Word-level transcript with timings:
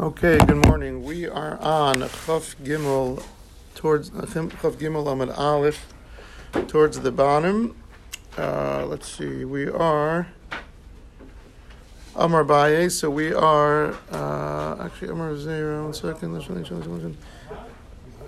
Okay, 0.00 0.38
good 0.38 0.64
morning. 0.64 1.02
We 1.02 1.26
are 1.26 1.58
on 1.60 2.02
Chaf 2.02 2.54
Gimel 2.62 3.20
towards 3.74 4.10
Chaf 4.10 4.76
Gimel 4.78 5.10
Amid 5.10 5.30
Aleph 5.30 5.92
towards 6.68 7.00
the 7.00 7.10
bottom. 7.10 7.74
Uh, 8.36 8.86
let's 8.86 9.08
see. 9.08 9.44
We 9.44 9.68
are 9.68 10.28
Amar 12.14 12.44
Baye. 12.44 12.88
So 12.88 13.10
we 13.10 13.34
are 13.34 13.96
uh, 14.12 14.76
actually 14.84 15.08
Amar 15.08 15.32
Zera. 15.32 15.82
One 15.82 15.92
second. 15.92 16.32
This 16.32 16.48
one. 16.48 17.16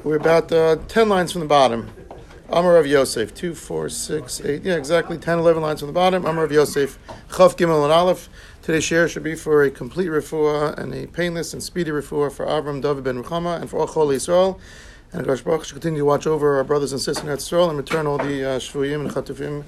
We're 0.03 0.17
about 0.17 0.51
uh, 0.51 0.75
ten 0.89 1.09
lines 1.09 1.31
from 1.31 1.43
the 1.43 1.47
bottom. 1.47 1.89
Amar 2.49 2.79
of 2.79 2.87
Yosef, 2.89 3.33
two, 3.33 3.55
four, 3.55 3.89
six, 3.89 4.41
eight. 4.41 4.65
Yeah, 4.65 4.75
exactly 4.75 5.17
10, 5.17 5.39
11 5.39 5.63
lines 5.63 5.79
from 5.79 5.87
the 5.87 5.93
bottom. 5.93 6.27
Amar 6.27 6.43
of 6.43 6.51
Yosef, 6.51 6.99
Chaf 7.29 7.57
Gimel 7.57 7.85
and 7.85 7.93
Aleph. 7.93 8.29
Today's 8.63 8.85
share 8.85 9.09
should 9.09 9.23
be 9.23 9.37
for 9.37 9.63
a 9.63 9.71
complete 9.71 10.09
refuah 10.09 10.77
and 10.77 10.95
a 10.95 11.07
painless 11.07 11.55
and 11.55 11.63
speedy 11.63 11.91
refuah 11.91 12.31
for 12.31 12.45
Avram, 12.45 12.83
David 12.83 13.05
ben 13.05 13.23
Ruchama, 13.23 13.59
and 13.59 13.71
for 13.71 13.79
all 13.79 13.89
Chol 13.89 14.15
Yisrael. 14.15 14.61
And 15.15 15.27
Gosh 15.27 15.41
Baruch 15.41 15.65
should 15.65 15.73
continue 15.73 16.01
to 16.01 16.05
watch 16.05 16.27
over 16.27 16.59
our 16.59 16.65
brothers 16.65 16.93
and 16.93 17.01
sisters 17.01 17.25
in 17.25 17.31
Israel 17.31 17.71
and 17.71 17.79
return 17.79 18.07
all 18.07 18.19
the 18.19 18.45
uh, 18.45 18.59
Shvuyim 18.59 19.01
and 19.01 19.11
Chatufim 19.11 19.65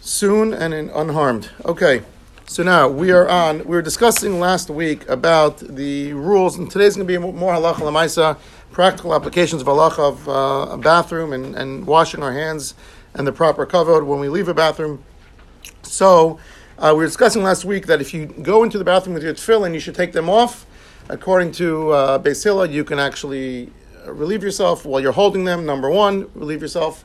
soon 0.00 0.54
and 0.54 0.72
in, 0.72 0.88
unharmed. 0.88 1.50
Okay, 1.66 2.00
so 2.46 2.62
now 2.62 2.88
we 2.88 3.10
are 3.10 3.28
on. 3.28 3.58
We 3.58 3.76
were 3.76 3.82
discussing 3.82 4.40
last 4.40 4.70
week 4.70 5.06
about 5.06 5.58
the 5.58 6.14
rules, 6.14 6.56
and 6.56 6.70
today's 6.70 6.96
going 6.96 7.06
to 7.06 7.12
be 7.12 7.18
more 7.18 7.52
halacha 7.52 7.74
lamaisa, 7.74 8.38
practical 8.70 9.14
applications 9.14 9.60
of 9.60 9.68
halacha 9.68 9.98
of 9.98 10.28
uh, 10.30 10.72
a 10.72 10.78
bathroom 10.78 11.34
and, 11.34 11.54
and 11.54 11.86
washing 11.86 12.22
our 12.22 12.32
hands 12.32 12.74
and 13.12 13.26
the 13.26 13.32
proper 13.32 13.66
kavod 13.66 14.06
when 14.06 14.18
we 14.18 14.30
leave 14.30 14.48
a 14.48 14.54
bathroom. 14.54 15.04
So. 15.82 16.40
Uh, 16.82 16.92
we 16.92 16.98
were 16.98 17.06
discussing 17.06 17.44
last 17.44 17.64
week 17.64 17.86
that 17.86 18.00
if 18.00 18.12
you 18.12 18.26
go 18.26 18.64
into 18.64 18.76
the 18.76 18.82
bathroom 18.82 19.14
with 19.14 19.22
your 19.22 19.32
tefillin, 19.32 19.72
you 19.72 19.78
should 19.78 19.94
take 19.94 20.12
them 20.12 20.28
off. 20.28 20.66
According 21.08 21.52
to 21.52 21.90
uh, 21.92 22.18
Beis 22.18 22.42
Hillel, 22.42 22.66
you 22.66 22.82
can 22.82 22.98
actually 22.98 23.70
uh, 24.04 24.12
relieve 24.12 24.42
yourself 24.42 24.84
while 24.84 25.00
you're 25.00 25.12
holding 25.12 25.44
them. 25.44 25.64
Number 25.64 25.88
one, 25.88 26.28
relieve 26.34 26.60
yourself 26.60 27.04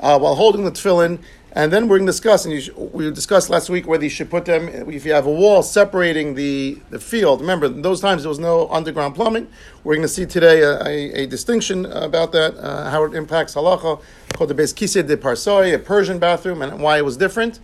uh, 0.00 0.18
while 0.18 0.34
holding 0.34 0.64
the 0.64 0.70
tefillin. 0.70 1.18
And 1.52 1.70
then 1.70 1.88
we're 1.88 1.98
going 1.98 2.06
to 2.06 2.12
discuss, 2.12 2.46
and 2.46 2.62
sh- 2.62 2.70
we 2.74 3.10
discussed 3.10 3.50
last 3.50 3.68
week 3.68 3.86
whether 3.86 4.02
you 4.02 4.08
should 4.08 4.30
put 4.30 4.46
them, 4.46 4.66
if 4.90 5.04
you 5.04 5.12
have 5.12 5.26
a 5.26 5.30
wall 5.30 5.62
separating 5.62 6.34
the, 6.34 6.80
the 6.88 6.98
field. 6.98 7.42
Remember, 7.42 7.68
those 7.68 8.00
times 8.00 8.22
there 8.22 8.30
was 8.30 8.38
no 8.38 8.66
underground 8.70 9.14
plumbing. 9.14 9.46
We're 9.84 9.96
going 9.96 10.08
to 10.08 10.08
see 10.08 10.24
today 10.24 10.62
a, 10.62 10.82
a, 10.86 11.24
a 11.24 11.26
distinction 11.26 11.84
about 11.84 12.32
that, 12.32 12.56
uh, 12.56 12.88
how 12.88 13.04
it 13.04 13.12
impacts 13.12 13.56
halacha, 13.56 14.00
called 14.32 14.48
the 14.48 14.54
Beis 14.54 14.72
Kisei 14.72 15.06
de 15.06 15.18
Parsoi, 15.18 15.74
a 15.74 15.78
Persian 15.78 16.18
bathroom, 16.18 16.62
and 16.62 16.80
why 16.80 16.96
it 16.96 17.04
was 17.04 17.18
different. 17.18 17.60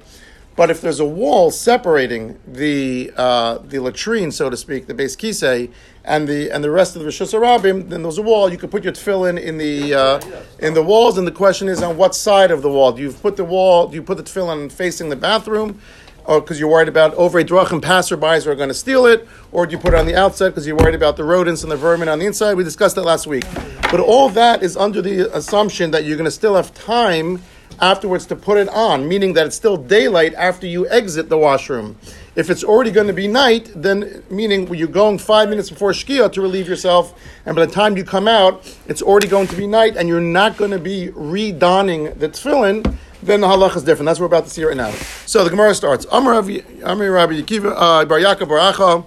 But 0.57 0.71
if 0.71 0.81
there's 0.81 1.01
a 1.01 1.05
wall 1.05 1.51
separating 1.51 2.39
the 2.47 3.13
uh, 3.17 3.59
the 3.59 3.81
latrine, 3.81 4.31
so 4.31 4.51
to 4.51 4.57
speak, 4.57 4.87
the 4.87 4.95
Beis 4.95 5.17
Kisei, 5.17 5.73
and 6.05 6.29
the 6.29 6.51
and 6.51 6.63
the 6.63 6.71
rest 6.71 6.95
of 6.95 7.03
the 7.03 7.09
Rishus 7.09 7.35
Harabim, 7.35 7.89
then 7.89 8.03
there's 8.03 8.19
a 8.19 8.23
wall. 8.23 8.51
You 8.51 8.59
could 8.59 8.71
put 8.71 8.85
your 8.85 8.93
tefillin 8.93 9.41
in 9.41 9.59
the 9.59 9.95
uh, 9.95 10.21
in 10.61 10.75
the 10.75 10.83
walls, 10.83 11.19
and 11.19 11.27
the 11.27 11.33
question 11.33 11.69
is 11.69 11.83
on 11.83 11.97
what 11.97 12.15
side 12.15 12.53
of 12.53 12.63
the 12.63 12.71
wall 12.71 12.93
do 12.93 13.03
you 13.03 13.11
put 13.11 13.37
the 13.37 13.45
wall? 13.45 13.89
Do 13.89 13.97
you 13.97 14.03
put 14.03 14.17
the 14.17 14.23
tefillin 14.23 14.71
facing 14.71 15.09
the 15.09 15.17
bathroom, 15.17 15.81
or 16.25 16.41
because 16.41 16.61
you're 16.61 16.71
worried 16.71 16.89
about 16.89 17.15
over 17.15 17.41
a 17.41 17.45
drachim 17.45 17.81
passerbys 17.81 18.47
are 18.47 18.55
going 18.55 18.69
to 18.69 18.75
steal 18.75 19.07
it, 19.07 19.27
or 19.51 19.67
do 19.67 19.73
you 19.73 19.79
put 19.79 19.93
it 19.93 19.97
on 19.97 20.07
the 20.07 20.15
outside 20.15 20.51
because 20.51 20.69
you're 20.69 20.77
worried 20.77 20.95
about 20.95 21.17
the 21.17 21.25
rodents 21.25 21.65
and 21.65 21.73
the 21.73 21.77
vermin 21.77 22.09
on 22.09 22.21
the 22.21 22.27
inside? 22.27 22.55
We 22.55 22.63
discussed 22.63 22.95
that 22.95 23.05
last 23.05 23.27
week. 23.27 23.45
But 23.91 23.99
all 23.99 24.29
that 24.31 24.63
is 24.63 24.77
under 24.77 25.03
the 25.03 25.35
assumption 25.37 25.91
that 25.91 26.05
you're 26.05 26.17
going 26.17 26.27
to 26.27 26.31
still 26.31 26.55
have 26.55 26.73
time 26.75 27.43
afterwards 27.81 28.27
to 28.27 28.37
put 28.37 28.59
it 28.59 28.69
on, 28.69 29.09
meaning 29.09 29.33
that 29.35 29.47
it's 29.47 29.57
still 29.57 29.77
daylight 29.77 30.35
after 30.35 30.67
you 30.67 30.89
exit 30.89 31.29
the 31.29 31.39
washroom. 31.39 31.97
If 32.37 32.51
it's 32.51 32.65
already 32.65 32.91
going 32.91 33.07
to 33.07 33.13
be 33.13 33.29
night, 33.29 33.71
then 33.75 34.25
meaning 34.29 34.73
you're 34.75 34.89
going 34.89 35.19
five 35.19 35.49
minutes 35.49 35.71
before 35.71 35.93
Shkia 35.93 36.33
to 36.33 36.41
relieve 36.41 36.69
yourself, 36.69 37.15
and 37.47 37.55
by 37.55 37.65
the 37.65 37.73
time 37.73 37.97
you 37.97 38.05
come 38.05 38.27
out, 38.27 38.67
it's 38.87 39.03
already 39.03 39.29
going 39.29 39.47
to 39.49 39.57
be 39.57 39.67
night, 39.67 39.97
and 39.97 40.09
you're 40.09 40.21
not 40.21 40.57
going 40.57 40.73
to 40.73 40.79
be 40.79 41.09
redonning 41.09 42.19
the 42.19 42.29
tefillin, 42.29 42.97
then 43.23 43.41
the 43.41 43.47
halach 43.47 43.77
is 43.77 43.83
different. 43.85 44.07
That's 44.07 44.21
what 44.21 44.31
we're 44.31 44.37
about 44.37 44.45
to 44.45 44.51
see 44.51 44.65
right 44.65 44.77
now. 44.77 44.91
So 45.27 45.45
the 45.45 45.51
Gemara 45.51 45.75
starts. 45.75 46.07
Amar 46.13 46.35
Rabbi 46.35 46.61
Yekiva 46.61 47.73
uh, 47.75 48.05
Bar 48.05 48.19
Yaakov 48.19 48.49
Baracha. 48.49 49.05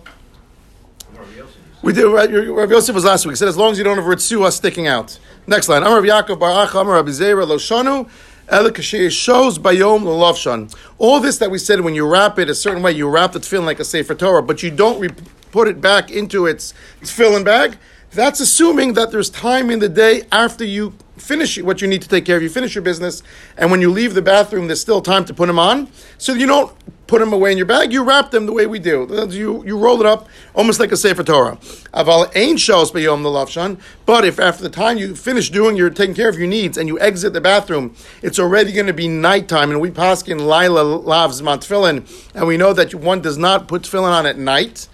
We 1.84 1.94
did. 1.94 2.06
Rabbi 2.06 2.72
Yosef 2.72 2.96
was 2.96 3.06
last 3.06 3.26
week. 3.26 3.34
He 3.34 3.36
said, 3.36 3.48
as 3.48 3.58
long 3.58 3.72
as 3.72 3.78
you 3.78 3.84
don't 3.84 3.98
have 3.98 4.06
ritzua 4.06 4.52
sticking 4.52 4.88
out. 4.88 5.20
Next 5.46 5.70
line. 5.70 5.84
Amar 5.84 6.02
Rabbi 6.02 6.08
Yaakov 6.08 6.40
bar 6.40 6.66
Acha. 6.66 6.82
Amar 6.82 6.96
Rabbi 6.96 7.12
Zera 7.12 7.46
Loshanu 7.46 8.10
shows 8.50 9.60
bayom 9.60 10.04
l'lovshan. 10.04 10.74
All 10.98 11.20
this 11.20 11.38
that 11.38 11.52
we 11.52 11.58
said 11.58 11.82
when 11.82 11.96
you 11.96 12.08
wrap 12.08 12.40
it 12.40 12.50
a 12.50 12.56
certain 12.56 12.82
way, 12.82 12.92
you 12.94 13.10
wrap 13.10 13.34
the 13.34 13.40
tefillin 13.40 13.66
like 13.66 13.80
a 13.80 13.86
sefer 13.86 14.16
Torah, 14.16 14.44
but 14.44 14.64
you 14.64 14.72
don't 14.72 15.00
re- 15.00 15.10
put 15.52 15.68
it 15.68 15.82
back 15.82 16.12
into 16.12 16.46
its 16.46 16.74
tefillin 17.02 17.44
bag. 17.44 17.78
That's 18.12 18.40
assuming 18.40 18.94
that 18.94 19.12
there's 19.12 19.30
time 19.30 19.70
in 19.70 19.80
the 19.80 19.90
day 19.90 20.24
after 20.32 20.64
you 20.64 20.94
finish 21.18 21.62
what 21.62 21.82
you 21.82 21.88
need 21.88 22.02
to 22.02 22.08
take 22.08 22.26
care 22.26 22.38
of. 22.38 22.44
You 22.44 22.50
finish 22.50 22.74
your 22.74 22.82
business, 22.82 23.22
and 23.58 23.70
when 23.70 23.82
you 23.82 23.92
leave 23.92 24.14
the 24.14 24.22
bathroom, 24.22 24.68
there's 24.68 24.82
still 24.82 25.02
time 25.02 25.26
to 25.26 25.34
put 25.34 25.48
them 25.48 25.60
on. 25.60 25.90
So 26.18 26.34
you 26.34 26.48
don't 26.48 26.74
put 27.08 27.20
them 27.20 27.34
away 27.34 27.52
in 27.52 27.58
your 27.58 27.66
bag. 27.66 27.92
You 27.92 28.04
wrap 28.04 28.32
them 28.32 28.46
the 28.46 28.54
way 28.54 28.68
we 28.68 28.80
do. 28.80 29.08
You, 29.32 29.66
you 29.66 29.78
roll 29.78 30.00
it 30.00 30.06
up 30.06 30.28
almost 30.54 30.80
like 30.80 30.92
a 30.92 30.98
Sefer 30.98 31.24
Torah. 31.24 31.58
Aval 31.94 32.30
ain't 32.36 32.60
shows 32.60 32.92
beyom 32.92 33.24
the 33.24 33.30
lavshan. 33.30 33.80
But 34.06 34.26
if 34.26 34.40
after 34.40 34.64
the 34.64 34.70
time 34.70 34.98
you 34.98 35.16
finish 35.16 35.50
doing 35.50 35.76
your 35.76 35.90
taking 35.90 36.16
care 36.16 36.30
of 36.30 36.38
your 36.38 36.48
needs 36.48 36.78
and 36.78 36.88
you 36.88 37.00
exit 37.00 37.34
the 37.34 37.42
bathroom, 37.42 37.96
it's 38.22 38.40
already 38.40 38.72
going 38.72 38.88
to 38.88 38.94
be 38.94 39.08
nighttime, 39.08 39.72
and 39.72 39.82
we 39.82 39.90
paskin 39.90 40.46
Laila 40.46 40.84
lavs 41.02 41.42
matfilin, 41.42 42.06
and 42.36 42.48
we 42.48 42.58
know 42.58 42.74
that 42.74 42.94
one 42.94 43.22
does 43.22 43.38
not 43.38 43.68
put 43.68 43.84
tefillin 43.84 44.12
on 44.12 44.26
at 44.26 44.38
night. 44.38 44.88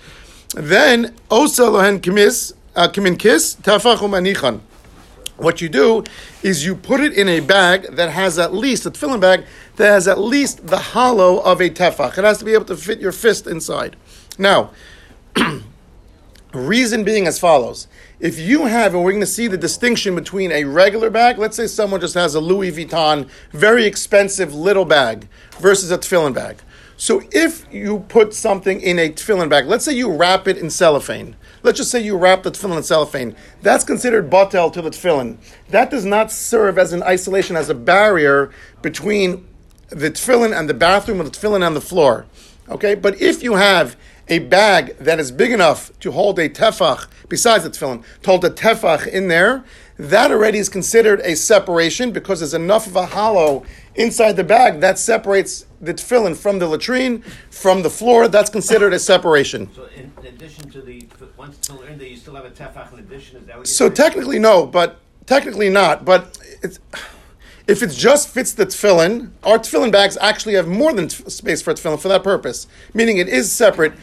Then 0.53 1.15
osa 1.31 1.63
lohen 1.63 1.99
kimis 1.99 2.53
uh, 2.75 2.87
kimin 2.87 3.17
kiss 3.17 3.55
tafachum 3.55 4.11
anichan. 4.11 4.61
What 5.37 5.61
you 5.61 5.69
do 5.69 6.03
is 6.43 6.65
you 6.65 6.75
put 6.75 7.01
it 7.01 7.13
in 7.13 7.27
a 7.27 7.39
bag 7.39 7.95
that 7.95 8.11
has 8.11 8.37
at 8.37 8.53
least 8.53 8.85
a 8.85 8.91
tefillin 8.91 9.19
bag 9.19 9.45
that 9.77 9.87
has 9.87 10.07
at 10.07 10.19
least 10.19 10.67
the 10.67 10.77
hollow 10.77 11.39
of 11.39 11.59
a 11.59 11.69
tefach. 11.69 12.17
It 12.17 12.23
has 12.23 12.37
to 12.39 12.45
be 12.45 12.53
able 12.53 12.65
to 12.65 12.77
fit 12.77 12.99
your 12.99 13.11
fist 13.11 13.47
inside. 13.47 13.95
Now, 14.37 14.71
reason 16.53 17.03
being 17.03 17.25
as 17.25 17.39
follows: 17.39 17.87
if 18.19 18.37
you 18.39 18.67
have, 18.67 18.93
and 18.93 19.03
we're 19.03 19.11
going 19.11 19.21
to 19.21 19.27
see 19.27 19.47
the 19.47 19.57
distinction 19.57 20.13
between 20.13 20.51
a 20.51 20.65
regular 20.65 21.09
bag. 21.09 21.39
Let's 21.39 21.57
say 21.57 21.65
someone 21.65 21.99
just 21.99 22.13
has 22.13 22.35
a 22.35 22.39
Louis 22.39 22.71
Vuitton, 22.71 23.27
very 23.51 23.85
expensive 23.85 24.53
little 24.53 24.85
bag, 24.85 25.27
versus 25.59 25.89
a 25.89 25.97
tefillin 25.97 26.35
bag. 26.35 26.57
So 27.03 27.21
if 27.33 27.65
you 27.69 28.05
put 28.07 28.33
something 28.33 28.79
in 28.79 28.97
a 28.97 29.09
tefillin 29.09 29.49
bag, 29.49 29.65
let's 29.65 29.83
say 29.83 29.91
you 29.91 30.09
wrap 30.09 30.47
it 30.47 30.57
in 30.57 30.69
cellophane. 30.69 31.35
Let's 31.61 31.77
just 31.77 31.91
say 31.91 32.01
you 32.01 32.15
wrap 32.15 32.43
the 32.43 32.51
tefillin 32.51 32.77
in 32.77 32.83
cellophane. 32.83 33.35
That's 33.61 33.83
considered 33.83 34.29
batel 34.29 34.71
to 34.71 34.81
the 34.81 34.89
tefillin. 34.89 35.35
That 35.67 35.89
does 35.89 36.05
not 36.05 36.31
serve 36.31 36.77
as 36.77 36.93
an 36.93 37.03
isolation, 37.03 37.57
as 37.57 37.69
a 37.69 37.75
barrier 37.75 38.51
between 38.81 39.45
the 39.89 40.11
tefillin 40.11 40.57
and 40.57 40.69
the 40.69 40.73
bathroom, 40.73 41.19
or 41.19 41.25
the 41.25 41.29
tefillin 41.29 41.61
on 41.61 41.73
the 41.73 41.81
floor. 41.81 42.25
Okay, 42.69 42.95
but 42.95 43.21
if 43.21 43.43
you 43.43 43.55
have 43.55 43.97
a 44.29 44.39
bag 44.39 44.95
that 44.99 45.19
is 45.19 45.29
big 45.29 45.51
enough 45.51 45.91
to 45.99 46.13
hold 46.13 46.39
a 46.39 46.47
tefach, 46.47 47.07
besides 47.27 47.65
the 47.65 47.69
tefillin, 47.69 48.01
to 48.21 48.29
hold 48.29 48.45
a 48.45 48.49
tefach 48.49 49.07
in 49.07 49.27
there, 49.27 49.65
that 49.97 50.31
already 50.31 50.57
is 50.57 50.69
considered 50.69 51.19
a 51.25 51.35
separation 51.35 52.13
because 52.13 52.39
there's 52.39 52.53
enough 52.53 52.87
of 52.87 52.95
a 52.95 53.07
hollow 53.07 53.65
inside 53.93 54.37
the 54.37 54.43
bag 54.45 54.79
that 54.79 54.97
separates 54.97 55.65
the 55.83 55.93
tefillin 55.93 56.35
from 56.35 56.59
the 56.59 56.67
latrine, 56.67 57.21
from 57.49 57.81
the 57.81 57.89
floor. 57.89 58.27
That's 58.27 58.49
considered 58.49 58.93
a 58.93 58.99
separation. 58.99 59.69
So, 59.73 59.87
in, 59.95 60.11
addition 60.25 60.69
to 60.71 60.81
the 60.81 61.07
once 61.37 61.57
it's 61.57 61.69
in 61.69 61.97
there, 61.97 62.07
you 62.07 62.17
still 62.17 62.35
have 62.35 62.45
a 62.45 62.49
tefach 62.49 62.93
in 62.93 62.99
addition. 62.99 63.37
Is 63.37 63.45
that 63.47 63.57
what 63.57 63.67
so 63.67 63.89
technically 63.89 64.39
no, 64.39 64.65
but 64.65 64.99
technically 65.25 65.69
not. 65.69 66.05
But 66.05 66.37
it's, 66.61 66.79
if 67.67 67.81
it 67.83 67.91
just 67.91 68.29
fits 68.29 68.53
the 68.53 68.65
tefillin, 68.65 69.31
our 69.43 69.57
tefillin 69.57 69.91
bags 69.91 70.17
actually 70.17 70.55
have 70.55 70.67
more 70.67 70.93
than 70.93 71.07
t- 71.07 71.29
space 71.29 71.61
for 71.61 71.73
tefillin 71.73 71.99
for 71.99 72.07
that 72.09 72.23
purpose. 72.23 72.67
Meaning 72.93 73.17
it 73.17 73.29
is 73.29 73.51
separate. 73.51 73.93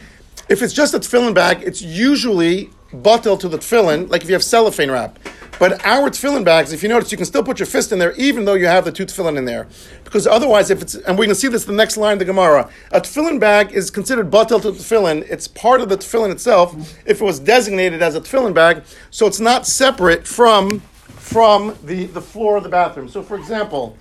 If 0.49 0.61
it's 0.61 0.73
just 0.73 0.93
a 0.93 0.99
tefillin 0.99 1.33
bag, 1.33 1.63
it's 1.63 1.81
usually 1.81 2.71
bottle 2.93 3.37
to 3.37 3.47
the 3.47 3.57
tefillin, 3.57 4.09
like 4.09 4.23
if 4.23 4.29
you 4.29 4.33
have 4.33 4.43
cellophane 4.43 4.91
wrap. 4.91 5.17
But 5.59 5.85
our 5.85 6.09
tefillin 6.09 6.43
bags, 6.43 6.73
if 6.73 6.81
you 6.81 6.89
notice, 6.89 7.11
you 7.11 7.17
can 7.17 7.25
still 7.27 7.43
put 7.43 7.59
your 7.59 7.67
fist 7.67 7.91
in 7.91 7.99
there, 7.99 8.13
even 8.13 8.45
though 8.45 8.55
you 8.55 8.65
have 8.65 8.83
the 8.83 8.91
two 8.91 9.05
tefillin 9.05 9.37
in 9.37 9.45
there. 9.45 9.67
Because 10.03 10.25
otherwise, 10.25 10.71
if 10.71 10.81
it's, 10.81 10.95
and 10.95 11.09
we're 11.09 11.25
going 11.25 11.29
to 11.29 11.35
see 11.35 11.49
this 11.49 11.65
the 11.65 11.71
next 11.71 11.97
line 11.97 12.13
of 12.13 12.19
the 12.19 12.25
Gemara, 12.25 12.67
a 12.91 12.99
tefillin 12.99 13.39
bag 13.39 13.71
is 13.71 13.91
considered 13.91 14.31
batel 14.31 14.59
to 14.61 14.71
the 14.71 14.79
tefillin. 14.79 15.23
It's 15.29 15.47
part 15.47 15.81
of 15.81 15.89
the 15.89 15.97
tefillin 15.97 16.31
itself, 16.31 16.73
if 17.05 17.21
it 17.21 17.23
was 17.23 17.39
designated 17.39 18.01
as 18.01 18.15
a 18.15 18.21
tefillin 18.21 18.55
bag. 18.55 18.83
So 19.11 19.27
it's 19.27 19.39
not 19.39 19.67
separate 19.67 20.27
from, 20.27 20.79
from 20.79 21.77
the, 21.83 22.05
the 22.07 22.21
floor 22.21 22.57
of 22.57 22.63
the 22.63 22.69
bathroom. 22.69 23.07
So 23.07 23.21
for 23.21 23.37
example, 23.37 23.95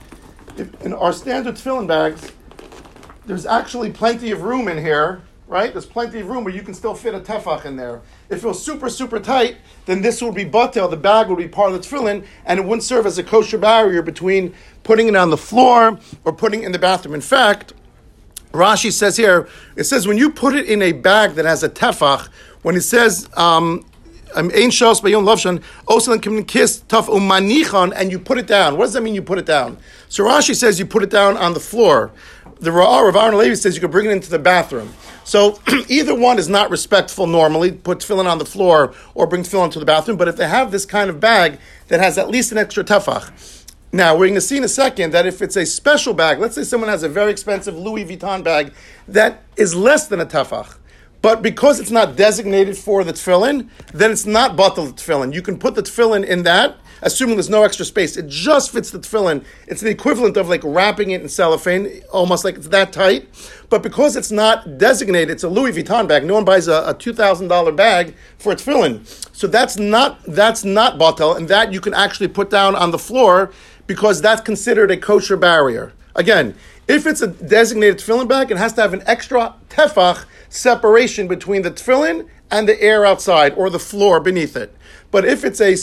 in 0.80 0.94
our 0.94 1.12
standard 1.12 1.56
tefillin 1.56 1.86
bags, 1.86 2.32
there's 3.26 3.44
actually 3.44 3.92
plenty 3.92 4.30
of 4.30 4.40
room 4.40 4.66
in 4.66 4.78
here 4.78 5.20
right? 5.50 5.72
There's 5.72 5.84
plenty 5.84 6.20
of 6.20 6.28
room 6.28 6.44
where 6.44 6.54
you 6.54 6.62
can 6.62 6.74
still 6.74 6.94
fit 6.94 7.12
a 7.12 7.18
tefach 7.18 7.64
in 7.64 7.74
there. 7.76 8.00
If 8.30 8.44
it 8.44 8.46
was 8.46 8.64
super, 8.64 8.88
super 8.88 9.18
tight, 9.18 9.56
then 9.84 10.00
this 10.00 10.22
would 10.22 10.34
be 10.34 10.44
batel, 10.44 10.88
the 10.88 10.96
bag 10.96 11.28
would 11.28 11.38
be 11.38 11.48
part 11.48 11.72
of 11.72 11.82
the 11.82 11.86
tefillin, 11.86 12.24
and 12.46 12.60
it 12.60 12.62
wouldn't 12.64 12.84
serve 12.84 13.04
as 13.04 13.18
a 13.18 13.24
kosher 13.24 13.58
barrier 13.58 14.00
between 14.00 14.54
putting 14.84 15.08
it 15.08 15.16
on 15.16 15.30
the 15.30 15.36
floor 15.36 15.98
or 16.24 16.32
putting 16.32 16.62
it 16.62 16.66
in 16.66 16.72
the 16.72 16.78
bathroom. 16.78 17.16
In 17.16 17.20
fact, 17.20 17.72
Rashi 18.52 18.92
says 18.92 19.16
here, 19.16 19.48
it 19.74 19.84
says 19.84 20.06
when 20.06 20.16
you 20.16 20.30
put 20.30 20.54
it 20.54 20.66
in 20.66 20.82
a 20.82 20.92
bag 20.92 21.32
that 21.32 21.44
has 21.44 21.64
a 21.64 21.68
tefach, 21.68 22.28
when 22.62 22.76
he 22.76 22.80
says, 22.80 23.28
um, 23.36 23.84
Ein 24.36 24.70
shos 24.70 25.00
bayon 25.00 25.24
lovshan, 25.24 25.60
osalan 25.86 26.22
kim 26.22 26.44
kiss 26.44 26.84
tough 26.86 27.08
umanichon, 27.08 27.92
and 27.96 28.12
you 28.12 28.18
put 28.20 28.38
it 28.38 28.46
down. 28.46 28.76
What 28.76 28.84
does 28.84 28.92
that 28.92 29.02
mean? 29.02 29.16
You 29.16 29.22
put 29.22 29.38
it 29.38 29.46
down. 29.46 29.76
So 30.08 30.24
Rashi 30.24 30.54
says 30.54 30.78
you 30.78 30.86
put 30.86 31.02
it 31.02 31.10
down 31.10 31.36
on 31.36 31.52
the 31.52 31.58
floor. 31.58 32.12
The 32.60 32.70
Ra'ar 32.70 33.08
of 33.08 33.16
Aaron 33.16 33.38
Levi 33.38 33.54
says 33.54 33.74
you 33.74 33.80
can 33.80 33.90
bring 33.90 34.06
it 34.06 34.12
into 34.12 34.30
the 34.30 34.38
bathroom. 34.38 34.92
So 35.24 35.58
either 35.88 36.14
one 36.14 36.38
is 36.38 36.48
not 36.48 36.70
respectful 36.70 37.26
normally. 37.26 37.72
Put 37.72 38.00
tefillin 38.00 38.30
on 38.30 38.38
the 38.38 38.44
floor 38.44 38.94
or 39.14 39.26
bring 39.26 39.42
tefillin 39.42 39.70
to 39.72 39.78
the 39.78 39.86
bathroom. 39.86 40.18
But 40.18 40.28
if 40.28 40.36
they 40.36 40.46
have 40.46 40.70
this 40.70 40.84
kind 40.84 41.08
of 41.08 41.20
bag 41.20 41.58
that 41.88 42.00
has 42.00 42.18
at 42.18 42.28
least 42.28 42.52
an 42.52 42.58
extra 42.58 42.84
tefach, 42.84 43.32
now, 43.92 44.14
we're 44.14 44.26
going 44.26 44.34
to 44.34 44.40
see 44.40 44.56
in 44.56 44.62
a 44.62 44.68
second 44.68 45.12
that 45.14 45.26
if 45.26 45.42
it's 45.42 45.56
a 45.56 45.66
special 45.66 46.14
bag, 46.14 46.38
let's 46.38 46.54
say 46.54 46.62
someone 46.62 46.88
has 46.88 47.02
a 47.02 47.08
very 47.08 47.32
expensive 47.32 47.76
Louis 47.76 48.04
Vuitton 48.04 48.44
bag 48.44 48.72
that 49.08 49.42
is 49.56 49.74
less 49.74 50.06
than 50.06 50.20
a 50.20 50.26
tefach, 50.26 50.76
but 51.22 51.42
because 51.42 51.80
it's 51.80 51.90
not 51.90 52.14
designated 52.14 52.76
for 52.76 53.02
the 53.02 53.12
tefillin, 53.12 53.68
then 53.92 54.12
it's 54.12 54.26
not 54.26 54.54
bottled 54.54 54.96
tefillin. 54.96 55.34
You 55.34 55.42
can 55.42 55.58
put 55.58 55.74
the 55.74 55.82
tefillin 55.82 56.24
in 56.24 56.44
that, 56.44 56.76
assuming 57.02 57.36
there's 57.36 57.50
no 57.50 57.62
extra 57.62 57.84
space. 57.84 58.16
It 58.16 58.28
just 58.28 58.70
fits 58.70 58.90
the 58.90 58.98
tefillin. 58.98 59.44
It's 59.66 59.80
the 59.80 59.90
equivalent 59.90 60.36
of 60.36 60.48
like 60.48 60.62
wrapping 60.64 61.10
it 61.10 61.22
in 61.22 61.28
cellophane, 61.28 62.02
almost 62.12 62.44
like 62.44 62.56
it's 62.56 62.68
that 62.68 62.92
tight. 62.92 63.28
But 63.68 63.82
because 63.82 64.16
it's 64.16 64.30
not 64.30 64.78
designated, 64.78 65.30
it's 65.30 65.44
a 65.44 65.48
Louis 65.48 65.72
Vuitton 65.72 66.08
bag. 66.08 66.24
No 66.24 66.34
one 66.34 66.44
buys 66.44 66.68
a, 66.68 66.84
a 66.86 66.94
two 66.94 67.12
thousand 67.12 67.48
dollar 67.48 67.72
bag 67.72 68.14
for 68.38 68.54
tefillin. 68.54 69.06
So 69.34 69.46
that's 69.46 69.76
not 69.76 70.22
that's 70.24 70.64
not 70.64 70.98
bottle, 70.98 71.34
and 71.34 71.48
that 71.48 71.72
you 71.72 71.80
can 71.80 71.94
actually 71.94 72.28
put 72.28 72.50
down 72.50 72.74
on 72.74 72.90
the 72.90 72.98
floor 72.98 73.52
because 73.86 74.20
that's 74.20 74.40
considered 74.40 74.90
a 74.90 74.96
kosher 74.96 75.36
barrier. 75.36 75.92
Again, 76.14 76.54
if 76.88 77.06
it's 77.06 77.22
a 77.22 77.28
designated 77.28 77.98
tefillin 77.98 78.28
bag, 78.28 78.50
it 78.50 78.56
has 78.56 78.72
to 78.74 78.82
have 78.82 78.92
an 78.92 79.02
extra 79.06 79.54
tefach 79.68 80.26
separation 80.48 81.28
between 81.28 81.62
the 81.62 81.70
tefillin 81.70 82.28
and 82.50 82.68
the 82.68 82.80
air 82.82 83.06
outside 83.06 83.54
or 83.54 83.70
the 83.70 83.78
floor 83.78 84.18
beneath 84.18 84.56
it. 84.56 84.76
But 85.12 85.24
if 85.24 85.44
it's 85.44 85.60
a 85.60 85.76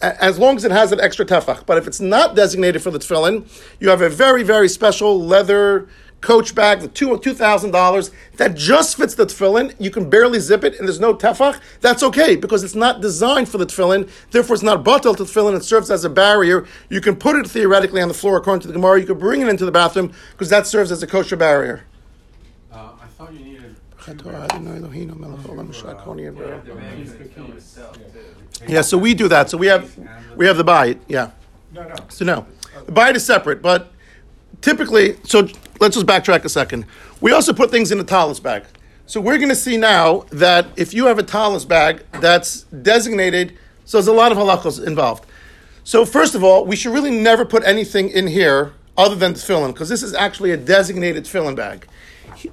as 0.00 0.38
long 0.38 0.56
as 0.56 0.64
it 0.64 0.70
has 0.70 0.92
an 0.92 1.00
extra 1.00 1.24
tefach, 1.24 1.64
but 1.66 1.78
if 1.78 1.86
it's 1.86 2.00
not 2.00 2.36
designated 2.36 2.82
for 2.82 2.90
the 2.90 2.98
tefillin, 2.98 3.46
you 3.80 3.88
have 3.88 4.02
a 4.02 4.08
very 4.08 4.42
very 4.42 4.68
special 4.68 5.20
leather 5.20 5.88
coach 6.20 6.54
bag, 6.54 6.80
the 6.80 6.88
two 6.88 7.16
two 7.18 7.34
thousand 7.34 7.70
dollars 7.70 8.10
that 8.36 8.54
just 8.54 8.96
fits 8.96 9.14
the 9.14 9.26
tefillin. 9.26 9.74
You 9.78 9.90
can 9.90 10.10
barely 10.10 10.40
zip 10.40 10.64
it, 10.64 10.78
and 10.78 10.88
there's 10.88 11.00
no 11.00 11.14
tefach. 11.14 11.60
That's 11.80 12.02
okay 12.02 12.36
because 12.36 12.64
it's 12.64 12.74
not 12.74 13.00
designed 13.00 13.48
for 13.48 13.58
the 13.58 13.66
tefillin. 13.66 14.10
Therefore, 14.30 14.54
it's 14.54 14.62
not 14.62 14.84
bottled 14.84 15.18
to 15.18 15.24
tefillin. 15.24 15.56
It 15.56 15.64
serves 15.64 15.90
as 15.90 16.04
a 16.04 16.10
barrier. 16.10 16.66
You 16.90 17.00
can 17.00 17.16
put 17.16 17.36
it 17.36 17.46
theoretically 17.46 18.02
on 18.02 18.08
the 18.08 18.14
floor 18.14 18.36
according 18.36 18.62
to 18.62 18.68
the 18.68 18.74
Gemara. 18.74 19.00
You 19.00 19.06
could 19.06 19.18
bring 19.18 19.40
it 19.40 19.48
into 19.48 19.64
the 19.64 19.72
bathroom 19.72 20.12
because 20.32 20.50
that 20.50 20.66
serves 20.66 20.90
as 20.90 21.02
a 21.02 21.06
kosher 21.06 21.36
barrier. 21.36 21.84
Uh, 22.72 22.90
I 23.00 23.06
thought 23.06 23.32
you 23.32 23.40
needed. 23.40 23.76
Yeah, 28.68 28.80
so 28.82 28.96
we 28.96 29.14
do 29.14 29.28
that. 29.28 29.50
So 29.50 29.58
we 29.58 29.66
have 29.66 29.96
we 30.36 30.46
have 30.46 30.56
the 30.56 30.64
bite. 30.64 31.00
Yeah. 31.08 31.30
No, 31.72 31.82
no. 31.82 31.94
So 32.08 32.24
no, 32.24 32.46
the 32.86 32.92
bite 32.92 33.16
is 33.16 33.24
separate, 33.24 33.60
but 33.60 33.92
typically, 34.60 35.16
so 35.24 35.48
let's 35.80 35.94
just 35.94 36.06
backtrack 36.06 36.44
a 36.44 36.48
second. 36.48 36.86
We 37.20 37.32
also 37.32 37.52
put 37.52 37.70
things 37.70 37.90
in 37.92 37.98
the 37.98 38.04
talus 38.04 38.40
bag. 38.40 38.64
So 39.06 39.20
we're 39.20 39.36
going 39.36 39.50
to 39.50 39.56
see 39.56 39.76
now 39.76 40.24
that 40.30 40.66
if 40.76 40.92
you 40.92 41.06
have 41.06 41.18
a 41.18 41.22
talus 41.22 41.64
bag 41.64 42.04
that's 42.20 42.62
designated, 42.62 43.56
so 43.84 43.98
there's 43.98 44.08
a 44.08 44.12
lot 44.12 44.32
of 44.32 44.38
halachos 44.38 44.84
involved. 44.84 45.26
So 45.84 46.04
first 46.04 46.34
of 46.34 46.42
all, 46.42 46.64
we 46.64 46.74
should 46.74 46.92
really 46.92 47.12
never 47.12 47.44
put 47.44 47.62
anything 47.64 48.08
in 48.08 48.26
here 48.26 48.72
other 48.96 49.14
than 49.14 49.32
the 49.32 49.38
tefillin, 49.38 49.72
because 49.72 49.88
this 49.88 50.02
is 50.02 50.14
actually 50.14 50.50
a 50.50 50.56
designated 50.56 51.24
tefillin 51.24 51.56
bag. 51.56 51.86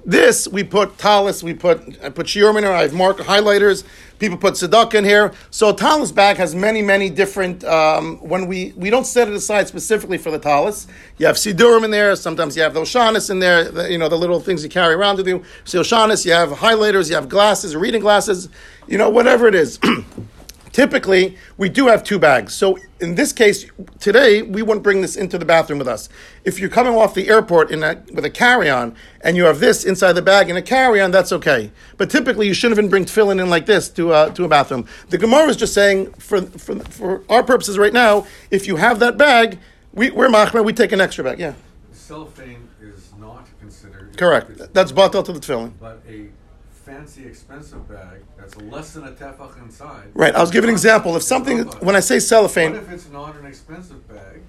This 0.05 0.47
we 0.47 0.63
put 0.63 0.97
talus, 0.97 1.43
we 1.43 1.53
put 1.53 1.81
I 2.03 2.09
put 2.09 2.27
shiur 2.27 2.55
in 2.57 2.63
here. 2.63 2.71
I 2.71 2.83
have 2.83 2.93
mark 2.93 3.17
highlighters. 3.17 3.83
People 4.19 4.37
put 4.37 4.53
tzedakah 4.53 4.93
in 4.95 5.03
here. 5.03 5.33
So 5.51 5.69
a 5.69 5.73
talus 5.75 6.11
bag 6.11 6.37
has 6.37 6.55
many, 6.55 6.81
many 6.81 7.09
different. 7.09 7.63
Um, 7.63 8.17
when 8.17 8.47
we 8.47 8.73
we 8.77 8.89
don't 8.89 9.05
set 9.05 9.27
it 9.27 9.33
aside 9.33 9.67
specifically 9.67 10.17
for 10.17 10.31
the 10.31 10.39
talus, 10.39 10.87
you 11.17 11.25
have 11.25 11.35
sidurim 11.35 11.83
in 11.83 11.91
there. 11.91 12.15
Sometimes 12.15 12.55
you 12.55 12.63
have 12.63 12.73
the 12.73 12.81
oshanis 12.81 13.29
in 13.29 13.39
there. 13.39 13.69
The, 13.69 13.91
you 13.91 13.97
know 13.97 14.09
the 14.09 14.17
little 14.17 14.39
things 14.39 14.63
you 14.63 14.69
carry 14.69 14.93
around 14.93 15.17
with 15.17 15.27
you. 15.27 15.43
So 15.65 15.81
oshanis, 15.81 16.25
you 16.25 16.31
have 16.31 16.49
highlighters, 16.49 17.09
you 17.09 17.15
have 17.15 17.27
glasses, 17.27 17.75
reading 17.75 18.01
glasses. 18.01 18.49
You 18.87 18.97
know 18.97 19.09
whatever 19.09 19.47
it 19.47 19.55
is. 19.55 19.79
Typically, 20.73 21.37
we 21.55 21.69
do 21.69 21.85
have 21.85 22.03
two 22.03 22.17
bags. 22.17 22.51
So 22.55 22.79
in 22.99 23.13
this 23.13 23.31
case, 23.31 23.67
today 23.99 24.41
we 24.41 24.63
wouldn't 24.63 24.81
bring 24.81 25.01
this 25.01 25.15
into 25.15 25.37
the 25.37 25.45
bathroom 25.45 25.77
with 25.77 25.87
us. 25.87 26.09
If 26.43 26.59
you're 26.59 26.67
coming 26.67 26.95
off 26.95 27.13
the 27.13 27.29
airport 27.29 27.69
in 27.69 27.83
a, 27.83 28.01
with 28.11 28.25
a 28.25 28.29
carry-on 28.31 28.95
and 29.21 29.37
you 29.37 29.43
have 29.45 29.59
this 29.59 29.85
inside 29.85 30.13
the 30.13 30.23
bag 30.23 30.49
in 30.49 30.57
a 30.57 30.63
carry-on, 30.63 31.11
that's 31.11 31.31
okay. 31.31 31.71
But 31.97 32.09
typically, 32.09 32.47
you 32.47 32.55
shouldn't 32.55 32.79
even 32.79 32.89
bring 32.89 33.05
tefillin 33.05 33.39
in 33.39 33.51
like 33.51 33.67
this 33.67 33.87
to 33.89 34.11
uh, 34.13 34.29
to 34.31 34.45
a 34.45 34.47
bathroom. 34.47 34.87
The 35.09 35.19
Gemara 35.19 35.47
is 35.49 35.57
just 35.57 35.75
saying, 35.75 36.11
for, 36.13 36.41
for 36.41 36.79
for 36.79 37.23
our 37.29 37.43
purposes 37.43 37.77
right 37.77 37.93
now, 37.93 38.25
if 38.49 38.65
you 38.67 38.77
have 38.77 38.97
that 38.99 39.15
bag, 39.15 39.59
we, 39.93 40.09
we're 40.09 40.27
machmer, 40.27 40.65
we 40.65 40.73
take 40.73 40.91
an 40.91 40.99
extra 40.99 41.23
bag. 41.23 41.39
Yeah, 41.39 41.53
Cellophane 41.91 42.67
is 42.81 43.13
not 43.19 43.47
considered. 43.59 44.17
correct. 44.17 44.73
That's 44.73 44.91
batal 44.91 45.23
to 45.23 45.33
the 45.33 45.39
tefillin. 45.39 45.73
But 45.79 46.01
a 46.09 46.29
fancy, 46.83 47.25
expensive 47.25 47.87
bag 47.87 48.21
that's 48.37 48.55
less 48.57 48.93
than 48.93 49.05
a 49.05 49.11
tefach 49.11 49.57
inside. 49.61 50.09
Right. 50.13 50.35
I 50.35 50.41
was 50.41 50.51
giving 50.51 50.69
an 50.69 50.73
example. 50.73 51.15
If 51.15 51.23
something, 51.23 51.59
when 51.81 51.95
I 51.95 51.99
say 51.99 52.15
What 52.15 52.23
cellophane, 52.23 52.75
if 52.75 52.91
it's 52.91 53.09
not 53.09 53.35
an 53.35 53.45
expensive 53.45 54.07
bag, 54.07 54.41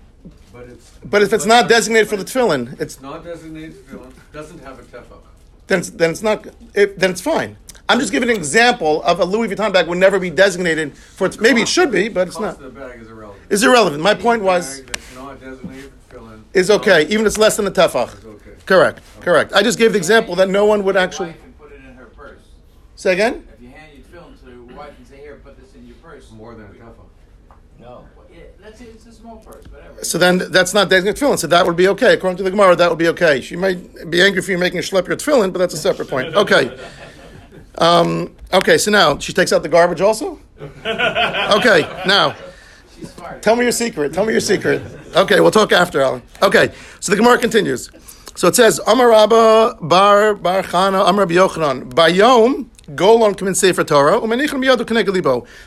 but 0.52 0.68
it's. 0.68 0.90
but 1.04 1.22
if 1.22 1.32
it's 1.32 1.46
not 1.46 1.68
designated 1.68 2.08
for 2.08 2.16
the 2.16 2.24
tefillin, 2.24 2.72
it's 2.74 2.94
It's 2.94 3.00
not 3.00 3.24
designated 3.24 3.74
for 3.76 3.96
tefillin, 3.96 4.12
doesn't 4.32 4.62
have 4.64 4.78
a 4.78 4.82
tefach. 4.82 5.22
then 5.66 5.78
it's, 5.80 5.90
then 5.90 6.10
it's 6.10 6.22
not 6.22 6.46
it, 6.74 6.98
then 6.98 7.10
it's 7.10 7.20
fine. 7.20 7.56
I'm 7.88 8.00
just 8.00 8.12
giving 8.12 8.30
an 8.30 8.36
example 8.36 9.02
of 9.02 9.20
a 9.20 9.24
Louis 9.26 9.48
Vuitton 9.48 9.72
bag 9.72 9.86
would 9.88 9.98
never 9.98 10.18
be 10.18 10.30
designated 10.30 10.96
for 10.96 11.26
its, 11.26 11.38
maybe 11.38 11.60
it 11.60 11.68
should 11.68 11.90
be, 11.92 12.08
but 12.08 12.26
it's 12.28 12.40
not. 12.40 12.58
the 12.58 12.70
bag 12.70 12.98
is 13.00 13.10
irrelevant. 13.10 13.44
It's 13.50 13.62
irrelevant. 13.62 14.02
My 14.02 14.14
point 14.14 14.42
was 14.42 14.80
bag 14.80 14.92
That's 14.92 15.14
not 15.14 15.40
designated 15.40 15.92
for 16.08 16.38
is 16.54 16.70
okay, 16.70 17.02
even 17.08 17.20
if 17.20 17.26
it's 17.26 17.38
less 17.38 17.56
than 17.56 17.66
a 17.66 17.70
tefach. 17.70 18.24
okay. 18.24 18.50
Correct, 18.64 19.00
correct. 19.20 19.52
I 19.52 19.62
just 19.62 19.76
gave 19.78 19.92
the 19.92 19.98
example 19.98 20.36
that 20.36 20.48
no 20.48 20.64
one 20.64 20.84
would 20.84 20.96
actually 20.96 21.30
Your 21.30 21.36
wife 21.36 21.44
and 21.44 21.58
put 21.58 21.72
it 21.72 21.80
in 21.84 21.94
her 21.96 22.04
purse. 22.06 22.40
Say 22.96 23.12
again. 23.12 23.46
If 23.54 23.62
you 23.62 23.68
hand 23.70 23.92
your 23.94 24.04
film 24.04 24.34
to 24.44 24.50
your 24.50 24.76
wife 24.76 24.92
and 24.96 25.06
say, 25.06 25.18
"Here, 25.18 25.40
put 25.42 25.58
this 25.60 25.74
in 25.74 25.86
your 25.86 25.96
purse." 25.96 26.30
More 26.30 26.54
than 26.54 26.66
a 26.66 26.68
tefach. 26.68 27.06
No. 27.80 28.06
Well, 28.16 28.26
yeah, 28.32 28.42
let's 28.62 28.78
say 28.78 28.86
it's 28.86 29.06
a 29.06 29.12
small 29.12 29.36
purse, 29.38 29.64
whatever. 29.70 30.04
So 30.04 30.16
then 30.18 30.38
that's 30.50 30.72
not 30.74 30.88
designated 30.88 31.20
tefillin. 31.20 31.38
So 31.38 31.46
that 31.48 31.66
would 31.66 31.76
be 31.76 31.88
okay. 31.88 32.14
According 32.14 32.36
to 32.38 32.42
the 32.42 32.50
Gemara, 32.50 32.76
that 32.76 32.88
would 32.88 32.98
be 32.98 33.08
okay. 33.08 33.40
She 33.40 33.56
might 33.56 34.10
be 34.10 34.22
angry 34.22 34.42
for 34.42 34.52
you 34.52 34.58
making 34.58 34.78
a 34.78 34.82
schlep 34.82 35.06
your 35.08 35.16
tefillin, 35.16 35.52
but 35.52 35.58
that's 35.58 35.74
a 35.74 35.78
separate 35.78 36.08
point. 36.08 36.34
Okay. 36.34 36.76
Um, 37.78 38.34
okay, 38.52 38.78
so 38.78 38.90
now 38.90 39.18
she 39.18 39.32
takes 39.32 39.52
out 39.52 39.62
the 39.64 39.68
garbage 39.68 40.00
also? 40.00 40.38
Okay, 40.60 41.82
now. 42.06 42.36
Tell 43.42 43.56
me 43.56 43.64
your 43.64 43.72
secret. 43.72 44.14
Tell 44.14 44.24
me 44.24 44.32
your 44.32 44.40
secret. 44.40 44.80
Okay, 45.16 45.40
we'll 45.40 45.50
talk 45.50 45.72
after, 45.72 46.00
Alan. 46.00 46.22
Okay, 46.40 46.72
so 47.00 47.10
the 47.10 47.16
Gemara 47.16 47.38
continues. 47.38 47.90
So 48.36 48.48
it 48.48 48.54
says, 48.56 48.80
Amar 48.86 49.10
Rabba 49.10 49.78
bar 49.80 50.34
bar 50.34 50.62
Chana 50.62 51.08
Amar 51.08 51.26
Rabbi 51.26 51.34
Yochanan 51.34 51.92
Bayom 51.92 52.66
Golon 52.90 53.36
come 53.36 53.48
in 53.48 53.54
Sefer 53.54 53.82
Torah. 53.82 54.20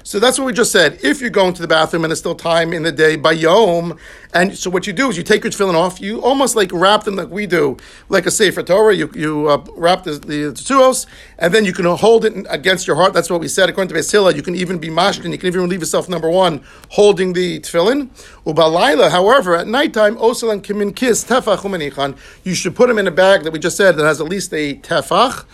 So 0.04 0.20
that's 0.20 0.38
what 0.38 0.46
we 0.46 0.54
just 0.54 0.72
said. 0.72 1.00
If 1.02 1.20
you're 1.20 1.30
going 1.30 1.54
to 1.56 1.62
the 1.62 1.68
bathroom 1.68 2.04
and 2.04 2.12
there's 2.12 2.20
still 2.20 2.36
time 2.36 2.74
in 2.74 2.84
the 2.84 2.92
day, 2.92 3.16
by 3.16 3.32
Yom, 3.32 3.98
and 4.34 4.56
so 4.56 4.70
what 4.70 4.86
you 4.86 4.94
do 4.94 5.10
is 5.10 5.18
you 5.18 5.24
take 5.24 5.44
your 5.44 5.52
tefillin 5.52 5.74
off. 5.74 6.00
You 6.00 6.22
almost 6.22 6.56
like 6.56 6.72
wrap 6.72 7.06
them 7.06 7.16
like 7.16 7.30
we 7.30 7.48
do, 7.48 7.78
like 8.10 8.26
a 8.26 8.32
Sefer 8.32 8.62
Torah. 8.62 8.94
You 8.94 9.10
you 9.16 9.50
uh, 9.50 9.66
wrap 9.76 10.04
the 10.04 10.12
the 10.12 10.52
tzuos, 10.54 11.08
and 11.40 11.54
then 11.54 11.66
you 11.66 11.74
can 11.74 11.86
hold 11.86 12.26
it 12.26 12.46
against 12.50 12.86
your 12.86 12.96
heart. 12.96 13.14
That's 13.14 13.30
what 13.30 13.42
we 13.42 13.48
said 13.48 13.70
according 13.70 13.90
to 13.90 13.96
Beis 13.96 14.12
Hillel. 14.12 14.36
You 14.36 14.44
can 14.44 14.56
even 14.56 14.78
be 14.78 14.90
mashkin. 14.90 15.32
You 15.32 15.38
can 15.38 15.48
even 15.48 15.68
leave 15.70 15.80
yourself 15.80 16.08
number 16.08 16.30
one 16.30 16.64
holding 16.90 17.34
the 17.34 17.60
tefillin. 17.62 18.10
Ubalayla, 18.46 19.10
however, 19.10 19.56
at 19.56 19.68
nighttime, 19.68 20.18
osalan 20.18 20.62
kimin 20.62 20.96
kis 20.96 21.24
tefach. 21.26 22.18
You 22.44 22.54
should 22.54 22.76
put 22.76 22.88
them 22.88 23.00
in 23.00 23.08
a 23.08 23.12
bag 23.12 23.44
that 23.44 23.52
we 23.52 23.60
just 23.60 23.78
said 23.78 23.98
that 23.98 24.06
has 24.06 24.22
at 24.22 24.28
least 24.28 24.54
a 24.54 24.76
tefach 24.76 25.46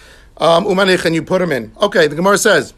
um, 0.44 0.66
umanichan. 0.66 1.14
You 1.14 1.24
put 1.24 1.40
them 1.40 1.52
in. 1.52 1.72
Okay, 1.82 2.08
the 2.08 2.16
Gemara 2.16 2.38
says. 2.38 2.74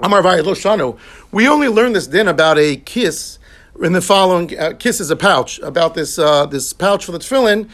Amar 0.00 0.22
Vayed 0.22 0.44
Lo 0.44 0.54
Shanu. 0.54 0.98
We 1.32 1.48
only 1.48 1.68
learned 1.68 1.96
this 1.96 2.06
din 2.06 2.28
about 2.28 2.58
a 2.58 2.76
kiss 2.76 3.38
in 3.82 3.92
the 3.92 4.00
following. 4.00 4.58
Uh, 4.58 4.72
kiss 4.78 5.00
is 5.00 5.10
a 5.10 5.16
pouch 5.16 5.58
about 5.60 5.94
this 5.94 6.18
uh, 6.18 6.46
this 6.46 6.72
pouch 6.72 7.04
for 7.04 7.12
the 7.12 7.18
tefillin. 7.18 7.68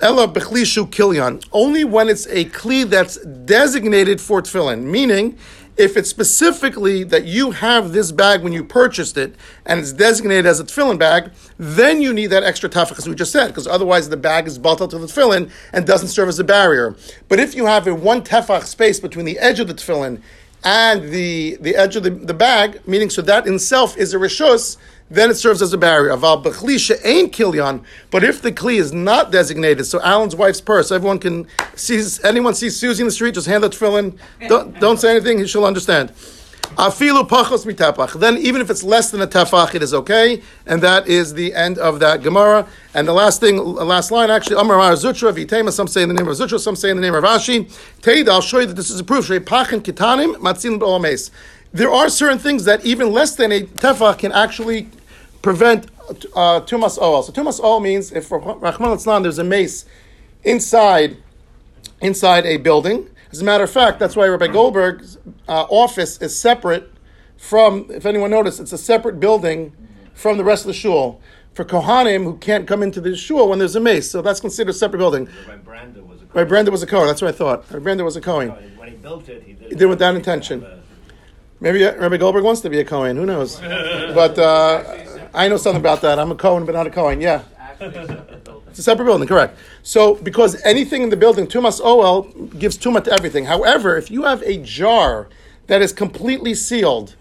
Ella 0.00 0.28
bechlishu 0.28 0.88
kilyan. 0.90 1.44
Only 1.52 1.84
when 1.84 2.08
it's 2.08 2.26
a 2.26 2.44
kli 2.46 2.88
that's 2.88 3.16
designated 3.24 4.20
for 4.20 4.42
tefillin, 4.42 4.82
meaning 4.82 5.36
if 5.76 5.96
it's 5.96 6.10
specifically 6.10 7.04
that 7.04 7.24
you 7.24 7.52
have 7.52 7.92
this 7.92 8.12
bag 8.12 8.42
when 8.42 8.52
you 8.52 8.64
purchased 8.64 9.16
it 9.16 9.34
and 9.66 9.80
it's 9.80 9.92
designated 9.92 10.46
as 10.46 10.60
a 10.60 10.64
tefillin 10.64 10.98
bag, 10.98 11.30
then 11.58 12.02
you 12.02 12.12
need 12.12 12.28
that 12.28 12.42
extra 12.42 12.68
tefach, 12.68 12.98
as 12.98 13.08
we 13.08 13.14
just 13.14 13.32
said, 13.32 13.48
because 13.48 13.66
otherwise 13.66 14.08
the 14.08 14.16
bag 14.16 14.46
is 14.46 14.58
bottled 14.58 14.90
to 14.90 14.98
the 14.98 15.06
tefillin 15.06 15.50
and 15.72 15.86
doesn't 15.86 16.08
serve 16.08 16.28
as 16.28 16.38
a 16.38 16.44
barrier. 16.44 16.94
But 17.28 17.40
if 17.40 17.54
you 17.54 17.66
have 17.66 17.86
a 17.86 17.94
one 17.94 18.22
tefach 18.22 18.64
space 18.64 19.00
between 19.00 19.24
the 19.24 19.38
edge 19.38 19.60
of 19.60 19.68
the 19.68 19.74
tefillin 19.74 20.20
and 20.64 21.10
the, 21.10 21.56
the 21.60 21.76
edge 21.76 21.96
of 21.96 22.02
the, 22.02 22.10
the 22.10 22.34
bag, 22.34 22.86
meaning 22.86 23.10
so 23.10 23.22
that 23.22 23.46
in 23.46 23.54
itself 23.54 23.96
is 23.96 24.12
a 24.12 24.18
rishus, 24.18 24.76
then 25.10 25.30
it 25.30 25.34
serves 25.34 25.60
as 25.60 25.72
a 25.72 25.78
barrier. 25.78 26.10
Aval 26.10 26.42
b'chli 26.42 26.78
she'ein 26.78 27.28
kilyan, 27.30 27.84
but 28.10 28.22
if 28.22 28.40
the 28.40 28.52
kli 28.52 28.78
is 28.78 28.92
not 28.92 29.30
designated, 29.32 29.86
so 29.86 30.00
Alan's 30.00 30.36
wife's 30.36 30.60
purse, 30.60 30.92
everyone 30.92 31.18
can 31.18 31.46
sees 31.74 32.22
anyone 32.24 32.54
sees 32.54 32.78
Susie 32.78 33.02
in 33.02 33.08
the 33.08 33.12
street, 33.12 33.34
just 33.34 33.46
hand 33.46 33.64
the 33.64 33.70
tefillin. 33.70 34.16
Don't, 34.48 34.78
don't 34.78 34.98
say 34.98 35.10
anything; 35.10 35.44
she'll 35.46 35.64
understand. 35.64 36.12
Afilu 36.76 37.28
pachos 37.28 37.66
mitepach. 37.66 38.18
Then 38.20 38.38
even 38.38 38.60
if 38.60 38.70
it's 38.70 38.84
less 38.84 39.10
than 39.10 39.20
a 39.20 39.26
tefach, 39.26 39.74
it 39.74 39.82
is 39.82 39.92
okay, 39.92 40.40
and 40.66 40.80
that 40.82 41.08
is 41.08 41.34
the 41.34 41.52
end 41.52 41.78
of 41.78 41.98
that 41.98 42.22
Gemara. 42.22 42.64
And 42.94 43.08
the 43.08 43.12
last 43.12 43.40
thing, 43.40 43.56
last 43.56 44.12
line 44.12 44.30
actually, 44.30 44.54
Amar 44.60 44.76
Mar 44.76 44.92
Zutra 44.92 45.32
v'itema. 45.32 45.72
Some 45.72 45.88
say 45.88 46.02
in 46.04 46.08
the 46.08 46.14
name 46.14 46.28
of 46.28 46.36
Zutra, 46.36 46.60
some 46.60 46.76
say 46.76 46.90
in 46.90 46.96
the 46.96 47.02
name 47.02 47.14
of 47.14 47.24
Rav 47.24 47.40
Ashi. 47.40 47.68
Teid, 48.02 48.28
I'll 48.28 48.40
show 48.40 48.60
you 48.60 48.66
that 48.66 48.76
this 48.76 48.90
is 48.90 49.00
a 49.00 49.04
proof. 49.04 49.26
There 51.72 51.90
are 51.90 52.08
certain 52.08 52.38
things 52.38 52.64
that 52.64 52.84
even 52.84 53.12
less 53.12 53.34
than 53.34 53.52
a 53.52 53.60
tefach 53.62 54.18
can 54.18 54.32
actually 54.32 54.88
prevent 55.42 55.86
uh, 56.34 56.60
tumas 56.60 57.00
oil. 57.00 57.22
So 57.22 57.32
tumas 57.32 57.62
oil 57.62 57.80
means 57.80 58.12
if 58.12 58.30
Rahman 58.30 58.98
al 59.06 59.20
there's 59.22 59.38
a 59.38 59.44
meis 59.44 59.84
inside 60.44 61.16
inside 62.00 62.46
a 62.46 62.56
building. 62.56 63.08
As 63.32 63.40
a 63.40 63.44
matter 63.44 63.64
of 63.64 63.70
fact, 63.70 63.98
that's 64.00 64.16
why 64.16 64.26
Rabbi 64.26 64.48
Goldberg's 64.48 65.18
uh, 65.48 65.66
office 65.68 66.20
is 66.20 66.38
separate 66.38 66.90
from. 67.36 67.86
If 67.90 68.04
anyone 68.06 68.30
noticed, 68.30 68.58
it's 68.60 68.72
a 68.72 68.78
separate 68.78 69.20
building 69.20 69.72
from 70.14 70.36
the 70.36 70.44
rest 70.44 70.64
of 70.64 70.68
the 70.68 70.74
shul 70.74 71.20
for 71.54 71.64
kohanim 71.64 72.24
who 72.24 72.36
can't 72.38 72.66
come 72.66 72.82
into 72.82 73.00
the 73.00 73.16
shul 73.16 73.48
when 73.48 73.58
there's 73.58 73.76
a 73.76 73.80
meis. 73.80 74.10
So 74.10 74.22
that's 74.22 74.40
considered 74.40 74.70
a 74.70 74.74
separate 74.74 74.98
building. 74.98 75.28
Rabbi 75.48 75.70
Branda 75.70 76.06
was 76.06 76.22
a 76.22 76.26
Rabbi 76.26 76.50
Branda 76.50 76.70
was 76.70 76.82
a 76.82 76.86
kohen. 76.86 77.06
That's 77.06 77.22
what 77.22 77.34
I 77.34 77.36
thought. 77.36 77.70
Rabbi 77.70 77.84
Branda 77.84 78.04
was 78.04 78.16
a 78.16 78.20
kohen. 78.20 78.50
When 78.50 78.88
he 78.88 78.96
built 78.96 79.28
it, 79.28 79.42
he 79.44 79.52
did, 79.52 79.68
He 79.68 79.74
did 79.76 79.86
with 79.86 80.00
that 80.00 80.14
intention. 80.14 80.66
Maybe 81.60 81.84
uh, 81.84 81.94
Rabbi 81.96 82.16
Goldberg 82.16 82.44
wants 82.44 82.62
to 82.62 82.70
be 82.70 82.80
a 82.80 82.84
kohen. 82.84 83.16
Who 83.16 83.26
knows? 83.26 83.60
But 84.14 84.38
uh, 84.38 84.82
I 85.32 85.48
know 85.48 85.56
something 85.56 85.80
about 85.80 86.00
that. 86.02 86.18
I'm 86.18 86.30
a 86.30 86.34
Cohen, 86.34 86.64
but 86.64 86.72
not 86.72 86.86
a 86.86 86.90
Cohen. 86.90 87.20
Yeah. 87.20 87.42
It's 87.80 88.78
a 88.78 88.82
separate 88.82 89.06
building, 89.06 89.26
correct. 89.26 89.58
So, 89.82 90.14
because 90.16 90.60
anything 90.62 91.02
in 91.02 91.08
the 91.08 91.16
building, 91.16 91.46
tumas 91.46 91.80
oel, 91.80 92.58
gives 92.58 92.78
tuma 92.78 93.02
to 93.04 93.12
everything. 93.12 93.46
However, 93.46 93.96
if 93.96 94.10
you 94.10 94.22
have 94.24 94.42
a 94.42 94.58
jar 94.58 95.28
that 95.66 95.82
is 95.82 95.92
completely 95.92 96.54
sealed, 96.54 97.16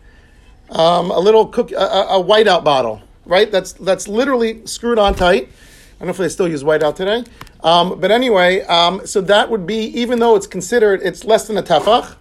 um, 0.70 1.12
a 1.12 1.20
little 1.20 1.48
cook, 1.48 1.72
a, 1.72 1.76
a 1.76 2.24
whiteout 2.24 2.64
bottle, 2.64 3.02
right? 3.26 3.52
That's 3.52 3.74
that's 3.74 4.08
literally 4.08 4.66
screwed 4.66 5.00
on 5.00 5.16
tight. 5.16 5.48
I 5.48 6.00
don't 6.00 6.08
know 6.08 6.12
if 6.12 6.18
they 6.18 6.30
still 6.30 6.48
use 6.48 6.64
whiteout 6.64 6.96
today, 6.96 7.24
um, 7.64 8.00
but 8.00 8.12
anyway, 8.12 8.62
um, 8.62 9.06
so 9.06 9.22
that 9.22 9.50
would 9.50 9.66
be 9.66 9.86
even 10.00 10.20
though 10.20 10.36
it's 10.36 10.48
considered 10.48 11.02
it's 11.04 11.26
less 11.26 11.48
than 11.48 11.58
a 11.58 11.64
tefach, 11.64 12.16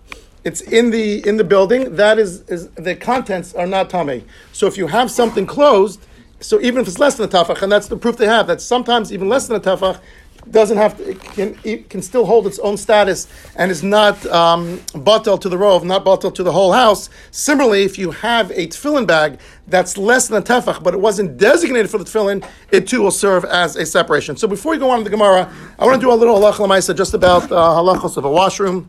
it's 0.45 0.61
in 0.61 0.90
the 0.90 1.26
in 1.26 1.37
the 1.37 1.45
building. 1.45 1.97
That 1.97 2.18
is 2.18 2.42
is 2.42 2.68
the 2.71 2.95
contents 2.95 3.54
are 3.54 3.66
not 3.66 3.90
tummy. 3.90 4.25
So 4.52 4.66
if 4.66 4.76
you 4.76 4.87
have 4.87 5.11
something 5.11 5.47
closed, 5.47 6.07
so 6.40 6.61
even 6.61 6.80
if 6.80 6.88
it's 6.88 6.99
less 6.99 7.16
than 7.16 7.28
a 7.28 7.33
tefach, 7.33 7.62
and 7.62 7.71
that's 7.71 7.88
the 7.88 7.97
proof 7.97 8.16
they 8.16 8.26
have 8.26 8.47
that 8.47 8.61
sometimes 8.61 9.12
even 9.12 9.28
less 9.28 9.49
than 9.49 9.57
a 9.57 9.61
tefach 9.61 10.00
doesn't 10.50 10.76
have 10.76 10.97
to, 10.97 11.11
it 11.11 11.21
can 11.21 11.59
it 11.64 11.90
can 11.90 12.00
still 12.00 12.25
hold 12.25 12.47
its 12.47 12.59
own 12.61 12.76
status 12.76 13.28
and 13.57 13.71
is 13.71 13.83
not 13.83 14.25
um, 14.26 14.78
batel 14.95 15.40
to 15.40 15.49
the 15.49 15.59
rove, 15.59 15.85
not 15.85 16.04
batel 16.04 16.33
to 16.35 16.42
the 16.42 16.52
whole 16.52 16.73
house. 16.73 17.11
Similarly, 17.30 17.83
if 17.83 17.99
you 17.99 18.12
have 18.12 18.50
a 18.52 18.68
tefillin 18.68 19.07
bag 19.07 19.40
that's 19.66 19.99
less 19.99 20.28
than 20.28 20.42
a 20.42 20.45
tefach, 20.45 20.83
but 20.83 20.95
it 20.95 21.00
wasn't 21.00 21.37
designated 21.37 21.90
for 21.90 21.99
the 21.99 22.04
tefillin, 22.04 22.47
it 22.71 22.87
too 22.87 23.02
will 23.02 23.11
serve 23.11 23.45
as 23.45 23.76
a 23.76 23.85
separation. 23.85 24.37
So 24.37 24.49
before 24.49 24.73
we 24.73 24.78
go 24.78 24.90
on 24.90 24.99
to 24.99 25.04
the 25.04 25.11
Gemara, 25.11 25.52
I 25.78 25.85
want 25.85 26.00
to 26.00 26.07
do 26.07 26.12
a 26.12 26.14
little 26.14 26.38
halach 26.38 26.54
lamaisa 26.54 26.97
just 26.97 27.14
about 27.14 27.45
uh, 27.50 27.57
halachos 27.57 28.16
of 28.16 28.25
a 28.25 28.30
washroom. 28.30 28.88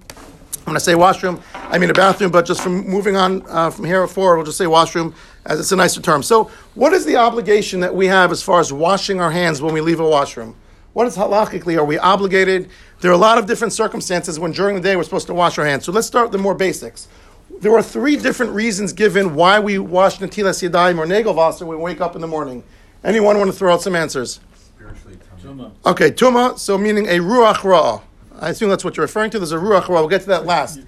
When 0.65 0.75
I 0.75 0.79
say 0.79 0.94
washroom, 0.96 1.41
I 1.53 1.77
mean 1.77 1.89
a 1.89 1.94
bathroom, 1.94 2.32
but 2.32 2.46
just 2.46 2.62
from 2.62 2.88
moving 2.88 3.15
on 3.15 3.44
uh, 3.48 3.72
from 3.72 3.86
here 3.86 4.06
forward, 4.08 4.38
we'll 4.38 4.46
just 4.46 4.58
say 4.58 4.68
washroom 4.68 5.15
as 5.46 5.60
it's 5.60 5.72
a 5.72 5.75
nicer 5.75 6.01
term. 6.01 6.22
So, 6.22 6.51
what 6.75 6.94
is 6.94 7.06
the 7.06 7.15
obligation 7.15 7.79
that 7.79 7.96
we 7.96 8.06
have 8.08 8.32
as 8.32 8.44
far 8.44 8.60
as 8.60 8.72
washing 8.72 9.20
our 9.20 9.32
hands 9.32 9.62
when 9.62 9.74
we 9.74 9.82
leave 9.82 10.00
a 10.00 10.08
washroom? 10.08 10.56
What 10.94 11.08
is 11.08 11.15
halachically 11.15 11.77
are 11.77 11.86
we 11.86 11.98
obligated? 11.98 12.70
There 13.00 13.10
are 13.10 13.13
a 13.13 13.18
lot 13.18 13.38
of 13.38 13.46
different 13.46 13.74
circumstances 13.74 14.39
when 14.39 14.51
during 14.51 14.75
the 14.75 14.82
day 14.82 14.96
we're 14.96 15.03
supposed 15.03 15.27
to 15.27 15.34
wash 15.34 15.58
our 15.58 15.65
hands. 15.65 15.86
So 15.86 15.91
let's 15.91 16.08
start 16.08 16.25
with 16.25 16.34
the 16.34 16.38
more 16.38 16.56
basics. 16.56 17.08
There 17.62 17.75
are 17.75 17.84
three 17.84 18.15
different 18.15 18.51
reasons 18.51 18.94
given 18.94 19.36
why 19.36 19.60
we 19.60 19.79
wash 19.79 20.20
natilas 20.20 20.68
yadayim 20.68 20.98
or 20.98 21.06
nagelvasser 21.06 21.62
when 21.62 21.77
we 21.77 21.84
wake 21.84 22.01
up 22.01 22.15
in 22.15 22.22
the 22.22 22.27
morning. 22.27 22.63
Anyone 23.03 23.38
want 23.38 23.51
to 23.51 23.58
throw 23.58 23.74
out 23.74 23.82
some 23.82 23.96
answers? 23.96 24.39
Spiritually 24.56 25.18
tummy. 25.41 25.72
Okay, 25.86 26.12
tuma, 26.12 26.60
so 26.60 26.77
meaning 26.77 27.08
a 27.08 27.20
ruach 27.20 27.58
ra'ah. 27.58 28.01
I 28.41 28.50
assume 28.50 28.69
that's 28.69 28.84
what 28.84 28.98
you're 28.98 29.05
referring 29.05 29.31
to. 29.31 29.39
There's 29.39 29.51
a 29.51 29.58
ruach 29.58 29.84
ra'ah. 29.84 29.89
We'll 29.89 30.08
get 30.08 30.22
to 30.22 30.27
that 30.27 30.46
last. 30.46 30.79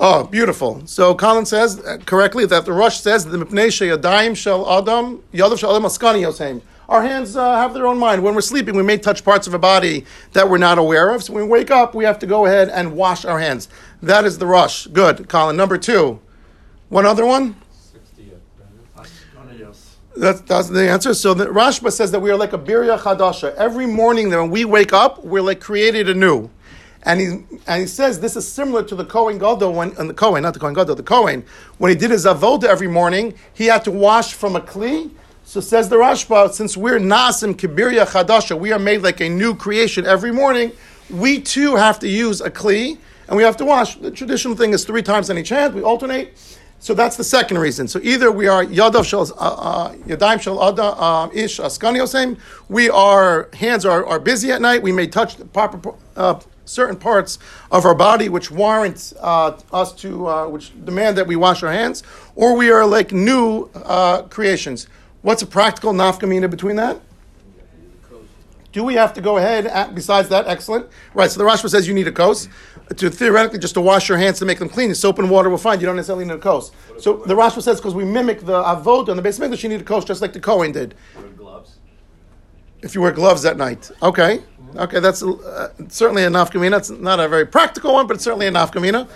Oh, 0.00 0.24
beautiful. 0.24 0.82
So 0.86 1.14
Colin 1.14 1.46
says 1.46 1.78
uh, 1.80 1.98
correctly 2.06 2.44
that 2.46 2.64
the 2.64 2.72
Rosh 2.72 2.98
says 2.98 3.24
the 3.24 3.38
mipnei 3.38 3.68
sheyadayim 3.68 4.36
shel 4.36 4.68
adam 4.68 5.22
yadav 5.32 5.58
shel 5.58 5.70
adam 5.70 5.84
askani 5.84 6.22
yoseim. 6.22 6.60
Our 6.88 7.02
hands 7.02 7.36
uh, 7.36 7.54
have 7.56 7.72
their 7.72 7.86
own 7.86 7.98
mind. 7.98 8.22
When 8.22 8.34
we're 8.34 8.40
sleeping, 8.40 8.76
we 8.76 8.82
may 8.82 8.98
touch 8.98 9.24
parts 9.24 9.46
of 9.46 9.54
a 9.54 9.58
body 9.58 10.04
that 10.32 10.50
we're 10.50 10.58
not 10.58 10.76
aware 10.78 11.10
of. 11.10 11.22
So 11.22 11.32
when 11.32 11.44
we 11.44 11.48
wake 11.48 11.70
up, 11.70 11.94
we 11.94 12.04
have 12.04 12.18
to 12.18 12.26
go 12.26 12.46
ahead 12.46 12.68
and 12.68 12.94
wash 12.94 13.24
our 13.24 13.38
hands. 13.38 13.68
That 14.02 14.24
is 14.24 14.38
the 14.38 14.46
Rosh. 14.46 14.86
Good, 14.88 15.28
Colin. 15.28 15.56
Number 15.56 15.78
two. 15.78 16.20
One 16.88 17.06
other 17.06 17.24
one? 17.24 17.56
That's, 20.16 20.40
that's 20.42 20.68
the 20.68 20.88
answer. 20.88 21.12
So 21.14 21.34
the 21.34 21.46
Rashba 21.46 21.90
says 21.90 22.12
that 22.12 22.20
we 22.20 22.30
are 22.30 22.36
like 22.36 22.52
a 22.52 22.58
birya 22.58 22.98
chadasha. 22.98 23.54
Every 23.56 23.86
morning 23.86 24.30
that 24.30 24.40
when 24.40 24.50
we 24.50 24.64
wake 24.64 24.92
up, 24.92 25.24
we're 25.24 25.42
like 25.42 25.60
created 25.60 26.08
anew. 26.08 26.50
And 27.02 27.20
he, 27.20 27.26
and 27.66 27.80
he 27.82 27.86
says 27.86 28.20
this 28.20 28.36
is 28.36 28.50
similar 28.50 28.82
to 28.84 28.94
the 28.94 29.04
Kohen 29.04 29.38
Gadol 29.38 29.72
when 29.74 29.94
and 29.98 30.08
the 30.08 30.14
Kohen, 30.14 30.42
not 30.42 30.54
the 30.54 30.60
Kohen 30.60 30.72
Gadol, 30.72 30.94
the 30.94 31.02
Kohen 31.02 31.44
when 31.78 31.90
he 31.90 31.96
did 31.96 32.10
his 32.10 32.24
avoda 32.24 32.64
every 32.64 32.88
morning, 32.88 33.34
he 33.52 33.66
had 33.66 33.84
to 33.84 33.90
wash 33.90 34.32
from 34.32 34.56
a 34.56 34.60
kli. 34.60 35.10
So 35.44 35.60
says 35.60 35.90
the 35.90 35.96
Rashba, 35.96 36.52
since 36.52 36.76
we're 36.76 36.98
nasim 36.98 37.54
kibirya 37.54 38.06
chadasha, 38.06 38.58
we 38.58 38.72
are 38.72 38.78
made 38.78 39.02
like 39.02 39.20
a 39.20 39.28
new 39.28 39.54
creation 39.54 40.06
every 40.06 40.32
morning. 40.32 40.72
We 41.10 41.40
too 41.40 41.76
have 41.76 41.98
to 41.98 42.08
use 42.08 42.40
a 42.40 42.50
kli, 42.50 42.96
and 43.28 43.36
we 43.36 43.42
have 43.42 43.58
to 43.58 43.66
wash. 43.66 43.96
The 43.96 44.10
traditional 44.10 44.56
thing 44.56 44.72
is 44.72 44.86
three 44.86 45.02
times 45.02 45.28
on 45.28 45.36
each 45.36 45.50
hand. 45.50 45.74
We 45.74 45.82
alternate. 45.82 46.32
So 46.84 46.92
that's 46.92 47.16
the 47.16 47.24
second 47.24 47.56
reason. 47.56 47.88
So 47.88 47.98
either 48.02 48.30
we 48.30 48.46
are 48.46 48.62
yadav 48.62 49.06
shel 49.06 49.22
uh, 49.22 49.26
uh, 49.38 49.94
yadayim 50.06 50.38
shel 50.38 50.62
ada 50.62 51.02
um, 51.02 51.30
ish 51.32 51.58
askani 51.58 51.96
osem. 51.96 52.36
We 52.68 52.90
are 52.90 53.48
hands 53.54 53.86
are, 53.86 54.04
are 54.04 54.18
busy 54.18 54.52
at 54.52 54.60
night. 54.60 54.82
We 54.82 54.92
may 54.92 55.06
touch 55.06 55.38
proper 55.54 55.94
uh, 56.14 56.40
certain 56.66 56.96
parts 56.96 57.38
of 57.70 57.86
our 57.86 57.94
body 57.94 58.28
which 58.28 58.50
warrant 58.50 59.14
uh, 59.18 59.56
us 59.72 59.94
to 59.94 60.26
uh, 60.26 60.48
which 60.48 60.72
demand 60.84 61.16
that 61.16 61.26
we 61.26 61.36
wash 61.36 61.62
our 61.62 61.72
hands, 61.72 62.02
or 62.36 62.54
we 62.54 62.70
are 62.70 62.84
like 62.84 63.12
new 63.12 63.70
uh, 63.74 64.20
creations. 64.24 64.86
What's 65.22 65.40
a 65.40 65.46
practical 65.46 65.94
nafkamina 65.94 66.50
between 66.50 66.76
that? 66.76 67.00
Do 68.72 68.84
we 68.84 68.94
have 68.94 69.14
to 69.14 69.22
go 69.22 69.38
ahead? 69.38 69.66
At, 69.66 69.94
besides 69.94 70.28
that, 70.30 70.48
excellent. 70.48 70.88
Right. 71.14 71.30
So 71.30 71.38
the 71.38 71.46
Rashba 71.46 71.70
says 71.70 71.88
you 71.88 71.94
need 71.94 72.08
a 72.08 72.12
kos 72.12 72.48
to 72.96 73.10
theoretically 73.10 73.58
just 73.58 73.74
to 73.74 73.80
wash 73.80 74.08
your 74.08 74.18
hands 74.18 74.38
to 74.38 74.44
make 74.44 74.58
them 74.58 74.68
clean. 74.68 74.94
Soap 74.94 75.18
and 75.18 75.30
water 75.30 75.48
will 75.48 75.58
find 75.58 75.80
you 75.80 75.86
don't 75.86 75.96
necessarily 75.96 76.24
need 76.24 76.34
a 76.34 76.38
kos. 76.38 76.70
So 76.98 77.16
the 77.16 77.34
Rashba 77.34 77.62
says 77.62 77.80
because 77.80 77.94
we 77.94 78.04
mimic 78.04 78.40
the 78.40 78.62
avod 78.62 79.08
on 79.08 79.16
the 79.16 79.22
base 79.22 79.40
English, 79.40 79.62
you 79.62 79.68
need 79.68 79.80
a 79.80 79.84
kos 79.84 80.04
just 80.04 80.20
like 80.20 80.32
the 80.32 80.40
Kohen 80.40 80.72
did. 80.72 80.94
Gloves. 81.36 81.78
If 82.82 82.94
you 82.94 83.00
wear 83.00 83.12
gloves 83.12 83.44
at 83.46 83.56
night, 83.56 83.90
okay, 84.02 84.42
okay, 84.76 85.00
that's 85.00 85.22
uh, 85.22 85.72
certainly 85.88 86.24
a 86.24 86.28
nafkamina. 86.28 86.78
It's 86.78 86.90
not 86.90 87.18
a 87.18 87.28
very 87.28 87.46
practical 87.46 87.94
one, 87.94 88.06
but 88.06 88.14
it's 88.14 88.24
certainly 88.24 88.46
a 88.46 88.52
nafkamina. 88.52 89.08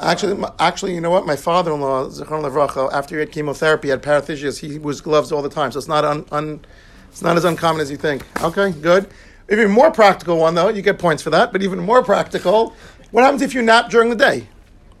Actually, 0.00 0.44
actually, 0.58 0.94
you 0.94 1.00
know 1.00 1.10
what? 1.10 1.26
My 1.26 1.36
father-in-law, 1.36 2.06
Zichron 2.06 2.42
Levracha, 2.42 2.92
after 2.92 3.16
he 3.16 3.20
had 3.20 3.32
chemotherapy, 3.32 3.88
had 3.88 4.02
paresthesias. 4.02 4.58
He 4.60 4.78
was 4.78 5.00
gloves 5.00 5.32
all 5.32 5.42
the 5.42 5.48
time, 5.48 5.72
so 5.72 5.78
it's 5.78 5.88
not 5.88 6.04
un, 6.04 6.24
un, 6.30 6.64
it's 7.10 7.22
not 7.22 7.36
as 7.36 7.44
uncommon 7.44 7.80
as 7.80 7.90
you 7.90 7.96
think. 7.96 8.24
Okay, 8.42 8.72
good. 8.72 9.08
Even 9.50 9.70
more 9.70 9.90
practical 9.90 10.38
one 10.38 10.54
though, 10.54 10.68
you 10.68 10.82
get 10.82 10.98
points 10.98 11.22
for 11.22 11.30
that. 11.30 11.52
But 11.52 11.62
even 11.62 11.78
more 11.80 12.02
practical, 12.02 12.74
what 13.10 13.24
happens 13.24 13.42
if 13.42 13.54
you 13.54 13.62
nap 13.62 13.90
during 13.90 14.10
the 14.10 14.16
day? 14.16 14.48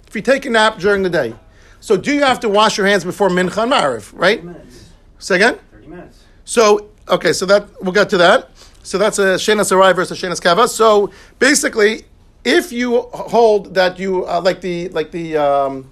If 0.06 0.14
you 0.14 0.22
take 0.22 0.44
a 0.46 0.50
nap 0.50 0.78
during 0.78 1.02
the 1.02 1.10
day, 1.10 1.34
so 1.80 1.96
do 1.96 2.14
you 2.14 2.22
have 2.22 2.40
to 2.40 2.48
wash 2.48 2.78
your 2.78 2.86
hands 2.86 3.04
before 3.04 3.28
mincha 3.28 3.62
and 3.62 3.72
mariv? 3.72 4.12
Right? 4.14 4.40
30 4.42 4.46
minutes. 4.46 4.90
Say 5.18 5.36
again. 5.36 5.58
30 5.72 5.86
minutes. 5.86 6.24
So 6.44 6.90
okay, 7.08 7.32
so 7.32 7.46
that 7.46 7.68
we'll 7.82 7.92
get 7.92 8.10
to 8.10 8.16
that. 8.18 8.50
So 8.82 8.98
that's 8.98 9.18
a 9.18 9.36
shenas 9.36 9.72
arai 9.72 9.94
versus 9.96 10.22
a 10.22 10.26
shenas 10.26 10.40
kava. 10.40 10.68
So 10.68 11.10
basically, 11.38 12.04
if 12.44 12.70
you 12.70 13.00
hold 13.12 13.74
that 13.74 13.98
you 13.98 14.26
uh, 14.26 14.40
like 14.42 14.60
the 14.60 14.88
like 14.90 15.10
the 15.10 15.36
um, 15.38 15.90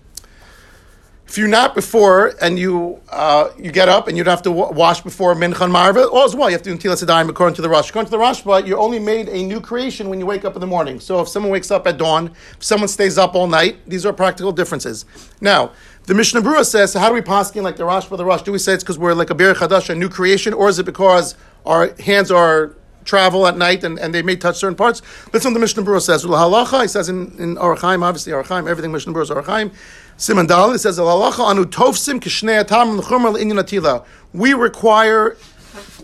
if 1.33 1.39
you're 1.39 1.49
not 1.49 1.75
before 1.75 2.35
and 2.43 2.59
you 2.59 3.01
uh, 3.09 3.49
you 3.59 3.73
get 3.73 3.89
up 3.89 4.07
and 4.07 4.19
you'd 4.19 4.27
have 4.27 4.43
to 4.43 4.53
wa- 4.53 4.71
wash 4.71 5.01
before 5.01 5.35
mincha 5.35 5.63
and 5.63 5.73
marva, 5.73 6.07
all 6.07 6.25
as 6.25 6.37
well. 6.37 6.51
You 6.51 6.57
have 6.57 6.63
to 6.65 6.77
do 6.77 6.77
ntilas 6.77 7.03
yadayim 7.03 7.31
according 7.31 7.55
to 7.55 7.63
the 7.63 7.71
Rosh. 7.71 7.89
According 7.89 8.09
to 8.09 8.11
the 8.11 8.19
Rosh, 8.19 8.43
but 8.43 8.67
you're 8.67 8.79
only 8.79 8.99
made 8.99 9.31
a 9.31 9.43
new 9.43 9.59
creation 9.59 10.11
when 10.11 10.21
you 10.21 10.27
wake 10.27 10.45
up 10.45 10.57
in 10.57 10.61
the 10.61 10.67
morning. 10.67 11.01
So 11.01 11.23
if 11.23 11.29
someone 11.29 11.51
wakes 11.51 11.71
up 11.71 11.87
at 11.87 11.97
dawn, 11.97 12.33
if 12.59 12.63
someone 12.63 12.87
stays 12.87 13.17
up 13.17 13.35
all 13.35 13.47
night, 13.47 13.79
these 13.87 14.05
are 14.05 14.13
practical 14.13 14.53
differences. 14.53 15.07
Now. 15.41 15.73
The 16.05 16.15
Mishnah 16.15 16.43
Berurah 16.43 16.67
says, 16.67 16.91
so 16.91 16.99
how 16.99 17.11
do 17.11 17.15
we 17.15 17.21
paskin 17.21 17.63
like 17.63 17.77
the 17.77 17.85
Rosh 17.85 18.07
for 18.07 18.17
the 18.17 18.25
Rosh? 18.25 18.43
Do 18.43 18.51
we 18.51 18.59
say 18.59 18.73
it's 18.75 18.83
because 18.83 18.99
we're 18.99 19.15
like 19.15 19.31
a 19.31 19.37
Bir 19.37 19.55
Chadash, 19.55 19.89
a 19.89 19.95
new 19.95 20.09
creation, 20.09 20.53
or 20.53 20.69
is 20.69 20.81
it 20.81 20.85
because 20.85 21.37
our 21.65 21.95
hands 22.01 22.33
are 22.33 22.75
travel 23.05 23.47
at 23.47 23.57
night 23.57 23.85
and, 23.85 23.99
and 23.99 24.15
they 24.15 24.23
may 24.23 24.37
touch 24.37 24.57
certain 24.57 24.77
parts. 24.77 25.01
That's 25.31 25.45
what 25.45 25.55
the 25.55 25.61
Mishnah 25.61 25.83
Berurah 25.83 26.03
says. 26.03 26.23
He 26.23 26.89
says 26.89 27.09
in, 27.09 27.33
in 27.39 27.57
Orachaim, 27.57 28.03
obviously 28.03 28.33
Orachaim, 28.33 28.69
everything 28.69 28.93
Mishnah 28.93 29.13
Berurah 29.13 29.23
is 29.23 29.31
Orachaim. 29.31 29.73
Simon 30.17 30.47
Dal, 30.47 30.73
it 30.73 30.79
says, 30.79 30.99
anu. 30.99 31.65
We 34.33 34.55
require 34.55 35.37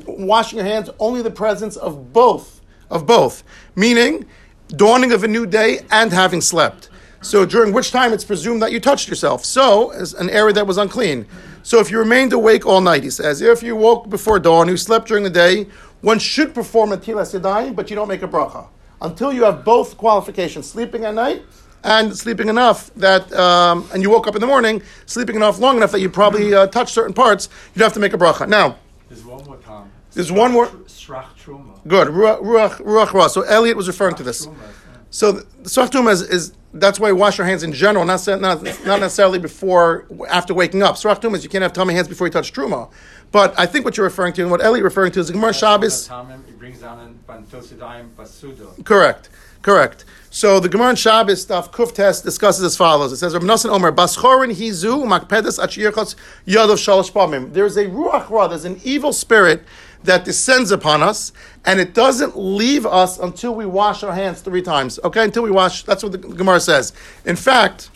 washing 0.07 0.59
your 0.59 0.67
hands 0.67 0.91
only 0.99 1.23
the 1.23 1.31
presence 1.31 1.77
of 1.77 2.13
both, 2.13 2.61
of 2.91 3.07
both, 3.07 3.45
meaning 3.77 4.27
dawning 4.69 5.13
of 5.13 5.25
a 5.25 5.29
new 5.29 5.47
day 5.47 5.81
and 5.91 6.13
having 6.13 6.41
slept. 6.41 6.91
So 7.21 7.45
during 7.45 7.73
which 7.73 7.91
time 7.91 8.13
it's 8.13 8.25
presumed 8.25 8.63
that 8.63 8.73
you 8.73 8.81
touched 8.81 9.09
yourself. 9.09 9.45
So, 9.45 9.91
as 9.91 10.15
an 10.15 10.31
area 10.31 10.53
that 10.55 10.67
was 10.67 10.79
unclean. 10.79 11.27
So 11.63 11.81
if 11.81 11.91
you 11.91 11.99
remained 11.99 12.33
awake 12.33 12.65
all 12.65 12.81
night, 12.81 13.03
he 13.03 13.11
says, 13.11 13.41
if 13.41 13.63
you 13.63 13.77
woke 13.77 14.09
before 14.09 14.39
dawn, 14.39 14.69
you 14.69 14.77
slept 14.77 15.09
during 15.09 15.25
the 15.25 15.31
day, 15.31 15.67
one 16.01 16.19
should 16.19 16.55
perform 16.55 16.93
a 16.93 16.97
tilas 16.97 17.39
yadayim, 17.39 17.75
but 17.75 17.91
you 17.91 17.97
don't 17.97 18.09
make 18.09 18.23
a 18.23 18.29
bracha 18.29 18.69
until 19.01 19.33
you 19.33 19.45
have 19.45 19.65
both 19.65 19.97
qualifications: 19.97 20.69
sleeping 20.69 21.05
at 21.05 21.15
night 21.15 21.43
and 21.85 22.17
sleeping 22.17 22.49
enough 22.49 22.91
that, 22.97 23.33
um, 23.33 23.89
and 23.93 24.03
you 24.03 24.11
woke 24.11 24.27
up 24.27 24.35
in 24.35 24.41
the 24.41 24.47
morning, 24.47 24.83
sleeping 25.07 25.37
enough 25.37 25.59
long 25.59 25.77
enough 25.77 25.93
that 25.93 26.01
you 26.01 26.11
probably 26.11 26.55
uh, 26.55 26.67
touched 26.67 26.93
certain 26.95 27.15
parts. 27.15 27.49
You'd 27.75 27.83
have 27.83 27.93
to 27.95 28.01
make 28.01 28.13
a 28.15 28.19
bracha. 28.19 28.49
Now, 28.49 28.77
There's 29.09 29.25
one 29.25 29.45
more 29.45 29.57
time. 29.59 29.91
There's 30.13 30.33
one 30.33 30.53
more- 30.53 30.67
Srach 30.67 31.27
Truma. 31.43 31.79
good 31.87 32.09
ruach 32.09 32.43
ruach, 32.43 32.77
ruach 32.85 33.13
ra. 33.15 33.29
So 33.29 33.43
Elliot 33.43 33.77
was 33.77 33.87
referring 33.89 34.17
to 34.17 34.23
this. 34.23 34.47
Truma. 34.47 34.57
So 35.11 35.33
the 35.33 35.45
Srach 35.63 36.11
is, 36.11 36.21
is 36.23 36.53
that's 36.75 37.01
why 37.01 37.09
you 37.09 37.17
wash 37.17 37.39
your 37.39 37.47
hands 37.47 37.63
in 37.63 37.73
general, 37.73 38.05
not, 38.05 38.27
not, 38.27 38.63
not 38.63 39.01
necessarily 39.01 39.39
before 39.39 40.07
after 40.29 40.53
waking 40.53 40.83
up. 40.83 40.97
Srach 40.97 41.21
Tumah 41.23 41.37
is 41.37 41.45
you 41.45 41.49
can't 41.49 41.63
have 41.63 41.73
tummy 41.73 41.95
hands 41.95 42.09
before 42.09 42.27
you 42.27 42.31
touch 42.33 42.53
truma. 42.53 42.91
But 43.33 43.59
I 43.59 43.65
think 43.67 43.85
what 43.87 43.97
you're 43.97 44.05
referring 44.05 44.33
to 44.35 44.43
and 44.43 44.51
what 44.51 44.63
Elliot 44.63 44.85
referring 44.85 45.13
to 45.13 45.21
is 45.21 45.29
the 45.29 45.33
Gemara 45.35 45.55
Shabbos. 45.55 46.09
Tamim, 46.09 46.47
It 46.49 46.59
brings 46.59 46.81
down 46.81 47.01
in 47.01 47.19
Bantosidayim 47.27 48.11
Basudo. 48.17 48.85
Correct, 48.85 49.31
correct. 49.63 50.05
So 50.31 50.61
the 50.61 50.69
Gemara 50.69 50.95
Shabbos 50.95 51.41
stuff 51.41 51.73
Kuf 51.73 51.95
test 51.95 52.23
discusses 52.23 52.63
as 52.63 52.77
follows. 52.77 53.13
It 53.13 53.17
says 53.17 53.33
Rav 53.33 53.43
Nosson 53.43 53.71
Omer 53.71 53.91
Baschorin 53.91 54.55
Hizu 54.55 55.05
Makpedes 55.07 55.59
Achiyachos 55.59 56.17
Yadav 56.47 56.77
Shalosh 56.77 57.11
Pamim. 57.11 57.55
There's 57.55 57.79
a 57.79 57.87
ruach 57.87 58.29
ra. 58.29 58.47
There's 58.47 58.67
an 58.67 58.79
evil 58.85 59.15
spirit 59.15 59.63
that 60.05 60.25
descends 60.27 60.71
upon 60.71 61.03
us, 61.03 61.33
and 61.65 61.81
it 61.81 61.95
doesn't 61.95 62.37
leave 62.37 62.85
us 62.85 63.19
until 63.19 63.55
we 63.55 63.65
wash 63.65 64.03
our 64.03 64.13
hands 64.13 64.43
three 64.43 64.63
times. 64.63 65.01
Okay, 65.03 65.25
until 65.25 65.43
we 65.43 65.51
wash. 65.51 65.83
That's 65.85 66.03
what 66.03 66.13
the 66.13 66.19
Gemara 66.19 66.61
says. 66.61 66.93
In 67.25 67.35
fact, 67.35 67.91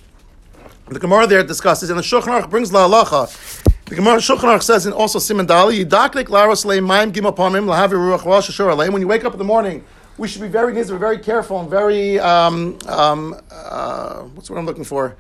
the 0.89 0.99
Gemara 0.99 1.27
there 1.27 1.45
discusses, 1.45 1.91
and 1.91 1.99
the 1.99 2.03
Shulchan 2.03 2.41
Aruch 2.41 2.51
brings 2.51 2.73
la 2.73 2.89
halacha. 2.89 3.65
The 3.85 3.95
Gemara 3.95 4.17
Shulchan 4.17 4.57
Aruch 4.57 4.62
says, 4.62 4.87
and 4.87 4.95
also 4.95 5.19
Simon 5.19 5.47
Dali, 5.47 5.85
Yidaklik 5.85 6.29
laros 6.29 6.65
le'mayim 6.65 7.12
gim 7.12 7.25
apamim 7.25 7.67
lahavi 7.67 7.93
ruach 7.93 8.39
ashur. 8.39 8.75
When 8.75 9.03
you 9.03 9.07
wake 9.07 9.25
up 9.25 9.35
in 9.35 9.39
the 9.39 9.45
morning, 9.45 9.85
we 10.19 10.28
should 10.28 10.42
be 10.42 10.49
very, 10.49 10.73
very 10.83 11.19
careful 11.19 11.61
and 11.61 11.71
very, 11.71 12.19
um, 12.19 12.78
um, 12.87 13.40
uh, 13.50 14.23
what's 14.35 14.50
what 14.50 14.59
I'm 14.59 14.66
looking 14.66 14.85
for? 14.85 15.16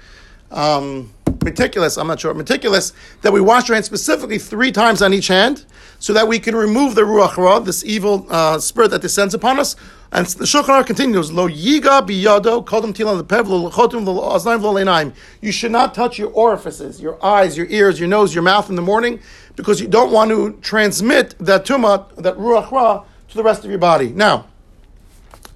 Um, 0.50 1.12
meticulous, 1.42 1.96
I'm 1.96 2.06
not 2.06 2.20
sure, 2.20 2.34
meticulous, 2.34 2.92
that 3.22 3.32
we 3.32 3.40
wash 3.40 3.68
our 3.70 3.74
hands 3.74 3.86
specifically 3.86 4.38
three 4.38 4.70
times 4.70 5.00
on 5.02 5.14
each 5.14 5.28
hand, 5.28 5.64
so 5.98 6.12
that 6.12 6.28
we 6.28 6.38
can 6.38 6.54
remove 6.54 6.94
the 6.94 7.02
ruach 7.02 7.36
ra, 7.36 7.58
this 7.58 7.84
evil 7.84 8.26
uh, 8.28 8.58
spirit 8.58 8.90
that 8.90 9.02
descends 9.02 9.34
upon 9.34 9.58
us. 9.58 9.76
And 10.10 10.26
the 10.26 10.44
Shulchan 10.44 10.84
continues, 10.84 11.32
Lo 11.32 11.48
yiga 11.48 12.06
biyado 12.06 12.64
kodem 12.66 12.92
tilan 12.92 13.22
lepev 13.22 13.48
lo 13.48 13.70
chotim 13.70 14.04
lo 14.04 14.20
aznaim. 14.36 15.14
You 15.40 15.52
should 15.52 15.72
not 15.72 15.94
touch 15.94 16.18
your 16.18 16.30
orifices, 16.30 17.00
your 17.00 17.24
eyes, 17.24 17.56
your 17.56 17.66
ears, 17.68 17.98
your 17.98 18.08
nose, 18.08 18.34
your 18.34 18.42
mouth 18.42 18.68
in 18.68 18.76
the 18.76 18.82
morning, 18.82 19.20
because 19.56 19.80
you 19.80 19.88
don't 19.88 20.12
want 20.12 20.30
to 20.30 20.58
transmit 20.60 21.34
that 21.38 21.64
tumah, 21.64 22.14
that 22.16 22.36
ruach 22.36 22.70
ra, 22.70 23.04
to 23.28 23.34
the 23.34 23.42
rest 23.42 23.64
of 23.64 23.70
your 23.70 23.78
body. 23.78 24.10
Now, 24.10 24.48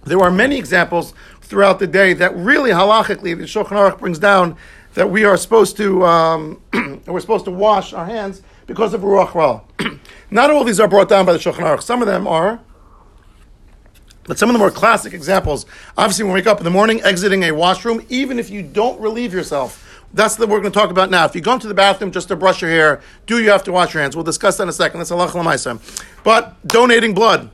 there 0.06 0.20
are 0.20 0.30
many 0.30 0.56
examples 0.56 1.12
throughout 1.42 1.78
the 1.78 1.86
day 1.86 2.12
that 2.14 2.34
really 2.36 2.70
halachically 2.70 3.36
the 3.36 3.44
Shulchan 3.44 3.70
Aruch 3.70 3.98
brings 3.98 4.18
down 4.18 4.56
that 4.94 5.10
we 5.10 5.24
are 5.24 5.36
supposed 5.36 5.76
to 5.76 6.04
um, 6.06 6.62
we're 7.06 7.20
supposed 7.20 7.44
to 7.44 7.50
wash 7.50 7.92
our 7.92 8.06
hands 8.06 8.42
because 8.66 8.94
of 8.94 9.02
ruach 9.02 9.34
ra. 9.34 9.60
Not 10.30 10.50
all 10.50 10.64
these 10.64 10.80
are 10.80 10.88
brought 10.88 11.08
down 11.08 11.26
by 11.26 11.32
the 11.32 11.38
Shulchan 11.38 11.64
Aruch. 11.64 11.82
Some 11.82 12.00
of 12.02 12.08
them 12.08 12.26
are, 12.26 12.60
but 14.24 14.38
some 14.38 14.48
of 14.48 14.54
the 14.54 14.58
more 14.58 14.70
classic 14.70 15.12
examples. 15.12 15.66
Obviously, 15.96 16.24
when 16.24 16.34
we 16.34 16.40
wake 16.40 16.46
up 16.46 16.58
in 16.58 16.64
the 16.64 16.70
morning, 16.70 17.02
exiting 17.02 17.44
a 17.44 17.52
washroom, 17.52 18.04
even 18.08 18.38
if 18.38 18.48
you 18.50 18.62
don't 18.62 19.00
relieve 19.00 19.32
yourself. 19.32 19.82
That's 20.14 20.36
the 20.36 20.46
we're 20.46 20.60
going 20.60 20.72
to 20.72 20.78
talk 20.78 20.90
about 20.90 21.10
now. 21.10 21.26
If 21.26 21.34
you 21.34 21.40
go 21.40 21.52
into 21.52 21.68
the 21.68 21.74
bathroom 21.74 22.10
just 22.10 22.28
to 22.28 22.36
brush 22.36 22.62
your 22.62 22.70
hair, 22.70 23.02
do 23.26 23.42
you 23.42 23.50
have 23.50 23.64
to 23.64 23.72
wash 23.72 23.92
your 23.92 24.02
hands? 24.02 24.16
We'll 24.16 24.24
discuss 24.24 24.56
that 24.56 24.62
in 24.62 24.68
a 24.68 24.72
second. 24.72 24.98
That's 24.98 25.10
Allah 25.10 25.28
Lamaisa. 25.28 25.78
But 26.22 26.66
donating 26.66 27.12
blood. 27.12 27.50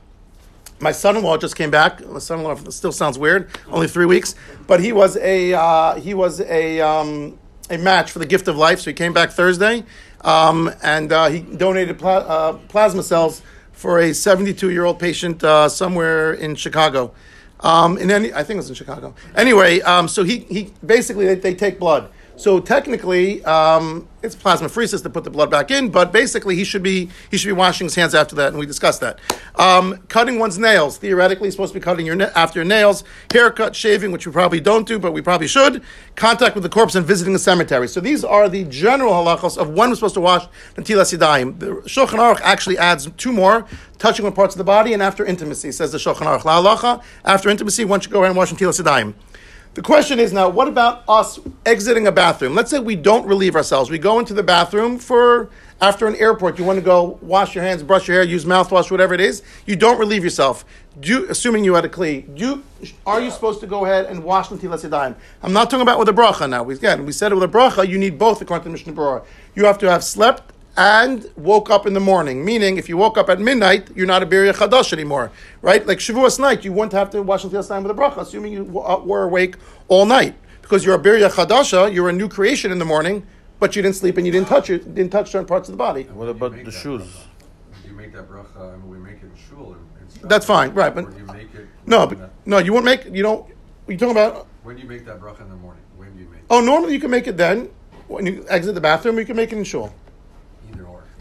My 0.83 0.91
son-in-law 0.91 1.37
just 1.37 1.55
came 1.55 1.71
back. 1.71 2.05
My 2.05 2.19
son-in-law 2.19 2.55
still 2.69 2.91
sounds 2.91 3.17
weird. 3.17 3.49
Only 3.69 3.87
three 3.87 4.05
weeks, 4.05 4.35
but 4.67 4.81
he 4.81 4.91
was 4.91 5.15
a 5.15 5.53
uh, 5.53 5.95
he 5.95 6.13
was 6.13 6.41
a 6.41 6.81
um, 6.81 7.39
a 7.69 7.77
match 7.77 8.11
for 8.11 8.19
the 8.19 8.25
gift 8.25 8.49
of 8.49 8.57
life. 8.57 8.81
So 8.81 8.89
he 8.89 8.93
came 8.93 9.13
back 9.13 9.31
Thursday, 9.31 9.85
um, 10.21 10.69
and 10.83 11.11
uh, 11.13 11.29
he 11.29 11.39
donated 11.39 11.97
pla- 11.97 12.17
uh, 12.17 12.53
plasma 12.67 13.01
cells 13.01 13.41
for 13.71 13.99
a 13.99 14.13
72 14.13 14.71
year 14.71 14.83
old 14.83 14.99
patient 14.99 15.41
uh, 15.41 15.69
somewhere 15.69 16.33
in 16.33 16.55
Chicago. 16.55 17.13
Um, 17.61 17.97
in 17.97 18.11
any, 18.11 18.33
I 18.33 18.43
think 18.43 18.57
it 18.57 18.57
was 18.57 18.69
in 18.69 18.75
Chicago. 18.75 19.15
Anyway, 19.35 19.79
um, 19.81 20.09
so 20.09 20.25
he 20.25 20.39
he 20.39 20.73
basically 20.85 21.27
they, 21.27 21.35
they 21.35 21.55
take 21.55 21.79
blood. 21.79 22.09
So 22.35 22.59
technically, 22.59 23.43
um, 23.45 24.07
it's 24.23 24.35
plasmapheresis 24.35 25.03
to 25.03 25.09
put 25.09 25.23
the 25.23 25.29
blood 25.29 25.51
back 25.51 25.69
in, 25.69 25.89
but 25.89 26.11
basically 26.11 26.55
he 26.55 26.63
should 26.63 26.81
be 26.81 27.09
he 27.29 27.37
should 27.37 27.47
be 27.47 27.53
washing 27.53 27.85
his 27.85 27.95
hands 27.95 28.15
after 28.15 28.35
that, 28.37 28.47
and 28.47 28.57
we 28.57 28.65
discussed 28.65 29.01
that. 29.01 29.19
Um, 29.55 29.97
cutting 30.07 30.39
one's 30.39 30.57
nails 30.57 30.97
theoretically 30.97 31.51
supposed 31.51 31.73
to 31.73 31.79
be 31.79 31.83
cutting 31.83 32.05
your 32.05 32.15
na- 32.15 32.31
after 32.35 32.59
your 32.59 32.65
nails. 32.65 33.03
Haircut, 33.31 33.75
shaving, 33.75 34.11
which 34.11 34.25
we 34.25 34.33
probably 34.33 34.59
don't 34.59 34.87
do, 34.87 34.97
but 34.97 35.11
we 35.11 35.21
probably 35.21 35.47
should. 35.47 35.83
Contact 36.15 36.55
with 36.55 36.63
the 36.63 36.69
corpse 36.69 36.95
and 36.95 37.05
visiting 37.05 37.33
the 37.33 37.39
cemetery. 37.39 37.87
So 37.87 37.99
these 37.99 38.23
are 38.23 38.49
the 38.49 38.63
general 38.65 39.13
halachos 39.13 39.57
of 39.57 39.69
when 39.69 39.89
we're 39.89 39.95
supposed 39.95 40.15
to 40.15 40.21
wash 40.21 40.47
natilas 40.75 41.15
yadayim. 41.15 41.59
The 41.59 41.67
Shulchan 41.87 42.17
Aruch 42.17 42.41
actually 42.41 42.79
adds 42.79 43.09
two 43.17 43.31
more: 43.31 43.67
touching 43.99 44.25
with 44.25 44.33
parts 44.33 44.55
of 44.55 44.57
the 44.57 44.63
body 44.63 44.93
and 44.93 45.03
after 45.03 45.23
intimacy. 45.23 45.71
Says 45.71 45.91
the 45.91 45.99
Shulchan 45.99 46.25
Aruch. 46.25 46.45
La 46.45 46.61
halacha 46.61 47.03
after 47.25 47.49
intimacy, 47.49 47.85
one 47.85 47.99
should 47.99 48.11
go 48.11 48.19
ahead 48.19 48.31
and 48.31 48.37
wash 48.37 48.51
yadayim. 48.51 49.13
The 49.73 49.81
question 49.81 50.19
is 50.19 50.31
now, 50.31 50.49
what 50.49 50.67
about 50.67 51.03
us 51.07 51.39
exiting 51.65 52.05
a 52.05 52.11
bathroom? 52.11 52.53
Let's 52.53 52.69
say 52.69 52.77
we 52.77 52.95
don't 52.95 53.25
relieve 53.25 53.55
ourselves. 53.55 53.89
We 53.89 53.97
go 53.97 54.19
into 54.19 54.35
the 54.35 54.43
bathroom 54.43 54.99
for 54.99 55.49
after 55.81 56.05
an 56.05 56.15
airport. 56.17 56.59
You 56.59 56.63
want 56.63 56.77
to 56.77 56.85
go 56.85 57.17
wash 57.23 57.55
your 57.55 57.63
hands, 57.63 57.81
brush 57.81 58.07
your 58.07 58.17
hair, 58.17 58.23
use 58.23 58.45
mouthwash, 58.45 58.91
whatever 58.91 59.15
it 59.15 59.19
is. 59.19 59.41
You 59.65 59.75
don't 59.75 59.97
relieve 59.97 60.23
yourself. 60.23 60.63
Do 60.99 61.25
assuming 61.27 61.63
you 61.63 61.73
had 61.73 61.85
a 61.85 61.89
kli, 61.89 62.35
do 62.37 62.61
are 63.07 63.19
you 63.19 63.31
supposed 63.31 63.61
to 63.61 63.67
go 63.67 63.83
ahead 63.85 64.05
and 64.05 64.23
wash 64.23 64.49
natilas 64.49 64.87
yadayim? 64.87 65.15
I'm 65.41 65.53
not 65.53 65.71
talking 65.71 65.81
about 65.81 65.97
with 65.97 66.07
a 66.07 66.13
bracha 66.13 66.47
now. 66.47 66.61
We, 66.61 66.75
again, 66.75 67.03
we 67.07 67.11
said 67.11 67.31
it 67.31 67.35
with 67.35 67.43
a 67.43 67.47
bracha. 67.47 67.87
You 67.87 67.97
need 67.97 68.19
both 68.19 68.43
according 68.43 68.65
to 68.65 68.69
Mishnah 68.69 68.93
Berurah. 68.93 69.25
You 69.55 69.65
have 69.65 69.79
to 69.79 69.89
have 69.89 70.03
slept 70.03 70.52
and 70.75 71.29
woke 71.35 71.69
up 71.69 71.85
in 71.85 71.93
the 71.93 71.99
morning. 71.99 72.43
Meaning, 72.43 72.77
if 72.77 72.89
you 72.89 72.97
woke 72.97 73.17
up 73.17 73.29
at 73.29 73.39
midnight, 73.39 73.89
you're 73.95 74.07
not 74.07 74.23
a 74.23 74.25
Birya 74.25 74.53
Chadash 74.53 74.93
anymore, 74.93 75.31
right? 75.61 75.85
Like 75.85 75.99
Shavuos 75.99 76.39
night, 76.39 76.65
you 76.65 76.73
wouldn't 76.73 76.93
have 76.93 77.09
to 77.11 77.21
wash 77.21 77.43
until 77.43 77.63
time 77.63 77.83
with 77.83 77.91
a 77.91 77.99
bracha, 77.99 78.17
assuming 78.17 78.53
you 78.53 78.79
uh, 78.81 78.99
were 78.99 79.23
awake 79.23 79.55
all 79.87 80.05
night. 80.05 80.35
Because 80.61 80.85
you're 80.85 80.95
a 80.95 80.99
Birya 80.99 81.29
Chadasha, 81.29 81.93
you're 81.93 82.09
a 82.09 82.13
new 82.13 82.27
creation 82.27 82.71
in 82.71 82.79
the 82.79 82.85
morning, 82.85 83.25
but 83.59 83.75
you 83.75 83.81
didn't 83.81 83.97
sleep 83.97 84.17
and 84.17 84.25
you 84.25 84.31
didn't 84.31 84.47
touch 84.47 84.69
it, 84.69 84.95
didn't 84.95 85.11
touch 85.11 85.31
certain 85.31 85.45
parts 85.47 85.69
of 85.69 85.73
the 85.73 85.77
body. 85.77 86.03
What 86.03 86.29
about 86.29 86.53
the 86.63 86.71
shoes? 86.71 87.01
bracha. 87.03 87.85
You 87.87 87.93
make 87.93 88.13
that 88.13 88.29
bracha, 88.29 88.73
I 88.73 88.77
mean, 88.77 88.89
we 88.89 88.97
make 88.97 89.17
it 89.17 89.23
in 89.23 89.31
shul 89.49 89.73
and, 89.73 90.21
and. 90.21 90.29
That's 90.29 90.45
fine, 90.45 90.73
right, 90.73 90.93
but- 90.95 91.05
Or 91.05 91.17
you 91.17 91.25
make 91.25 91.53
it? 91.53 91.67
No, 91.85 92.07
but, 92.07 92.17
that- 92.17 92.31
no, 92.45 92.57
you 92.57 92.73
won't 92.73 92.85
make, 92.85 93.05
you 93.05 93.21
don't, 93.21 93.45
you're 93.87 93.97
talking 93.97 94.11
about, 94.11 94.47
When 94.63 94.75
do 94.77 94.81
you 94.81 94.87
make 94.87 95.05
that 95.05 95.19
bracha 95.21 95.41
in 95.41 95.49
the 95.49 95.55
morning? 95.57 95.83
When 95.97 96.13
do 96.15 96.21
you 96.23 96.29
make 96.29 96.39
it? 96.39 96.45
oh, 96.49 96.61
normally 96.61 96.93
you 96.93 96.99
can 96.99 97.11
make 97.11 97.27
it 97.27 97.37
then, 97.37 97.69
when 98.07 98.25
you 98.25 98.45
exit 98.49 98.73
the 98.73 98.81
bathroom, 98.81 99.19
you 99.19 99.25
can 99.25 99.35
make 99.35 99.51
it 99.51 99.57
in 99.57 99.63
shul. 99.65 99.93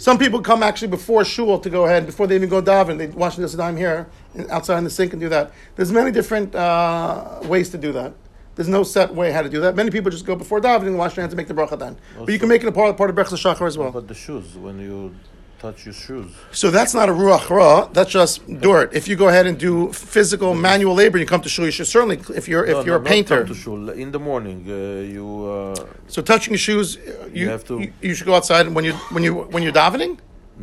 Some 0.02 0.18
people 0.18 0.40
come 0.40 0.64
actually 0.64 0.88
before 0.88 1.24
shul 1.24 1.60
to 1.60 1.70
go 1.70 1.84
ahead, 1.84 2.06
before 2.06 2.26
they 2.26 2.34
even 2.34 2.48
go 2.48 2.60
daven, 2.60 2.98
they 2.98 3.06
wash 3.06 3.36
this 3.36 3.54
dime 3.54 3.76
here, 3.76 4.08
outside 4.50 4.78
in 4.78 4.82
the 4.82 4.90
sink 4.90 5.12
and 5.12 5.22
do 5.22 5.28
that. 5.28 5.52
There's 5.76 5.92
many 5.92 6.10
different 6.10 6.56
uh, 6.56 7.38
ways 7.44 7.68
to 7.68 7.78
do 7.78 7.92
that. 7.92 8.12
There's 8.56 8.66
no 8.66 8.82
set 8.82 9.14
way 9.14 9.30
how 9.30 9.42
to 9.42 9.48
do 9.48 9.60
that. 9.60 9.76
Many 9.76 9.92
people 9.92 10.10
just 10.10 10.26
go 10.26 10.34
before 10.34 10.60
davening 10.60 10.88
and 10.88 10.98
wash 10.98 11.14
their 11.14 11.22
hands 11.22 11.34
and 11.34 11.36
make 11.36 11.46
the 11.46 11.54
bracha 11.54 11.78
then. 11.78 11.96
But 12.18 12.30
you 12.30 12.40
can 12.40 12.48
make 12.48 12.64
it 12.64 12.66
a 12.66 12.72
part, 12.72 12.96
part 12.96 13.10
of 13.10 13.14
brachas 13.14 13.38
shachar 13.38 13.64
as 13.64 13.78
well. 13.78 13.92
But 13.92 14.08
the 14.08 14.14
shoes, 14.14 14.56
when 14.56 14.80
you 14.80 15.14
touch 15.62 15.86
your 15.86 15.94
shoes. 15.94 16.30
So 16.50 16.66
that's 16.76 16.92
not 16.98 17.06
a 17.08 17.12
ruach 17.12 17.48
ra. 17.48 17.86
That's 17.96 18.10
just 18.10 18.32
dirt. 18.66 18.88
If 19.00 19.04
you 19.08 19.14
go 19.24 19.28
ahead 19.32 19.46
and 19.50 19.56
do 19.68 19.72
physical 20.16 20.50
manual 20.68 20.94
labor, 21.02 21.16
and 21.18 21.22
you 21.24 21.30
come 21.34 21.42
to 21.48 21.52
shul. 21.54 21.64
You 21.64 21.70
should 21.78 21.86
certainly, 21.96 22.18
if 22.40 22.44
you're 22.50 22.64
if 22.72 22.76
No, 22.78 22.84
you're 22.86 22.98
no, 22.98 23.04
a 23.06 23.08
not 23.08 23.14
painter, 23.14 23.38
come 23.44 23.54
to 23.54 23.60
shul. 23.66 23.90
In 24.04 24.10
the 24.16 24.22
morning, 24.30 24.58
uh, 24.68 25.14
you. 25.16 25.26
Uh, 25.54 25.86
so 26.14 26.18
touching 26.32 26.52
your 26.56 26.64
shoes, 26.68 26.88
uh, 26.96 27.00
you, 27.32 27.42
You 27.42 27.48
have 27.56 27.64
to- 27.70 27.80
you, 27.82 27.92
you 28.08 28.14
should 28.16 28.26
go 28.32 28.34
outside 28.38 28.64
when 28.76 28.84
you 28.88 28.94
when 29.14 29.22
you 29.26 29.32
when 29.54 29.62
you're 29.64 29.78
davening. 29.84 30.12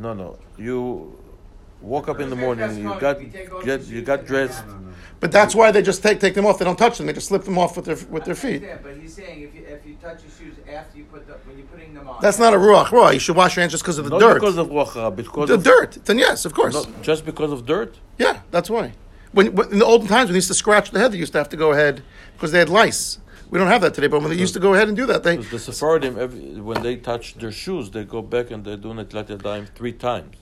no, 0.05 0.11
no. 0.23 0.29
You 0.67 0.77
woke 1.81 2.07
up 2.11 2.19
in 2.23 2.29
the 2.33 2.39
morning, 2.45 2.69
you 2.83 2.89
got 3.07 3.15
You 3.21 3.29
get 3.69 3.79
you 3.93 4.01
got 4.11 4.19
dressed. 4.31 4.63
But 5.21 5.31
that's 5.37 5.53
why 5.59 5.67
they 5.75 5.81
just 5.91 6.01
take 6.05 6.17
take 6.25 6.33
them 6.37 6.45
off. 6.47 6.55
They 6.59 6.65
don't 6.69 6.77
touch 6.85 6.95
them. 6.97 7.05
They 7.07 7.13
just 7.19 7.27
slip 7.31 7.43
them 7.49 7.57
off 7.63 7.71
with 7.77 7.85
their 7.89 7.99
with 8.13 8.23
their 8.27 8.35
feet. 8.43 8.61
understand, 8.63 8.79
But 8.85 8.93
he's 9.01 9.13
saying 9.19 9.37
if 9.47 9.51
you, 9.55 9.63
if 9.75 9.81
you 9.87 9.95
touch 10.05 10.19
your 10.25 10.33
shoes 10.37 10.55
after 10.69 10.97
you 10.97 11.05
put 11.05 11.27
the, 11.27 11.33
when 11.45 11.57
you're 11.57 11.67
putting 11.67 11.93
them 11.93 12.07
on. 12.07 12.19
That's 12.21 12.39
not 12.39 12.53
a 12.53 12.57
ruach 12.57 12.91
ra. 12.91 13.09
You 13.09 13.19
should 13.19 13.35
wash 13.35 13.55
your 13.55 13.61
hands 13.61 13.71
just 13.73 13.83
because 13.83 13.97
of 13.97 14.05
the 14.05 14.11
Not 14.11 14.19
dirt. 14.19 14.33
because 14.35 14.57
of 14.57 14.67
wacha, 14.67 14.97
uh, 14.97 15.09
because 15.09 15.47
the 15.49 15.55
of 15.55 15.63
dirt. 15.63 15.99
Then 16.05 16.17
yes, 16.19 16.45
of 16.45 16.53
course. 16.53 16.73
not 16.73 17.01
just 17.01 17.25
because 17.25 17.51
of 17.51 17.65
dirt. 17.65 17.95
Yeah, 18.17 18.41
that's 18.51 18.69
why. 18.69 18.93
When, 19.31 19.53
when 19.55 19.71
in 19.71 19.79
the 19.79 19.85
olden 19.85 20.07
times 20.07 20.27
when 20.27 20.33
they 20.33 20.37
used 20.37 20.47
to 20.47 20.53
scratch 20.53 20.91
the 20.91 20.99
head, 20.99 21.11
they 21.11 21.17
used 21.17 21.33
to 21.33 21.37
have 21.37 21.49
to 21.49 21.57
go 21.57 21.71
ahead 21.71 22.01
because 22.33 22.51
they 22.51 22.59
had 22.59 22.69
lice. 22.69 23.19
We 23.51 23.57
don't 23.57 23.67
have 23.67 23.81
that 23.81 23.93
today, 23.95 24.07
but 24.07 24.21
when 24.21 24.29
they 24.29 24.37
used 24.37 24.53
to 24.55 24.59
go 24.59 24.73
ahead 24.75 24.87
and 24.87 24.95
do 24.97 25.05
that, 25.07 25.23
they 25.23 25.37
The 25.37 25.57
Sephardim, 25.59 26.19
every, 26.19 26.61
when 26.61 26.83
they 26.83 26.95
touch 26.97 27.35
their 27.35 27.51
shoes, 27.51 27.89
they 27.91 28.03
go 28.03 28.21
back 28.21 28.51
and 28.51 28.63
they 28.63 28.75
do 28.75 28.89
Netilat 28.89 29.27
Yadayim 29.27 29.67
three 29.75 29.93
times. 29.93 30.37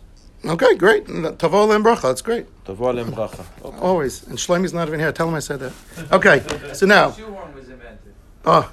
okay, 0.46 0.76
great. 0.76 1.06
Tavol 1.08 1.74
and 1.76 1.84
bracha, 1.86 2.04
that's 2.04 2.22
great. 2.22 2.46
Tavua 2.66 2.90
Alem 2.94 3.12
bracha. 3.14 3.46
Okay. 3.64 3.78
Always. 3.80 4.24
And 4.28 4.38
Shlomi's 4.38 4.74
not 4.74 4.88
even 4.90 5.00
here. 5.00 5.12
Tell 5.14 5.28
him 5.30 5.36
I 5.36 5.40
said 5.40 5.60
that. 5.62 5.74
Okay, 6.12 6.44
so 6.74 6.86
now, 6.86 7.12
Shoehorn 7.12 7.54
was 7.56 7.70
invented. 7.70 8.14
oh, 8.46 8.70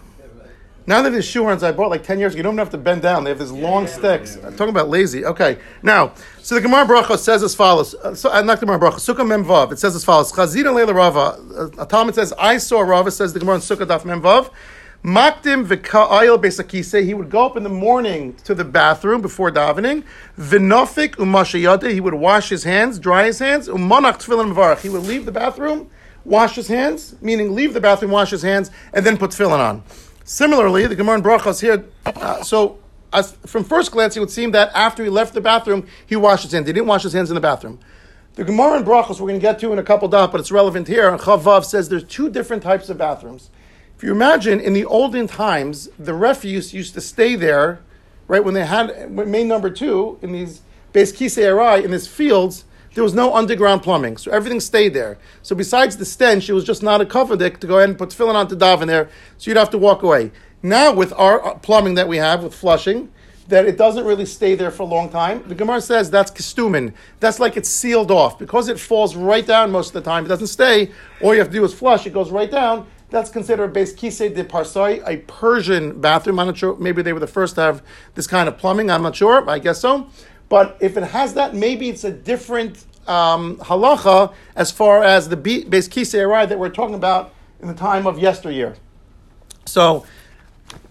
now 0.87 1.01
that 1.03 1.13
his 1.13 1.25
shoehorns 1.25 1.63
I 1.63 1.73
bought 1.73 1.91
like 1.91 2.03
10 2.03 2.19
years 2.19 2.35
ago, 2.35 2.39
you 2.39 2.43
don't 2.43 2.55
even 2.55 2.59
have 2.59 2.71
to 2.71 2.79
bend 2.79 3.03
down. 3.03 3.25
They 3.25 3.31
have 3.31 3.39
these 3.39 3.51
long 3.51 3.87
sticks. 3.87 4.37
I'm 4.37 4.55
talking 4.57 4.69
about 4.69 4.89
lazy. 4.89 5.25
Okay, 5.25 5.59
now, 5.83 6.13
so 6.43 6.55
the 6.55 6.61
Gemara 6.61 6.85
Bracha 6.85 7.19
says 7.19 7.43
as 7.43 7.55
follows. 7.55 7.95
Uh, 7.95 8.15
so, 8.15 8.31
uh, 8.31 8.43
not 8.43 8.61
the 8.61 8.67
Gemara 8.67 8.79
Bracha, 8.79 9.15
Sukkah 9.15 9.25
Memvav. 9.25 9.73
It 9.73 9.79
says 9.79 9.97
as 9.97 10.05
follows. 10.05 10.31
Chazina 10.31 10.75
Leila 10.75 10.93
Rava. 10.93 11.41
Uh, 11.57 11.83
a 11.83 11.87
Talmud 11.87 12.15
says, 12.15 12.35
I 12.39 12.59
saw 12.59 12.81
Rava, 12.81 13.11
says 13.11 13.33
the 13.33 13.41
Gemara 13.41 13.57
in 13.57 13.61
Sukkah 13.63 13.87
Daf 13.87 14.05
Mem 14.05 14.21
Vav. 14.21 14.51
Makdim 15.05 15.67
v'ka'ayil 15.67 16.43
besakise. 16.43 17.05
He 17.05 17.13
would 17.13 17.31
go 17.31 17.45
up 17.45 17.59
in 17.59 17.63
the 17.63 17.69
morning 17.69 18.35
to 18.45 18.55
the 18.55 18.65
bathroom 18.65 19.21
before 19.21 19.51
davening. 19.51 20.05
V'nofik 20.39 21.17
umashayade. 21.17 21.93
He 21.93 22.01
would 22.01 22.15
wash 22.15 22.49
his 22.49 22.65
hands, 22.65 22.99
dry 22.99 23.25
his 23.25 23.39
hands. 23.39 23.69
Umanach 23.69 24.23
tefillin 24.23 24.55
mevarach. 24.55 24.81
He 24.81 24.89
would 24.89 25.03
leave 25.03 25.27
the 25.27 25.33
bathroom, 25.33 25.91
wash 26.25 26.55
his 26.55 26.69
hands, 26.69 27.17
meaning 27.21 27.55
leave 27.55 27.75
the 27.75 27.83
bathroom, 27.83 28.13
wash 28.13 28.31
his 28.31 28.41
hands, 28.41 28.71
and 28.95 29.05
then 29.05 29.19
put 29.19 29.33
tefillin 29.33 29.59
on. 29.59 29.83
Similarly, 30.25 30.87
the 30.87 30.95
Gemara 30.95 31.17
in 31.19 31.23
Brachos 31.23 31.61
here. 31.61 31.85
Uh, 32.07 32.43
so, 32.43 32.79
as, 33.13 33.33
from 33.47 33.63
first 33.63 33.93
glance, 33.93 34.17
it 34.17 34.21
would 34.21 34.31
seem 34.31 34.53
that 34.53 34.71
after 34.75 35.05
he 35.05 35.11
left 35.11 35.35
the 35.35 35.41
bathroom, 35.41 35.87
he 36.07 36.17
washed 36.17 36.45
his 36.45 36.53
hands. 36.53 36.67
He 36.67 36.73
didn't 36.73 36.87
wash 36.87 37.03
his 37.03 37.13
hands 37.13 37.31
in 37.31 37.35
the 37.35 37.41
bathroom. 37.41 37.79
The 38.35 38.45
Gemara 38.45 38.79
in 38.79 38.85
Brachos 38.85 39.21
we're 39.21 39.29
going 39.29 39.39
to 39.39 39.43
get 39.43 39.59
to 39.61 39.73
in 39.73 39.79
a 39.79 39.83
couple 39.83 40.09
dot, 40.09 40.33
but 40.33 40.41
it's 40.41 40.51
relevant 40.51 40.89
here. 40.89 41.09
And 41.09 41.21
Chavav 41.21 41.65
says 41.65 41.89
there's 41.89 42.05
two 42.05 42.31
different 42.31 42.63
types 42.63 42.89
of 42.89 42.99
bathrooms. 42.99 43.51
If 43.97 44.03
you 44.03 44.11
imagine, 44.11 44.59
in 44.59 44.73
the 44.73 44.85
olden 44.87 45.29
times, 45.29 45.89
the 45.99 46.15
refuse 46.15 46.75
used 46.75 46.95
to 46.95 47.01
stay 47.01 47.37
there, 47.37 47.81
right? 48.27 48.43
When 48.43 48.55
they 48.55 48.65
had 48.65 49.13
main 49.13 49.47
number 49.47 49.71
two 49.71 50.19
in 50.21 50.33
these 50.33 50.63
base 50.93 51.13
kisei 51.13 51.85
in 51.85 51.91
these 51.91 52.09
fields, 52.09 52.65
there 52.95 53.05
was 53.05 53.15
no 53.15 53.35
underground 53.35 53.83
plumbing, 53.83 54.17
so 54.17 54.31
everything 54.31 54.61
stayed 54.61 54.95
there. 54.95 55.19
So 55.43 55.55
besides 55.55 55.97
the 55.97 56.05
stench, 56.05 56.49
it 56.49 56.53
was 56.53 56.65
just 56.65 56.83
not 56.83 57.01
a 57.01 57.07
covenant 57.07 57.61
to 57.61 57.67
go 57.67 57.79
ahead 57.79 57.89
and 57.89 57.99
put 57.99 58.11
tefillin 58.11 58.35
on 58.35 58.49
to 58.49 58.57
daven 58.57 58.87
there, 58.87 59.11
so 59.39 59.51
you'd 59.51 59.59
have 59.59 59.71
to 59.71 59.79
walk 59.79 60.03
away. 60.03 60.31
Now 60.63 60.93
with 60.93 61.13
our 61.15 61.45
uh, 61.45 61.55
plumbing 61.57 61.95
that 61.95 62.09
we 62.09 62.17
have 62.17 62.43
with 62.43 62.55
flushing, 62.55 63.11
that 63.49 63.67
it 63.67 63.77
doesn't 63.77 64.05
really 64.05 64.25
stay 64.25 64.55
there 64.55 64.71
for 64.71 64.85
a 64.85 64.87
long 64.87 65.11
time. 65.11 65.47
The 65.47 65.55
Gemara 65.55 65.81
says 65.81 66.11
that's 66.11 66.31
kestumin. 66.31 66.95
That's 67.21 67.39
like 67.39 67.57
it's 67.57 67.69
sealed 67.69 68.11
off 68.11 68.39
because 68.39 68.69
it 68.69 68.81
falls 68.81 69.15
right 69.17 69.47
down 69.47 69.71
most 69.71 69.89
of 69.89 69.93
the 69.95 70.11
time. 70.11 70.25
It 70.25 70.29
doesn't 70.29 70.47
stay. 70.47 70.93
All 71.21 71.35
you 71.35 71.41
have 71.41 71.49
to 71.49 71.53
do 71.53 71.65
is 71.65 71.75
flush. 71.75 72.07
It 72.07 72.15
goes 72.15 72.31
right 72.31 72.51
down. 72.51 72.87
That's 73.11 73.31
considered 73.31 73.65
a 73.65 73.69
base 73.69 73.93
de 73.93 74.45
parsai, 74.45 75.07
a 75.07 75.19
Persian 75.19 76.01
bathroom. 76.01 76.41
I'm 76.41 76.47
not 76.47 76.57
sure. 76.57 76.77
Maybe 76.77 77.03
they 77.03 77.13
were 77.13 77.21
the 77.21 77.27
first 77.27 77.55
to 77.57 77.61
have 77.61 77.83
this 78.15 78.27
kind 78.27 78.49
of 78.49 78.57
plumbing. 78.57 78.91
I'm 78.91 79.03
not 79.03 79.15
sure. 79.15 79.49
I 79.49 79.59
guess 79.59 79.81
so. 79.81 80.09
But 80.49 80.77
if 80.81 80.97
it 80.97 81.05
has 81.05 81.35
that, 81.35 81.55
maybe 81.55 81.89
it's 81.89 82.05
a 82.05 82.11
different 82.11 82.85
um, 83.07 83.57
halacha 83.59 84.33
as 84.57 84.71
far 84.71 85.03
as 85.03 85.29
the 85.29 85.37
base 85.37 85.89
kisei 85.89 86.49
that 86.49 86.59
we're 86.59 86.69
talking 86.69 86.95
about 86.95 87.33
in 87.61 87.69
the 87.69 87.75
time 87.75 88.07
of 88.07 88.19
yesteryear. 88.19 88.77
So 89.67 90.07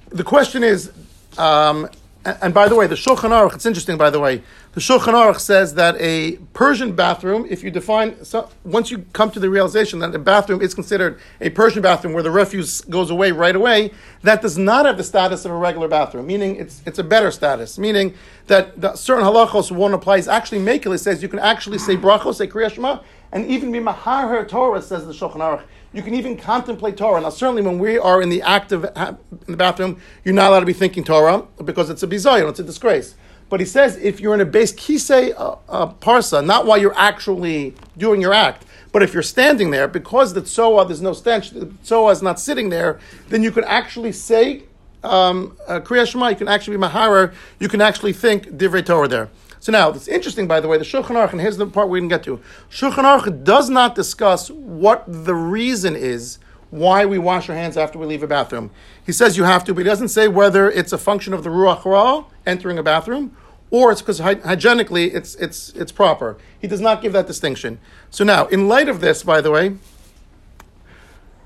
the 0.09 0.23
question 0.23 0.63
is, 0.63 0.91
um, 1.37 1.87
and, 2.25 2.37
and 2.41 2.53
by 2.53 2.67
the 2.67 2.75
way, 2.75 2.87
the 2.87 2.95
Shulchan 2.95 3.29
Aruch, 3.29 3.55
it's 3.55 3.65
interesting, 3.65 3.97
by 3.97 4.09
the 4.09 4.19
way, 4.19 4.41
the 4.73 4.79
Shulchan 4.79 5.13
Aruch 5.13 5.39
says 5.39 5.75
that 5.75 5.95
a 5.99 6.37
Persian 6.53 6.95
bathroom, 6.95 7.45
if 7.47 7.63
you 7.63 7.69
define, 7.69 8.25
so, 8.25 8.49
once 8.63 8.89
you 8.89 9.05
come 9.13 9.29
to 9.29 9.39
the 9.39 9.47
realization 9.47 9.99
that 9.99 10.15
a 10.15 10.19
bathroom 10.19 10.63
is 10.63 10.73
considered 10.73 11.19
a 11.41 11.51
Persian 11.51 11.83
bathroom 11.83 12.13
where 12.13 12.23
the 12.23 12.31
refuse 12.31 12.81
goes 12.81 13.11
away 13.11 13.31
right 13.31 13.55
away, 13.55 13.91
that 14.23 14.41
does 14.41 14.57
not 14.57 14.87
have 14.87 14.97
the 14.97 15.03
status 15.03 15.45
of 15.45 15.51
a 15.51 15.55
regular 15.55 15.87
bathroom, 15.87 16.25
meaning 16.25 16.55
it's, 16.55 16.81
it's 16.87 16.97
a 16.97 17.03
better 17.03 17.29
status, 17.29 17.77
meaning 17.77 18.15
that 18.47 18.81
the 18.81 18.95
certain 18.95 19.23
halachos 19.23 19.69
one 19.69 19.93
applies, 19.93 20.27
actually 20.27 20.59
Mekele 20.59 20.97
says 20.99 21.21
you 21.21 21.29
can 21.29 21.39
actually 21.39 21.77
say 21.77 21.95
brachos, 21.95 22.35
say 22.35 22.47
Kriya 22.47 22.73
Shema, 22.73 22.99
and 23.31 23.45
even 23.45 23.71
be 23.71 23.79
Mahar 23.79 24.43
Torah, 24.45 24.81
says 24.81 25.05
the 25.05 25.13
Shulchan 25.13 25.35
Aruch. 25.35 25.61
You 25.93 26.01
can 26.01 26.15
even 26.15 26.35
contemplate 26.35 26.97
Torah. 26.97 27.21
Now, 27.21 27.29
certainly 27.29 27.61
when 27.61 27.77
we 27.77 27.99
are 27.99 28.23
in 28.23 28.29
the 28.29 28.41
act 28.41 28.71
of 28.71 28.85
in 28.85 29.17
the 29.47 29.57
bathroom, 29.57 30.01
you're 30.25 30.33
not 30.33 30.49
allowed 30.49 30.61
to 30.61 30.65
be 30.65 30.73
thinking 30.73 31.03
Torah 31.03 31.45
because 31.63 31.91
it's 31.91 32.01
a 32.01 32.07
bizayon, 32.07 32.49
it's 32.49 32.59
a 32.59 32.63
disgrace. 32.63 33.13
But 33.53 33.59
he 33.59 33.67
says 33.67 33.97
if 33.97 34.19
you're 34.19 34.33
in 34.33 34.41
a 34.41 34.45
base 34.45 34.73
kisei 34.73 35.31
uh, 35.37 35.57
uh, 35.69 35.93
parsa, 36.01 36.43
not 36.43 36.65
while 36.65 36.79
you're 36.79 36.97
actually 36.97 37.75
doing 37.95 38.19
your 38.19 38.33
act, 38.33 38.65
but 38.91 39.03
if 39.03 39.13
you're 39.13 39.21
standing 39.21 39.69
there, 39.69 39.87
because 39.87 40.33
the 40.33 40.41
tzoa, 40.41 40.87
there's 40.87 41.03
no 41.03 41.13
stench, 41.13 41.51
the 41.51 41.71
tzoa 41.83 42.13
is 42.13 42.23
not 42.23 42.39
sitting 42.39 42.69
there, 42.69 42.99
then 43.29 43.43
you 43.43 43.51
can 43.51 43.63
actually 43.65 44.11
say 44.11 44.63
um, 45.03 45.55
uh, 45.67 45.79
Kriya 45.81 46.07
Shema, 46.07 46.29
you 46.29 46.35
can 46.35 46.47
actually 46.47 46.77
be 46.77 46.81
Maharer, 46.81 47.31
you 47.59 47.69
can 47.69 47.79
actually 47.79 48.11
think 48.11 48.47
Divrei 48.47 48.83
Torah 48.83 49.07
there. 49.07 49.29
So 49.59 49.71
now, 49.71 49.91
it's 49.91 50.07
interesting, 50.07 50.47
by 50.47 50.59
the 50.59 50.67
way, 50.67 50.79
the 50.79 50.83
Shulchan 50.83 51.09
Aruch, 51.09 51.33
and 51.33 51.39
here's 51.39 51.57
the 51.57 51.67
part 51.67 51.89
we 51.89 51.99
didn't 51.99 52.09
get 52.09 52.23
to. 52.23 52.41
Shulchan 52.71 53.03
Aruch 53.03 53.43
does 53.43 53.69
not 53.69 53.93
discuss 53.93 54.49
what 54.49 55.03
the 55.05 55.35
reason 55.35 55.95
is 55.95 56.39
why 56.71 57.05
we 57.05 57.19
wash 57.19 57.49
our 57.49 57.55
hands 57.55 57.77
after 57.77 57.99
we 57.99 58.07
leave 58.07 58.23
a 58.23 58.27
bathroom. 58.27 58.71
He 59.05 59.11
says 59.11 59.37
you 59.37 59.43
have 59.43 59.63
to, 59.65 59.75
but 59.75 59.81
he 59.81 59.85
doesn't 59.85 60.07
say 60.07 60.27
whether 60.27 60.71
it's 60.71 60.91
a 60.91 60.97
function 60.97 61.31
of 61.31 61.43
the 61.43 61.51
Ruach 61.51 61.85
Ra, 61.85 62.23
entering 62.47 62.79
a 62.79 62.83
bathroom, 62.83 63.37
or 63.73 63.91
it's 63.91 64.03
because 64.03 64.19
hy- 64.19 64.35
hygienically 64.35 65.11
it's, 65.15 65.33
it's, 65.35 65.69
it's 65.69 65.91
proper. 65.91 66.37
He 66.59 66.67
does 66.67 66.79
not 66.79 67.01
give 67.01 67.11
that 67.13 67.25
distinction. 67.25 67.79
So 68.11 68.23
now, 68.23 68.45
in 68.45 68.67
light 68.67 68.87
of 68.87 69.01
this, 69.01 69.23
by 69.23 69.41
the 69.41 69.49
way, 69.49 69.77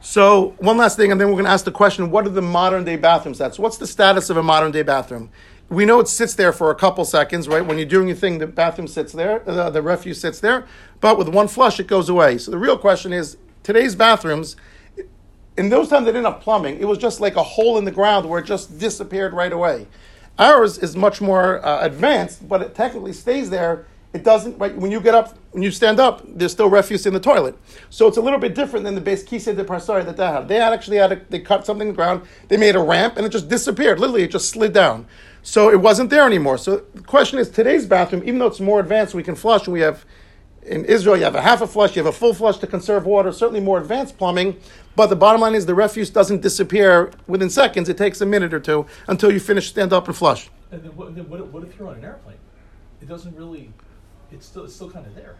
so 0.02 0.54
one 0.58 0.76
last 0.76 0.98
thing, 0.98 1.10
and 1.10 1.22
then 1.22 1.30
we're 1.30 1.36
going 1.36 1.46
to 1.46 1.52
ask 1.52 1.63
the 1.63 1.72
question: 1.72 2.12
What 2.12 2.26
are 2.26 2.30
the 2.30 2.42
modern 2.42 2.84
day 2.84 2.98
bathrooms? 2.98 3.38
That's 3.38 3.58
What's 3.58 3.78
the 3.78 3.88
status 3.88 4.30
of 4.30 4.36
a 4.36 4.44
modern 4.44 4.72
day 4.72 4.84
bathroom? 4.84 5.30
We 5.70 5.86
know 5.86 6.02
it 6.02 6.10
sits 6.10 6.34
there 6.34 6.52
for 6.52 6.70
a 6.70 6.76
couple 6.76 7.06
seconds, 7.06 7.48
right? 7.48 7.66
When 7.66 7.78
you're 7.78 7.88
doing 7.88 8.08
your 8.08 8.18
thing, 8.18 8.40
the 8.40 8.48
bathroom 8.48 8.88
sits 8.88 9.13
there, 9.13 9.50
uh, 9.50 9.70
the 9.70 9.82
refuse 9.82 10.20
sits 10.20 10.42
there, 10.42 10.68
but 11.00 11.18
with 11.18 11.30
one 11.30 11.48
flush, 11.48 11.80
it 11.80 11.88
goes 11.88 12.10
away. 12.10 12.38
So 12.38 12.52
the 12.52 12.58
real 12.58 12.78
question 12.78 13.13
is: 13.13 13.38
Today's 13.63 13.96
bathrooms, 13.96 14.58
in 15.58 15.70
those 15.70 15.88
times 15.88 16.06
they 16.06 16.12
didn't 16.12 16.26
have 16.26 16.42
plumbing. 16.42 16.78
It 16.80 16.86
was 16.90 16.98
just 16.98 17.22
like 17.22 17.38
a 17.38 17.44
hole 17.44 17.78
in 17.78 17.86
the 17.86 17.92
ground 17.92 18.30
where 18.30 18.40
it 18.42 18.46
just 18.46 18.78
disappeared 18.78 19.34
right 19.34 19.54
away. 19.54 19.88
Ours 20.39 20.78
is 20.78 20.95
much 20.95 21.19
more 21.21 21.65
uh, 21.65 21.84
advanced, 21.84 22.47
but 22.47 22.62
it 22.62 22.76
technically 22.76 23.13
stays 23.13 23.50
there. 23.50 23.86
It 24.13 24.23
doesn't. 24.23 24.58
Right, 24.58 24.76
when 24.76 24.91
you 24.91 25.02
get 25.02 25.15
up, 25.15 25.38
when 25.52 25.63
you 25.63 25.71
stand 25.71 26.00
up, 26.00 26.21
there's 26.26 26.52
still 26.52 26.69
refuse 26.69 27.06
in 27.06 27.13
the 27.13 27.19
toilet. 27.19 27.58
So 27.89 28.08
it's 28.08 28.17
a 28.17 28.21
little 28.21 28.39
bit 28.39 28.56
different 28.56 28.86
than 28.86 28.95
the 28.95 29.02
base 29.02 29.23
kise 29.23 29.56
de 29.56 29.63
parsari 29.63 30.06
that 30.06 30.17
they 30.17 30.26
had. 30.26 30.47
They 30.47 30.56
had 30.56 30.73
actually 30.73 30.97
had 30.97 31.12
a, 31.12 31.21
they 31.30 31.39
cut 31.39 31.65
something 31.65 31.88
in 31.88 31.93
the 31.93 31.95
ground. 31.95 32.21
They 32.47 32.58
made 32.58 32.76
a 32.76 32.82
ramp, 32.82 33.17
and 33.17 33.26
it 33.26 33.30
just 33.30 33.50
disappeared. 33.50 34.00
Literally, 34.00 34.23
it 34.23 34.32
just 34.32 34.50
slid 34.50 34.73
down. 34.73 35.08
So 35.43 35.69
it 35.69 35.80
wasn't 35.82 36.10
there 36.10 36.26
anymore. 36.26 36.58
So 36.58 36.84
the 36.93 37.02
question 37.02 37.39
is, 37.39 37.50
today's 37.50 37.86
bathroom, 37.86 38.21
even 38.23 38.39
though 38.39 38.47
it's 38.47 38.60
more 38.60 38.80
advanced, 38.80 39.13
we 39.13 39.23
can 39.23 39.36
flush, 39.36 39.65
and 39.65 39.73
we 39.73 39.82
have 39.82 40.06
in 40.67 40.86
Israel, 40.86 41.17
you 41.17 41.23
have 41.23 41.36
a 41.36 41.41
half 41.41 41.62
a 41.62 41.67
flush, 41.67 41.95
you 41.95 42.03
have 42.03 42.13
a 42.13 42.17
full 42.17 42.34
flush 42.34 42.58
to 42.58 42.67
conserve 42.67 43.06
water, 43.06 43.32
certainly 43.32 43.60
more 43.60 43.80
advanced 43.80 44.17
plumbing. 44.17 44.60
But 44.95 45.08
the 45.08 45.15
bottom 45.15 45.41
line 45.41 45.56
is 45.56 45.65
the 45.65 45.75
refuse 45.75 46.10
doesn't 46.10 46.41
disappear 46.41 47.12
within 47.27 47.49
seconds. 47.49 47.89
It 47.89 47.97
takes 47.97 48.21
a 48.21 48.25
minute 48.25 48.53
or 48.53 48.60
two 48.60 48.86
until 49.08 49.32
you 49.32 49.39
finish, 49.39 49.69
stand 49.69 49.93
up, 49.93 50.08
and 50.08 50.15
flush. 50.15 50.49
And 50.71 50.84
then 50.84 50.95
what, 50.95 51.15
then 51.15 51.30
what, 51.30 51.47
what 51.47 51.63
if 51.63 51.77
you're 51.77 51.88
on 51.88 51.95
an 51.95 52.03
airplane? 52.03 52.38
It 53.01 53.08
doesn't 53.08 53.36
really. 53.36 53.71
It's 54.32 54.45
still 54.45 54.65
it's 54.65 54.75
still 54.75 54.91
kind 54.91 55.06
of 55.06 55.15
there. 55.15 55.36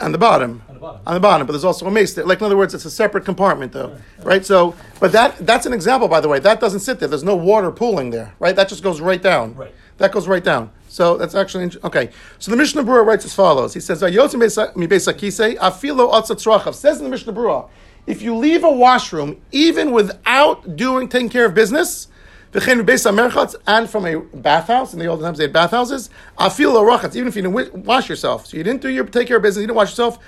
On 0.00 0.10
the 0.10 0.18
bottom. 0.18 0.62
On 0.68 0.74
the 0.74 0.80
bottom. 0.80 1.00
On 1.06 1.14
the 1.14 1.20
bottom, 1.20 1.46
but 1.46 1.52
there's 1.52 1.64
also 1.64 1.86
a 1.86 1.90
mace 1.90 2.14
there. 2.14 2.24
Like 2.24 2.40
in 2.40 2.46
other 2.46 2.56
words, 2.56 2.74
it's 2.74 2.84
a 2.84 2.90
separate 2.90 3.24
compartment, 3.24 3.72
though, 3.72 3.96
right? 4.22 4.44
So, 4.44 4.74
but 5.00 5.12
that 5.12 5.46
that's 5.46 5.66
an 5.66 5.72
example, 5.72 6.08
by 6.08 6.20
the 6.20 6.28
way. 6.28 6.38
That 6.38 6.60
doesn't 6.60 6.80
sit 6.80 6.98
there. 6.98 7.08
There's 7.08 7.24
no 7.24 7.36
water 7.36 7.70
pooling 7.70 8.10
there, 8.10 8.34
right? 8.38 8.56
That 8.56 8.68
just 8.68 8.82
goes 8.82 9.00
right 9.00 9.22
down. 9.22 9.54
Right. 9.54 9.74
That 9.98 10.12
goes 10.12 10.26
right 10.26 10.42
down. 10.42 10.72
So 10.92 11.16
that's 11.16 11.34
actually 11.34 11.70
okay. 11.84 12.10
So 12.38 12.50
the 12.50 12.56
Mishnah 12.58 12.84
Berurah 12.84 13.06
writes 13.06 13.24
as 13.24 13.32
follows. 13.32 13.72
He 13.72 13.80
says, 13.80 14.02
"Vayotzim 14.02 14.42
beisa- 14.42 14.76
mi 14.76 14.86
beis 14.86 15.10
hakisei, 15.10 15.56
afilo 15.56 16.12
atzat 16.12 16.36
tzrachav." 16.36 16.74
Says 16.74 16.98
in 16.98 17.04
the 17.04 17.10
Mishnah 17.10 17.32
Berurah, 17.32 17.66
if 18.06 18.20
you 18.20 18.36
leave 18.36 18.62
a 18.62 18.70
washroom, 18.70 19.40
even 19.52 19.90
without 19.90 20.76
doing 20.76 21.08
taking 21.08 21.30
care 21.30 21.46
of 21.46 21.54
business, 21.54 22.08
and 22.52 23.88
from 23.88 24.04
a 24.04 24.16
bathhouse, 24.34 24.92
in 24.92 24.98
the 24.98 25.06
olden 25.06 25.24
times 25.24 25.38
they 25.38 25.44
had 25.44 25.52
bathhouses, 25.54 26.10
afilo 26.38 27.16
even 27.16 27.26
if 27.26 27.36
you 27.36 27.40
didn't 27.40 27.86
wash 27.86 28.10
yourself, 28.10 28.48
so 28.48 28.58
you 28.58 28.62
didn't 28.62 28.82
do 28.82 28.90
your 28.90 29.04
take 29.04 29.28
care 29.28 29.38
of 29.38 29.42
business, 29.42 29.62
you 29.62 29.68
didn't 29.68 29.78
wash 29.78 29.92
yourself, 29.92 30.18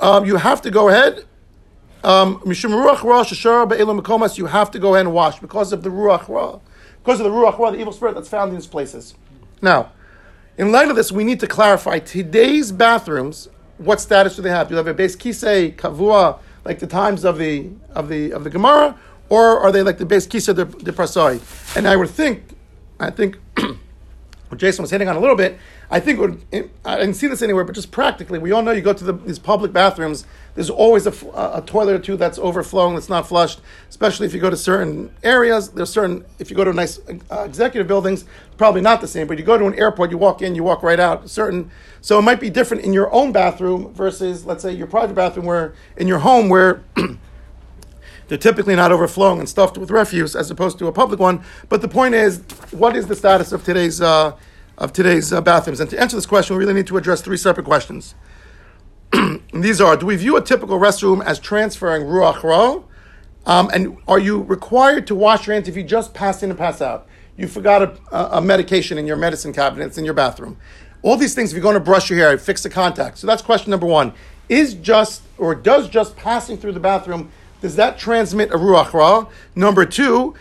um, 0.00 0.24
you 0.24 0.36
have 0.36 0.62
to 0.62 0.70
go 0.72 0.88
ahead. 0.88 1.24
Um, 2.02 2.40
mishum 2.40 2.72
you 4.36 4.46
have 4.46 4.70
to 4.72 4.78
go 4.80 4.94
ahead 4.94 5.06
and 5.06 5.14
wash 5.14 5.38
because 5.38 5.72
of 5.72 5.84
the 5.84 5.90
ruach 5.90 6.28
ra, 6.28 6.58
because 7.04 7.20
of 7.20 7.24
the 7.24 7.30
ruach 7.30 7.56
ra, 7.56 7.70
the 7.70 7.78
evil 7.78 7.92
spirit 7.92 8.16
that's 8.16 8.28
found 8.28 8.48
in 8.48 8.56
these 8.56 8.66
places. 8.66 9.14
Now, 9.64 9.92
In 10.58 10.70
light 10.70 10.90
of 10.90 10.94
this, 10.94 11.10
we 11.10 11.24
need 11.24 11.40
to 11.40 11.46
clarify 11.46 11.98
today's 11.98 12.70
bathrooms. 12.70 13.48
What 13.78 13.98
status 13.98 14.36
do 14.36 14.42
they 14.42 14.50
have? 14.50 14.68
Do 14.68 14.74
they 14.74 14.78
have 14.78 14.86
a 14.86 14.94
base 14.94 15.16
kisei 15.16 15.74
kavua 15.74 16.38
like 16.64 16.78
the 16.80 16.86
times 16.86 17.24
of 17.24 17.38
the 17.38 17.70
of 17.92 18.08
the 18.08 18.32
of 18.32 18.44
the 18.44 18.50
Gemara, 18.50 18.96
or 19.30 19.58
are 19.58 19.72
they 19.72 19.82
like 19.82 19.96
the 19.96 20.04
base 20.04 20.26
kisei 20.26 20.54
de, 20.54 20.66
de 20.66 20.92
prasoi? 20.92 21.40
And 21.76 21.88
I 21.88 21.96
would 21.96 22.10
think, 22.10 22.56
I 23.00 23.10
think 23.10 23.38
what 24.48 24.60
Jason 24.60 24.82
was 24.82 24.90
hitting 24.92 25.08
on 25.08 25.16
a 25.16 25.20
little 25.20 25.34
bit. 25.34 25.58
I 25.90 26.00
think 26.00 26.18
would, 26.18 26.42
I 26.84 26.96
didn't 26.96 27.14
see 27.14 27.26
this 27.26 27.42
anywhere, 27.42 27.64
but 27.64 27.74
just 27.74 27.90
practically, 27.90 28.38
we 28.38 28.52
all 28.52 28.62
know 28.62 28.72
you 28.72 28.80
go 28.80 28.92
to 28.92 29.04
the, 29.04 29.12
these 29.12 29.38
public 29.38 29.72
bathrooms. 29.72 30.24
There's 30.54 30.70
always 30.70 31.06
a 31.06 31.62
toilet 31.66 31.94
or 31.94 31.98
two 31.98 32.16
that's 32.16 32.38
overflowing, 32.38 32.94
that's 32.94 33.08
not 33.08 33.28
flushed. 33.28 33.60
Especially 33.88 34.26
if 34.26 34.32
you 34.32 34.40
go 34.40 34.50
to 34.50 34.56
certain 34.56 35.12
areas. 35.22 35.70
There's 35.70 35.90
certain. 35.90 36.24
If 36.38 36.50
you 36.50 36.56
go 36.56 36.64
to 36.64 36.72
nice 36.72 37.00
uh, 37.30 37.42
executive 37.42 37.88
buildings, 37.88 38.24
probably 38.56 38.80
not 38.80 39.00
the 39.00 39.08
same. 39.08 39.26
But 39.26 39.38
you 39.38 39.44
go 39.44 39.58
to 39.58 39.66
an 39.66 39.74
airport, 39.74 40.10
you 40.10 40.18
walk 40.18 40.42
in, 40.42 40.54
you 40.54 40.62
walk 40.62 40.82
right 40.82 41.00
out. 41.00 41.28
Certain. 41.28 41.70
So 42.00 42.18
it 42.18 42.22
might 42.22 42.40
be 42.40 42.50
different 42.50 42.84
in 42.84 42.92
your 42.92 43.12
own 43.12 43.32
bathroom 43.32 43.92
versus, 43.94 44.46
let's 44.46 44.62
say, 44.62 44.72
your 44.72 44.86
private 44.86 45.14
bathroom, 45.14 45.46
where 45.46 45.74
in 45.96 46.08
your 46.08 46.20
home 46.20 46.48
where. 46.48 46.82
They're 48.26 48.38
typically 48.38 48.74
not 48.74 48.90
overflowing 48.90 49.38
and 49.38 49.46
stuffed 49.46 49.76
with 49.76 49.90
refuse 49.90 50.34
as 50.34 50.50
opposed 50.50 50.78
to 50.78 50.86
a 50.86 50.92
public 50.92 51.20
one. 51.20 51.44
But 51.68 51.82
the 51.82 51.88
point 51.88 52.14
is, 52.14 52.38
what 52.70 52.96
is 52.96 53.06
the 53.06 53.14
status 53.14 53.52
of 53.52 53.64
today's 53.64 54.00
uh, 54.00 54.34
of 54.78 54.92
today's 54.92 55.32
uh, 55.32 55.40
bathrooms? 55.40 55.80
And 55.80 55.90
to 55.90 56.00
answer 56.00 56.16
this 56.16 56.26
question, 56.26 56.56
we 56.56 56.64
really 56.64 56.74
need 56.74 56.86
to 56.88 56.96
address 56.96 57.20
three 57.22 57.36
separate 57.36 57.64
questions. 57.64 58.14
these 59.52 59.80
are: 59.80 59.96
Do 59.96 60.06
we 60.06 60.16
view 60.16 60.36
a 60.36 60.42
typical 60.42 60.78
restroom 60.78 61.24
as 61.24 61.38
transferring 61.38 62.02
ruach 62.04 62.42
ra? 62.42 62.82
Um, 63.46 63.70
and 63.74 63.98
are 64.08 64.18
you 64.18 64.42
required 64.42 65.06
to 65.08 65.14
wash 65.14 65.46
your 65.46 65.54
hands 65.54 65.68
if 65.68 65.76
you 65.76 65.82
just 65.82 66.14
pass 66.14 66.42
in 66.42 66.50
and 66.50 66.58
pass 66.58 66.80
out? 66.80 67.06
You 67.36 67.46
forgot 67.46 67.82
a, 67.82 68.16
a, 68.16 68.38
a 68.38 68.40
medication 68.40 68.96
in 68.96 69.06
your 69.06 69.16
medicine 69.16 69.52
cabinet. 69.52 69.86
It's 69.86 69.98
in 69.98 70.04
your 70.04 70.14
bathroom. 70.14 70.56
All 71.02 71.16
these 71.16 71.34
things. 71.34 71.50
If 71.50 71.56
you're 71.56 71.62
going 71.62 71.74
to 71.74 71.80
brush 71.80 72.08
your 72.08 72.18
hair, 72.18 72.36
fix 72.38 72.62
the 72.62 72.70
contact. 72.70 73.18
So 73.18 73.26
that's 73.26 73.42
question 73.42 73.70
number 73.70 73.86
one: 73.86 74.12
Is 74.48 74.74
just 74.74 75.22
or 75.38 75.54
does 75.54 75.88
just 75.88 76.16
passing 76.16 76.56
through 76.56 76.72
the 76.72 76.80
bathroom 76.80 77.30
does 77.64 77.76
that 77.76 77.96
transmit 77.98 78.50
a 78.50 78.58
ruach 78.58 78.92
ra? 78.92 79.26
Number 79.54 79.86
two, 79.86 80.34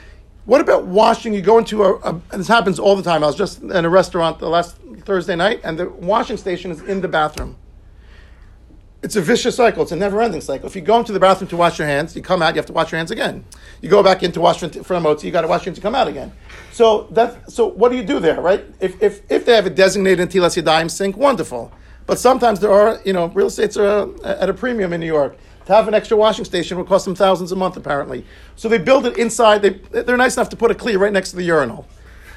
what 0.45 0.61
about 0.61 0.85
washing? 0.85 1.33
You 1.33 1.41
go 1.41 1.57
into 1.57 1.83
a, 1.83 1.95
a 1.99 2.21
this 2.37 2.47
happens 2.47 2.79
all 2.79 2.95
the 2.95 3.03
time. 3.03 3.23
I 3.23 3.27
was 3.27 3.35
just 3.35 3.61
in 3.61 3.85
a 3.85 3.89
restaurant 3.89 4.39
the 4.39 4.49
last 4.49 4.77
Thursday 5.05 5.35
night, 5.35 5.61
and 5.63 5.79
the 5.79 5.89
washing 5.89 6.37
station 6.37 6.71
is 6.71 6.81
in 6.81 7.01
the 7.01 7.07
bathroom. 7.07 7.55
It's 9.01 9.17
a 9.17 9.21
vicious 9.21 9.57
cycle. 9.57 9.83
It's 9.83 9.91
a 9.91 9.97
never-ending 9.97 10.39
cycle. 10.39 10.65
If 10.65 10.77
you 10.77 10.81
go 10.81 10.97
into 10.97 11.11
the 11.11 11.19
bathroom 11.19 11.49
to 11.49 11.57
wash 11.57 11.77
your 11.77 11.87
hands, 11.89 12.15
you 12.15 12.21
come 12.21 12.41
out, 12.41 12.55
you 12.55 12.59
have 12.59 12.65
to 12.67 12.73
wash 12.73 12.89
your 12.89 12.99
hands 12.99 13.11
again. 13.11 13.43
You 13.81 13.89
go 13.89 14.01
back 14.01 14.23
in 14.23 14.31
to 14.31 14.39
wash 14.39 14.59
for 14.59 14.65
a 14.67 14.71
motzi, 14.71 15.23
you 15.23 15.31
got 15.31 15.41
to 15.41 15.47
wash 15.47 15.65
your 15.65 15.71
hands 15.71 15.79
to 15.79 15.81
come 15.81 15.93
out 15.93 16.07
again. 16.07 16.31
So 16.71 17.07
that 17.11 17.51
so 17.51 17.67
what 17.67 17.89
do 17.89 17.97
you 17.97 18.03
do 18.03 18.19
there, 18.19 18.39
right? 18.39 18.65
If 18.79 19.01
if, 19.01 19.29
if 19.29 19.45
they 19.45 19.55
have 19.55 19.65
a 19.65 19.69
designated 19.69 20.29
Tilas 20.29 20.61
Yadayim 20.61 20.89
sink, 20.89 21.17
wonderful. 21.17 21.71
But 22.05 22.19
sometimes 22.19 22.59
there 22.59 22.71
are, 22.71 22.99
you 23.05 23.13
know, 23.13 23.27
real 23.27 23.47
estates 23.47 23.77
are 23.77 24.09
uh, 24.23 24.37
at 24.39 24.49
a 24.49 24.53
premium 24.53 24.91
in 24.91 24.99
New 24.99 25.07
York. 25.07 25.37
To 25.65 25.73
have 25.73 25.87
an 25.87 25.93
extra 25.93 26.17
washing 26.17 26.45
station 26.45 26.77
would 26.77 26.87
cost 26.87 27.05
them 27.05 27.15
thousands 27.15 27.51
a 27.51 27.55
month, 27.55 27.77
apparently. 27.77 28.25
So 28.55 28.67
they 28.67 28.77
build 28.77 29.05
it 29.05 29.17
inside. 29.17 29.61
They, 29.61 29.69
they're 29.69 30.17
nice 30.17 30.35
enough 30.35 30.49
to 30.49 30.57
put 30.57 30.71
a 30.71 30.75
clear 30.75 30.97
right 30.97 31.13
next 31.13 31.29
to 31.31 31.37
the 31.37 31.43
urinal, 31.43 31.87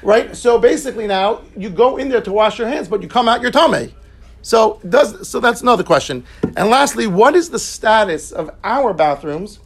right? 0.01 0.35
So 0.35 0.57
basically, 0.57 1.07
now 1.07 1.41
you 1.55 1.69
go 1.69 1.97
in 1.97 2.09
there 2.09 2.21
to 2.21 2.31
wash 2.31 2.57
your 2.57 2.67
hands, 2.67 2.87
but 2.87 3.01
you 3.01 3.07
come 3.07 3.27
out 3.27 3.41
your 3.41 3.51
tummy. 3.51 3.93
So 4.41 4.79
does 4.87 5.27
so 5.27 5.41
that's 5.41 5.61
another 5.61 5.83
question. 5.83 6.23
And 6.55 6.69
lastly, 6.69 7.05
what 7.05 7.35
is 7.35 7.49
the 7.49 7.59
status 7.59 8.31
of 8.31 8.49
our 8.63 8.93
bathrooms 8.93 9.59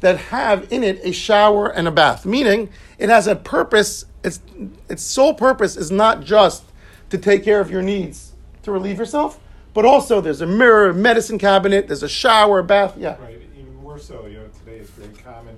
that 0.00 0.16
have 0.16 0.72
in 0.72 0.84
it 0.84 1.00
a 1.02 1.10
shower 1.10 1.68
and 1.68 1.88
a 1.88 1.90
bath? 1.90 2.24
Meaning, 2.24 2.68
it 2.98 3.08
has 3.08 3.26
a 3.26 3.34
purpose. 3.34 4.04
Its 4.22 4.40
its 4.88 5.02
sole 5.02 5.34
purpose 5.34 5.76
is 5.76 5.90
not 5.90 6.22
just 6.22 6.64
to 7.10 7.18
take 7.18 7.42
care 7.42 7.58
of 7.60 7.70
your 7.70 7.82
needs 7.82 8.32
to 8.62 8.70
relieve 8.70 8.98
yourself, 8.98 9.40
but 9.78 9.84
also 9.84 10.20
there's 10.20 10.40
a 10.40 10.46
mirror, 10.46 10.92
medicine 10.92 11.38
cabinet, 11.38 11.86
there's 11.86 12.02
a 12.02 12.08
shower, 12.08 12.64
bath. 12.64 12.96
Yeah. 12.98 13.16
Right, 13.20 13.40
even 13.56 13.76
more 13.76 13.96
so, 13.96 14.26
you 14.26 14.38
know, 14.38 14.48
today 14.48 14.78
it's 14.78 14.90
very 14.90 15.14
common 15.14 15.56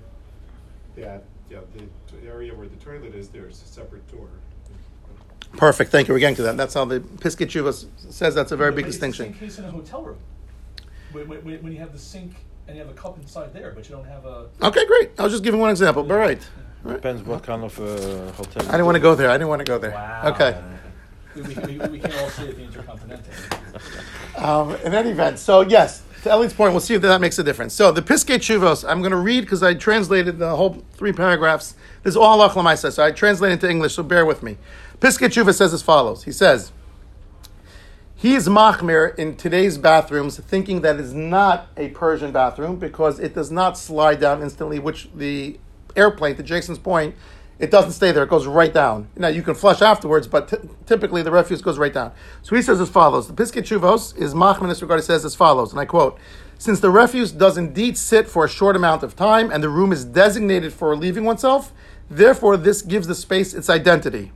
that, 0.96 1.24
you 1.48 1.56
know, 1.56 1.62
the 1.74 2.28
area 2.28 2.54
where 2.54 2.68
the 2.68 2.76
toilet 2.76 3.14
is, 3.14 3.30
there's 3.30 3.62
a 3.62 3.64
separate 3.64 4.06
door. 4.12 4.28
Perfect. 5.56 5.90
Thank 5.90 6.06
you. 6.09 6.12
We're 6.12 6.20
getting 6.20 6.37
to 6.37 6.42
that. 6.42 6.59
That's 6.59 6.74
how 6.74 6.85
the 6.85 7.00
Pisket 7.00 7.46
Tshuva 7.46 7.87
says 8.12 8.35
that's 8.35 8.52
a 8.52 8.59
very 8.59 8.72
big 8.72 8.85
distinction. 8.85 9.28
It's 9.28 9.38
the 9.38 9.40
same 9.40 9.48
case 9.48 9.59
in 9.59 9.64
a 9.64 9.70
hotel 9.70 10.02
room. 10.02 10.18
When, 11.12 11.26
when, 11.26 11.42
when 11.42 11.62
when 11.62 11.72
you 11.72 11.78
have 11.78 11.92
the 11.92 11.98
sink 11.98 12.35
and 12.68 12.76
you 12.76 12.83
have 12.85 12.92
a 12.92 12.94
cup 12.94 13.16
inside 13.16 13.54
there, 13.54 13.72
but 13.74 13.88
you 13.88 13.96
don't 13.96 14.04
have 14.04 14.26
a. 14.26 14.48
Okay, 14.62 14.85
great. 14.85 15.18
I 15.18 15.22
was 15.22 15.33
just 15.33 15.44
giving 15.44 15.61
one 15.61 15.70
example, 15.70 16.02
but 16.02 16.16
right. 16.16 16.46
Depends 16.87 17.22
what 17.22 17.42
kind 17.42 17.64
of 17.64 17.78
uh, 17.80 18.33
hotel. 18.33 18.68
I 18.68 18.72
didn't 18.72 18.85
want 18.85 18.96
to 18.96 19.00
go 19.00 19.14
there. 19.14 19.30
I 19.30 19.38
didn't 19.38 19.48
want 19.48 19.61
to 19.61 19.64
go 19.64 19.78
there. 19.78 19.92
Wow. 19.92 20.35
Okay. 20.35 20.62
We, 21.35 21.43
all 22.03 22.31
Intercontinental. 22.38 23.33
Um, 24.37 24.75
in 24.77 24.95
any 24.95 25.11
event, 25.11 25.38
so 25.38 25.61
yes, 25.61 26.03
to 26.23 26.31
Ellie's 26.31 26.53
point, 26.53 26.73
we'll 26.73 26.81
see 26.81 26.95
if 26.95 27.03
that 27.03 27.21
makes 27.21 27.38
a 27.38 27.45
difference. 27.45 27.73
So 27.73 27.93
the 27.93 28.03
Piskei 28.03 28.37
Chuvos, 28.37 28.88
I'm 28.88 29.01
going 29.01 29.12
to 29.12 29.16
read 29.16 29.43
because 29.43 29.62
I 29.62 29.75
translated 29.75 30.38
the 30.38 30.55
whole 30.55 30.85
three 30.95 31.12
paragraphs. 31.12 31.75
This 32.03 32.12
is 32.12 32.16
all 32.16 32.38
halach 32.38 32.53
lamaisa, 32.53 32.93
so 32.93 33.05
I 33.05 33.11
translated 33.11 33.55
into 33.55 33.71
English, 33.71 33.95
so 33.95 34.03
bear 34.03 34.27
with 34.27 34.43
me. 34.43 34.57
Piskei 34.99 35.29
Chuvah 35.29 35.55
says 35.55 35.73
as 35.73 35.83
follows. 35.83 36.25
He 36.25 36.33
says, 36.33 36.73
he 38.14 38.35
is 38.35 38.49
machmir 38.49 39.19
in 39.19 39.37
today's 39.37 39.79
bathrooms, 39.79 40.38
thinking 40.38 40.83
that 40.83 40.97
is 40.97 41.14
not 41.14 41.69
a 41.79 41.88
Persian 41.88 42.33
bathroom 42.33 42.77
because 42.77 43.19
it 43.19 43.35
does 43.35 43.51
not 43.51 43.79
slide 43.79 44.21
down 44.21 44.43
instantly, 44.43 44.79
which 44.79 45.09
the 45.14 45.59
airplane, 45.97 46.37
to 46.37 46.43
Jason's 46.43 46.79
point, 46.79 47.14
it 47.61 47.70
doesn't 47.70 47.92
stay 47.92 48.11
there. 48.11 48.23
It 48.23 48.31
goes 48.31 48.46
right 48.46 48.73
down. 48.73 49.09
Now, 49.16 49.29
you 49.29 49.42
can 49.42 49.55
flush 49.55 49.83
afterwards, 49.83 50.27
but 50.27 50.49
t- 50.49 50.57
typically 50.87 51.23
the 51.23 51.31
refuse 51.31 51.61
goes 51.61 51.79
right 51.79 51.92
down. 51.92 52.12
So 52.42 52.57
he 52.57 52.62
says 52.62 52.81
as 52.81 52.88
follows. 52.88 53.29
The 53.29 53.35
Piskei 53.35 53.62
Chuvos 53.62 54.16
is 54.16 54.33
machmir 54.33 54.62
in 54.62 54.68
this 54.70 54.81
regard. 54.81 55.01
He 55.01 55.05
says 55.05 55.27
as 55.27 55.35
follows, 55.35 55.70
and 55.70 55.79
I 55.79 55.85
quote, 55.85 56.18
Since 56.59 56.81
the 56.81 56.90
refuse 56.90 57.33
does 57.33 57.59
indeed 57.59 57.99
sit 57.99 58.29
for 58.29 58.46
a 58.46 58.49
short 58.49 58.77
amount 58.77 59.03
of 59.03 59.14
time 59.14 59.53
and 59.53 59.62
the 59.62 59.68
room 59.68 59.92
is 59.92 60.07
designated 60.07 60.73
for 60.73 60.88
relieving 60.88 61.25
oneself, 61.25 61.73
therefore 62.09 62.57
this 62.57 62.81
gives 62.81 63.07
the 63.07 63.14
space 63.14 63.53
its 63.53 63.68
identity 63.68 64.33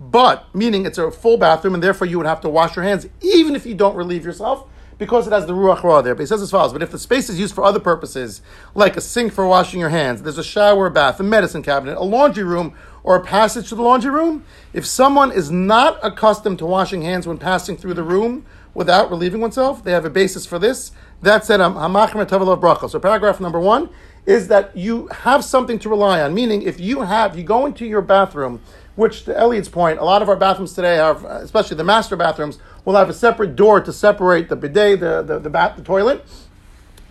but 0.00 0.52
meaning 0.52 0.84
it's 0.84 0.98
a 0.98 1.12
full 1.12 1.36
bathroom, 1.36 1.74
and 1.74 1.82
therefore 1.82 2.08
you 2.08 2.16
would 2.16 2.26
have 2.26 2.40
to 2.40 2.48
wash 2.48 2.74
your 2.74 2.84
hands 2.84 3.06
even 3.20 3.54
if 3.54 3.64
you 3.64 3.72
don't 3.72 3.94
relieve 3.94 4.24
yourself 4.24 4.66
because 5.02 5.26
it 5.26 5.32
has 5.32 5.46
the 5.46 5.52
ruach 5.52 5.82
ra 5.82 6.00
there. 6.00 6.14
But 6.14 6.22
he 6.22 6.26
says 6.26 6.40
as 6.40 6.52
follows: 6.52 6.72
But 6.72 6.80
if 6.80 6.92
the 6.92 6.98
space 6.98 7.28
is 7.28 7.40
used 7.40 7.56
for 7.56 7.64
other 7.64 7.80
purposes, 7.80 8.40
like 8.72 8.96
a 8.96 9.00
sink 9.00 9.32
for 9.32 9.44
washing 9.48 9.80
your 9.80 9.88
hands, 9.88 10.22
there's 10.22 10.38
a 10.38 10.44
shower, 10.44 10.86
a 10.86 10.90
bath, 10.92 11.18
a 11.18 11.24
medicine 11.24 11.60
cabinet, 11.60 11.98
a 11.98 12.04
laundry 12.04 12.44
room, 12.44 12.72
or 13.02 13.16
a 13.16 13.20
passage 13.20 13.68
to 13.70 13.74
the 13.74 13.82
laundry 13.82 14.12
room, 14.12 14.44
if 14.72 14.86
someone 14.86 15.32
is 15.32 15.50
not 15.50 15.98
accustomed 16.04 16.60
to 16.60 16.66
washing 16.66 17.02
hands 17.02 17.26
when 17.26 17.36
passing 17.36 17.76
through 17.76 17.94
the 17.94 18.04
room 18.04 18.46
without 18.74 19.10
relieving 19.10 19.40
oneself, 19.40 19.82
they 19.82 19.90
have 19.90 20.04
a 20.04 20.10
basis 20.10 20.46
for 20.46 20.60
this. 20.60 20.92
That 21.20 21.44
said, 21.44 21.60
um, 21.60 21.74
hamachmer 21.74 22.24
tavalov 22.24 22.60
bracha. 22.60 22.88
So 22.88 23.00
paragraph 23.00 23.40
number 23.40 23.58
one 23.58 23.90
is 24.24 24.46
that 24.48 24.76
you 24.76 25.08
have 25.08 25.44
something 25.44 25.80
to 25.80 25.88
rely 25.88 26.22
on. 26.22 26.32
Meaning, 26.32 26.62
if 26.62 26.78
you 26.78 27.00
have, 27.00 27.36
you 27.36 27.42
go 27.42 27.66
into 27.66 27.84
your 27.84 28.02
bathroom 28.02 28.60
which 28.94 29.24
to 29.24 29.36
Elliot's 29.36 29.68
point, 29.68 29.98
a 29.98 30.04
lot 30.04 30.22
of 30.22 30.28
our 30.28 30.36
bathrooms 30.36 30.74
today 30.74 30.96
have, 30.96 31.24
especially 31.24 31.76
the 31.76 31.84
master 31.84 32.16
bathrooms, 32.16 32.58
will 32.84 32.96
have 32.96 33.08
a 33.08 33.14
separate 33.14 33.56
door 33.56 33.80
to 33.80 33.92
separate 33.92 34.48
the 34.48 34.56
bidet, 34.56 35.00
the, 35.00 35.22
the, 35.22 35.38
the, 35.38 35.50
bath, 35.50 35.76
the 35.76 35.82
toilet. 35.82 36.24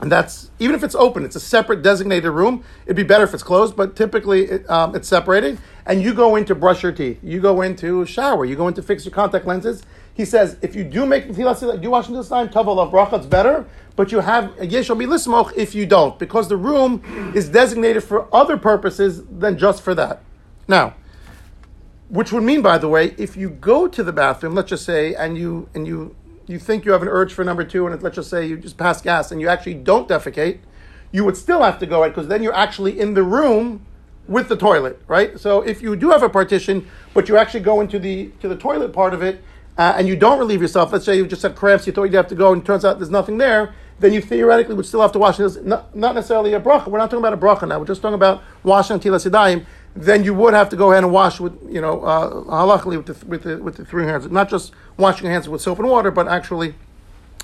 And 0.02 0.12
that's, 0.12 0.50
even 0.58 0.76
if 0.76 0.84
it's 0.84 0.96
open, 0.96 1.24
it's 1.24 1.36
a 1.36 1.40
separate 1.40 1.84
designated 1.84 2.32
room. 2.32 2.64
It'd 2.86 2.96
be 2.96 3.04
better 3.04 3.24
if 3.24 3.36
it's 3.36 3.44
closed, 3.44 3.76
but 3.76 3.96
typically 3.96 4.46
it, 4.46 4.70
um, 4.70 4.96
it's 4.96 5.08
separated. 5.08 5.60
And 5.86 6.02
you 6.02 6.14
go 6.14 6.36
in 6.36 6.46
to 6.46 6.56
brush 6.56 6.82
your 6.82 6.92
teeth. 6.92 7.20
You 7.22 7.40
go 7.40 7.62
in 7.62 7.76
to 7.78 8.06
shower. 8.08 8.44
You 8.44 8.56
go 8.56 8.68
in 8.68 8.74
to 8.74 8.82
fix 8.82 9.06
your 9.06 9.14
contact 9.14 9.46
lenses. 9.46 9.84
He 10.14 10.26
says, 10.26 10.58
if 10.62 10.76
you 10.76 10.84
do 10.84 11.06
make 11.06 11.28
you 11.38 11.46
wash 11.46 12.08
this 12.08 12.30
time, 12.30 12.50
tavel 12.50 12.80
of 12.80 12.92
bracha, 12.92 13.14
it's 13.14 13.26
better. 13.28 13.68
But 13.96 14.12
you 14.12 14.20
have 14.22 14.46
yeshal 14.56 14.98
milismoch 14.98 15.54
if 15.56 15.76
you 15.76 15.86
don't, 15.86 16.18
because 16.18 16.48
the 16.48 16.58
room 16.58 17.32
is 17.36 17.50
designated 17.50 18.04
for 18.04 18.34
other 18.34 18.58
purposes 18.58 19.24
than 19.26 19.58
just 19.58 19.84
for 19.84 19.94
that. 19.96 20.24
Now, 20.68 20.96
which 22.12 22.34
would 22.34 22.44
mean, 22.44 22.62
by 22.62 22.78
the 22.78 22.90
way, 22.90 23.16
if 23.18 23.38
you 23.38 23.50
go 23.50 23.88
to 23.88 24.04
the 24.04 24.12
bathroom, 24.12 24.54
let's 24.54 24.70
just 24.70 24.84
say, 24.86 25.16
and 25.16 25.38
you 25.38 25.70
and 25.74 25.88
you 25.88 26.14
you 26.46 26.60
think 26.60 26.84
you 26.84 26.92
have 26.92 27.02
an 27.02 27.08
urge 27.08 27.34
for 27.34 27.46
number 27.46 27.64
two, 27.64 27.86
and 27.86 27.96
it, 27.96 28.04
let's 28.04 28.18
just 28.18 28.30
say 28.30 28.46
you 28.46 28.58
just 28.58 28.78
pass 28.78 29.02
gas 29.02 29.32
and 29.32 29.40
you 29.40 29.48
actually 29.48 29.76
don't 29.76 30.10
defecate, 30.10 30.60
you 31.14 31.24
would 31.24 31.38
still 31.38 31.64
have 31.64 31.80
to 31.80 31.86
go 31.86 32.04
out 32.04 32.10
because 32.10 32.28
then 32.28 32.44
you're 32.44 32.54
actually 32.54 33.00
in 33.00 33.14
the 33.14 33.24
room 33.24 33.86
with 34.28 34.50
the 34.50 34.58
toilet, 34.58 35.02
right? 35.08 35.40
So 35.40 35.62
if 35.62 35.82
you 35.82 35.96
do 35.96 36.10
have 36.10 36.22
a 36.22 36.28
partition, 36.28 36.86
but 37.14 37.30
you 37.30 37.38
actually 37.38 37.62
go 37.62 37.80
into 37.80 37.98
the 37.98 38.32
to 38.42 38.50
the 38.50 38.58
toilet 38.58 38.92
part 38.92 39.14
of 39.14 39.24
it, 39.24 39.42
uh, 39.78 39.94
and 39.98 40.06
you 40.06 40.18
don't 40.18 40.38
relieve 40.38 40.62
yourself, 40.62 40.92
let's 40.92 41.06
say 41.06 41.16
you 41.16 41.26
just 41.26 41.44
had 41.44 41.56
cramps, 41.56 41.88
you 41.88 41.94
thought 41.94 42.04
you'd 42.04 42.16
have 42.16 42.28
to 42.28 42.36
go, 42.36 42.52
and 42.52 42.62
it 42.62 42.66
turns 42.66 42.84
out 42.84 43.00
there's 43.00 43.10
nothing 43.10 43.38
there, 43.38 43.74
then 44.00 44.12
you 44.12 44.20
theoretically 44.20 44.76
would 44.76 44.86
still 44.86 45.02
have 45.02 45.14
to 45.14 45.20
wash. 45.20 45.40
Not, 45.40 45.96
not 45.96 46.16
necessarily 46.16 46.54
a 46.54 46.60
bracha. 46.60 46.88
We're 46.88 46.98
not 47.00 47.10
talking 47.10 47.26
about 47.26 47.34
a 47.34 47.38
bracha 47.38 47.68
now. 47.70 47.80
We're 47.80 47.86
just 47.86 48.02
talking 48.02 48.16
about 48.16 48.44
washing 48.64 49.00
tilas 49.00 49.30
yadayim 49.30 49.66
then 49.96 50.24
you 50.24 50.34
would 50.34 50.54
have 50.54 50.70
to 50.70 50.76
go 50.76 50.92
ahead 50.92 51.04
and 51.04 51.12
wash 51.12 51.40
with, 51.40 51.54
you 51.70 51.82
know, 51.82 52.02
uh, 52.04 52.30
halachically 52.46 52.98
with 52.98 53.20
the, 53.20 53.26
with, 53.26 53.44
the, 53.44 53.58
with 53.58 53.76
the 53.78 53.86
three 53.86 54.06
hands. 54.06 54.30
Not 54.32 54.50
just 54.50 54.72
washing 54.98 55.26
your 55.26 55.34
hands 55.34 55.50
with 55.50 55.62
soap 55.62 55.80
and 55.80 55.90
water, 55.90 56.12
but 56.12 56.28
actually. 56.28 56.76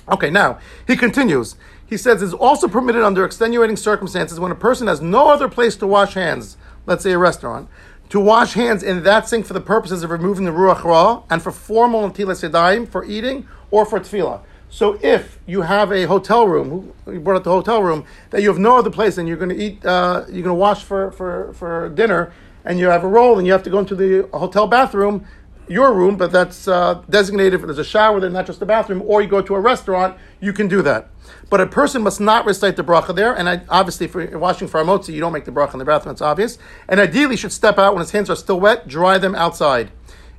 Okay, 0.09 0.29
now, 0.29 0.57
he 0.87 0.95
continues. 0.95 1.57
He 1.85 1.97
says 1.97 2.21
it's 2.21 2.33
also 2.33 2.67
permitted 2.67 3.03
under 3.03 3.25
extenuating 3.25 3.75
circumstances 3.75 4.39
when 4.39 4.51
a 4.51 4.55
person 4.55 4.87
has 4.87 5.01
no 5.01 5.29
other 5.29 5.49
place 5.49 5.75
to 5.77 5.87
wash 5.87 6.13
hands, 6.13 6.55
let's 6.85 7.03
say 7.03 7.11
a 7.11 7.17
restaurant, 7.17 7.69
to 8.09 8.19
wash 8.19 8.53
hands 8.53 8.83
in 8.83 9.03
that 9.03 9.27
sink 9.27 9.45
for 9.45 9.53
the 9.53 9.61
purposes 9.61 10.03
of 10.03 10.09
removing 10.09 10.45
the 10.45 10.51
ruach 10.51 10.83
ra 10.83 11.23
and 11.29 11.41
for 11.41 11.51
formal 11.51 12.09
netilas 12.09 12.47
yadayim 12.47 12.87
for 12.87 13.03
eating 13.03 13.47
or 13.69 13.85
for 13.85 13.99
tefillah. 13.99 14.41
So 14.69 14.99
if 15.01 15.39
you 15.45 15.61
have 15.61 15.91
a 15.91 16.03
hotel 16.03 16.47
room, 16.47 16.93
you 17.07 17.19
brought 17.19 17.37
up 17.37 17.43
the 17.43 17.51
hotel 17.51 17.81
room 17.81 18.05
that 18.31 18.41
you 18.41 18.49
have 18.49 18.59
no 18.59 18.77
other 18.77 18.89
place 18.89 19.17
and 19.17 19.27
you're 19.27 19.37
going 19.37 19.49
to 19.49 19.55
eat, 19.55 19.85
uh, 19.85 20.25
you're 20.27 20.43
going 20.43 20.45
to 20.45 20.53
wash 20.53 20.83
for, 20.83 21.11
for, 21.11 21.53
for 21.53 21.89
dinner, 21.89 22.33
and 22.65 22.77
you 22.77 22.87
have 22.87 23.03
a 23.03 23.07
roll 23.07 23.37
and 23.37 23.47
you 23.47 23.53
have 23.53 23.63
to 23.63 23.69
go 23.69 23.79
into 23.79 23.95
the 23.95 24.27
hotel 24.37 24.67
bathroom, 24.67 25.25
your 25.69 25.93
room, 25.93 26.17
but 26.17 26.31
that's 26.31 26.67
uh, 26.67 27.01
designated 27.09 27.59
for 27.59 27.67
there's 27.67 27.77
a 27.77 27.83
shower 27.83 28.19
there, 28.19 28.29
not 28.29 28.45
just 28.45 28.61
a 28.61 28.65
bathroom, 28.65 29.01
or 29.05 29.21
you 29.21 29.27
go 29.27 29.41
to 29.41 29.55
a 29.55 29.59
restaurant, 29.59 30.17
you 30.41 30.51
can 30.51 30.67
do 30.67 30.81
that. 30.81 31.09
But 31.49 31.61
a 31.61 31.65
person 31.65 32.01
must 32.01 32.19
not 32.19 32.45
recite 32.45 32.75
the 32.75 32.83
bracha 32.83 33.15
there, 33.15 33.33
and 33.33 33.49
I, 33.49 33.61
obviously, 33.69 34.09
you're 34.29 34.39
washing 34.39 34.67
for 34.67 34.81
a 34.81 34.83
motzi, 34.83 35.13
you 35.13 35.19
don't 35.19 35.33
make 35.33 35.45
the 35.45 35.51
bracha 35.51 35.73
in 35.73 35.79
the 35.79 35.85
bathroom, 35.85 36.11
it's 36.11 36.21
obvious. 36.21 36.57
And 36.87 36.99
ideally, 36.99 37.37
should 37.37 37.51
step 37.51 37.77
out 37.77 37.93
when 37.93 38.01
his 38.01 38.11
hands 38.11 38.29
are 38.29 38.35
still 38.35 38.59
wet, 38.59 38.87
dry 38.87 39.17
them 39.17 39.35
outside. 39.35 39.91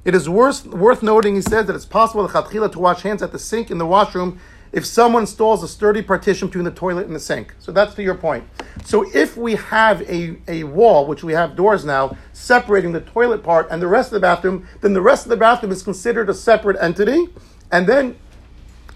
It 0.05 0.15
is 0.15 0.29
worth, 0.29 0.67
worth 0.67 1.03
noting, 1.03 1.35
he 1.35 1.43
says, 1.43 1.67
that 1.67 1.77
it's 1.77 1.85
possible 1.85 2.27
to 2.29 2.79
wash 2.79 3.03
hands 3.03 3.23
at 3.23 3.33
the 3.33 3.39
sink 3.39 3.71
in 3.71 3.79
the 3.79 3.87
washroom 3.87 4.41
if 4.73 4.85
someone 4.85 5.23
installs 5.23 5.63
a 5.63 5.69
sturdy 5.69 6.03
partition 6.03 6.49
between 6.49 6.65
the 6.65 6.71
toilet 6.71 7.07
and 7.07 7.15
the 7.15 7.21
sink. 7.21 7.55
So 7.59 7.73
that's 7.73 7.95
to 7.95 8.03
your 8.03 8.15
point. 8.15 8.45
So 8.85 9.05
if 9.15 9.37
we 9.37 9.55
have 9.55 10.03
a, 10.03 10.37
a 10.47 10.65
wall, 10.65 11.07
which 11.07 11.25
we 11.25 11.33
have 11.33 11.57
doors 11.57 11.85
now, 11.85 12.17
separating 12.33 12.93
the 12.93 13.01
toilet 13.01 13.43
part 13.43 13.69
and 13.71 13.81
the 13.81 13.87
rest 13.87 14.09
of 14.09 14.15
the 14.15 14.21
bathroom, 14.21 14.69
then 14.81 14.93
the 14.93 15.01
rest 15.01 15.25
of 15.25 15.31
the 15.31 15.37
bathroom 15.37 15.73
is 15.73 15.83
considered 15.83 16.29
a 16.29 16.35
separate 16.35 16.77
entity. 16.81 17.29
And 17.73 17.87
then 17.87 18.17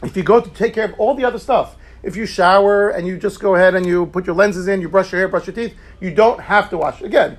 if 0.02 0.16
you 0.16 0.22
go 0.22 0.40
to 0.40 0.50
take 0.50 0.74
care 0.74 0.84
of 0.84 0.94
all 0.98 1.14
the 1.14 1.24
other 1.24 1.38
stuff, 1.38 1.76
if 2.02 2.16
you 2.16 2.26
shower 2.26 2.90
and 2.90 3.06
you 3.06 3.16
just 3.16 3.40
go 3.40 3.54
ahead 3.54 3.74
and 3.74 3.86
you 3.86 4.06
put 4.06 4.26
your 4.26 4.34
lenses 4.34 4.66
in, 4.68 4.80
you 4.80 4.88
brush 4.88 5.12
your 5.12 5.20
hair, 5.20 5.28
brush 5.28 5.46
your 5.46 5.54
teeth, 5.54 5.74
you 6.00 6.12
don't 6.12 6.40
have 6.40 6.68
to 6.70 6.76
wash. 6.76 7.00
Again, 7.00 7.38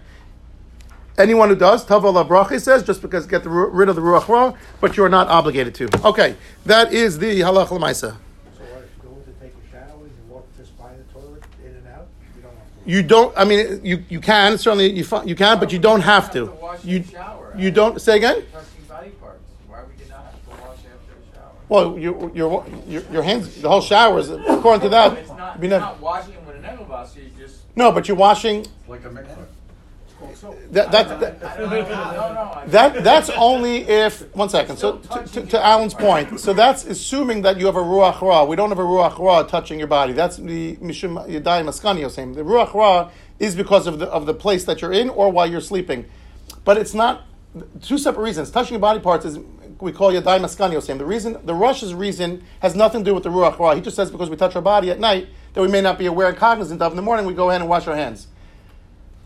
anyone 1.17 1.49
who 1.49 1.55
does, 1.55 1.85
Tavala 1.85 2.27
Bracha 2.27 2.59
says, 2.61 2.83
just 2.83 3.01
because 3.01 3.25
get 3.25 3.43
the, 3.43 3.49
rid 3.49 3.89
of 3.89 3.95
the 3.95 4.01
Ruach 4.01 4.27
Ra, 4.27 4.53
but 4.81 4.97
you're 4.97 5.09
not 5.09 5.27
obligated 5.27 5.75
to. 5.75 5.89
Okay, 6.07 6.35
that 6.65 6.93
is 6.93 7.19
the 7.19 7.41
Halacha 7.41 7.71
L'maaseh. 7.71 7.99
So 8.01 8.63
what, 8.63 8.83
you 8.83 9.09
go 9.09 9.15
to 9.15 9.31
take 9.41 9.53
a 9.53 9.71
shower, 9.71 10.01
and 10.01 10.11
you 10.11 10.33
walk 10.33 10.47
just 10.57 10.77
by 10.77 10.89
the 10.93 11.03
toilet, 11.13 11.43
in 11.63 11.71
and 11.75 11.87
out, 11.87 12.07
you 12.35 12.41
don't 12.41 12.55
have 12.55 12.83
to. 12.85 12.91
You 12.91 13.03
don't, 13.03 13.37
I 13.37 13.43
mean, 13.45 13.81
you, 13.85 14.03
you 14.09 14.19
can, 14.19 14.57
certainly 14.57 14.91
you, 14.91 15.03
fi- 15.03 15.23
you 15.23 15.35
can, 15.35 15.59
but 15.59 15.71
you 15.71 15.79
don't 15.79 16.01
have 16.01 16.31
to. 16.33 16.51
You, 16.83 16.97
in 16.97 17.03
the 17.03 17.11
shower. 17.11 17.53
you 17.57 17.71
don't, 17.71 18.01
say 18.01 18.17
again? 18.17 18.43
Touching 18.51 18.83
body 18.89 19.09
parts. 19.11 19.39
Why 19.67 19.83
would 19.83 19.99
you 19.99 20.09
not 20.09 20.23
have 20.25 20.43
to 20.43 20.49
wash 20.61 20.77
after 20.77 21.13
the 21.31 21.35
shower? 21.37 21.51
Well, 21.69 21.97
your, 21.99 22.31
your, 22.35 22.65
your, 22.87 23.01
your 23.11 23.23
hands, 23.23 23.61
the 23.61 23.69
whole 23.69 23.81
shower 23.81 24.19
is, 24.19 24.29
according 24.31 24.81
to 24.81 24.89
that, 24.89 25.17
It's 25.17 25.29
not, 25.29 25.39
I 25.39 25.59
mean, 25.59 25.71
it's 25.71 25.71
that- 25.71 25.79
not 25.79 25.99
washing 26.01 26.45
with 26.45 26.55
an 26.57 26.63
engelbasser, 26.63 27.17
you 27.17 27.29
just. 27.37 27.59
no, 27.75 27.91
but 27.91 28.07
you're 28.07 28.17
washing, 28.17 28.65
Like 28.87 29.05
a 29.05 29.09
mikveh. 29.09 29.45
That, 30.71 30.91
that, 30.91 31.19
that, 31.19 32.67
That 32.67 33.03
that's 33.03 33.29
only 33.31 33.77
if 33.77 34.33
one 34.35 34.49
second. 34.49 34.77
So 34.77 34.97
to, 34.97 35.25
to, 35.25 35.45
to 35.47 35.65
Alan's 35.65 35.93
point, 35.93 36.39
so 36.39 36.53
that's 36.53 36.85
assuming 36.85 37.41
that 37.43 37.59
you 37.59 37.65
have 37.67 37.75
a 37.75 37.81
ruach 37.81 38.21
ra. 38.21 38.43
We 38.43 38.55
don't 38.55 38.69
have 38.69 38.79
a 38.79 38.83
ruach 38.83 39.19
ra 39.19 39.43
touching 39.43 39.79
your 39.79 39.87
body. 39.87 40.13
That's 40.13 40.37
the 40.37 40.75
mishum 40.77 41.27
yadai 41.27 41.63
maskani 41.63 42.09
same. 42.09 42.33
The 42.33 42.43
ruach 42.43 42.73
ra 42.73 43.11
is 43.39 43.55
because 43.55 43.87
of 43.87 43.99
the 43.99 44.07
of 44.07 44.25
the 44.25 44.33
place 44.33 44.65
that 44.65 44.81
you're 44.81 44.93
in 44.93 45.09
or 45.09 45.31
while 45.31 45.49
you're 45.49 45.61
sleeping, 45.61 46.05
but 46.63 46.77
it's 46.77 46.93
not 46.93 47.25
two 47.81 47.97
separate 47.97 48.23
reasons. 48.23 48.49
Touching 48.49 48.73
your 48.73 48.81
body 48.81 48.99
parts 48.99 49.25
is 49.25 49.39
we 49.79 49.91
call 49.91 50.11
yadai 50.11 50.39
maskani 50.39 50.81
same. 50.81 50.97
The 50.97 51.05
reason 51.05 51.33
the 51.45 51.53
Rosh's 51.53 51.93
reason 51.93 52.43
has 52.61 52.75
nothing 52.75 53.03
to 53.03 53.11
do 53.11 53.13
with 53.13 53.23
the 53.23 53.29
ruach 53.29 53.59
ra. 53.59 53.75
He 53.75 53.81
just 53.81 53.95
says 53.95 54.09
because 54.09 54.29
we 54.29 54.35
touch 54.35 54.55
our 54.55 54.61
body 54.61 54.89
at 54.89 54.99
night 54.99 55.27
that 55.53 55.61
we 55.61 55.67
may 55.67 55.81
not 55.81 55.99
be 55.99 56.07
aware 56.07 56.29
and 56.29 56.37
cognizant 56.37 56.81
of. 56.81 56.91
In 56.91 56.95
the 56.95 57.01
morning 57.01 57.25
we 57.25 57.33
go 57.33 57.49
ahead 57.49 57.61
and 57.61 57.69
wash 57.69 57.87
our 57.87 57.95
hands. 57.95 58.27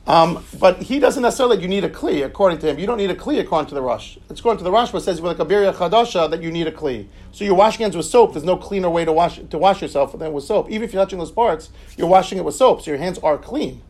Um, 0.08 0.44
but 0.58 0.82
he 0.82 1.00
doesn't 1.00 1.22
necessarily 1.22 1.62
you 1.62 1.68
need 1.68 1.84
a 1.84 1.90
kli, 1.90 2.26
according 2.26 2.60
to 2.60 2.70
him. 2.70 2.80
You 2.80 2.88
don't 2.88 2.98
need 2.98 3.12
a 3.12 3.16
kli 3.16 3.40
according 3.42 3.68
to 3.70 3.76
the 3.76 3.82
Rosh. 3.82 4.18
It's 4.30 4.40
according 4.40 4.60
to 4.60 4.64
the 4.64 4.72
Rosh, 4.72 4.92
but 4.92 5.04
says 5.04 5.20
with 5.20 5.38
a 5.38 5.46
kabiria 5.46 5.74
chadasha 5.74 6.30
that 6.32 6.42
you 6.42 6.50
need 6.50 6.66
a 6.68 6.72
kli. 6.72 7.08
So 7.34 7.44
you're 7.44 7.56
washing 7.56 7.84
hands 7.84 7.98
with 7.98 8.06
soap. 8.06 8.34
There's 8.34 8.46
no 8.46 8.56
cleaner 8.56 8.90
way 8.90 9.04
to 9.04 9.12
wash 9.12 9.40
to 9.50 9.58
wash 9.58 9.82
yourself 9.82 10.18
than 10.18 10.32
with 10.32 10.46
soap. 10.46 10.70
Even 10.70 10.84
if 10.84 10.94
you're 10.94 11.04
touching 11.04 11.20
those 11.20 11.32
parts, 11.32 11.70
you're 11.98 12.08
washing 12.08 12.38
it 12.38 12.46
with 12.46 12.56
soap, 12.56 12.82
so 12.82 12.92
your 12.92 13.00
hands 13.00 13.20
are 13.20 13.38
clean. 13.38 13.82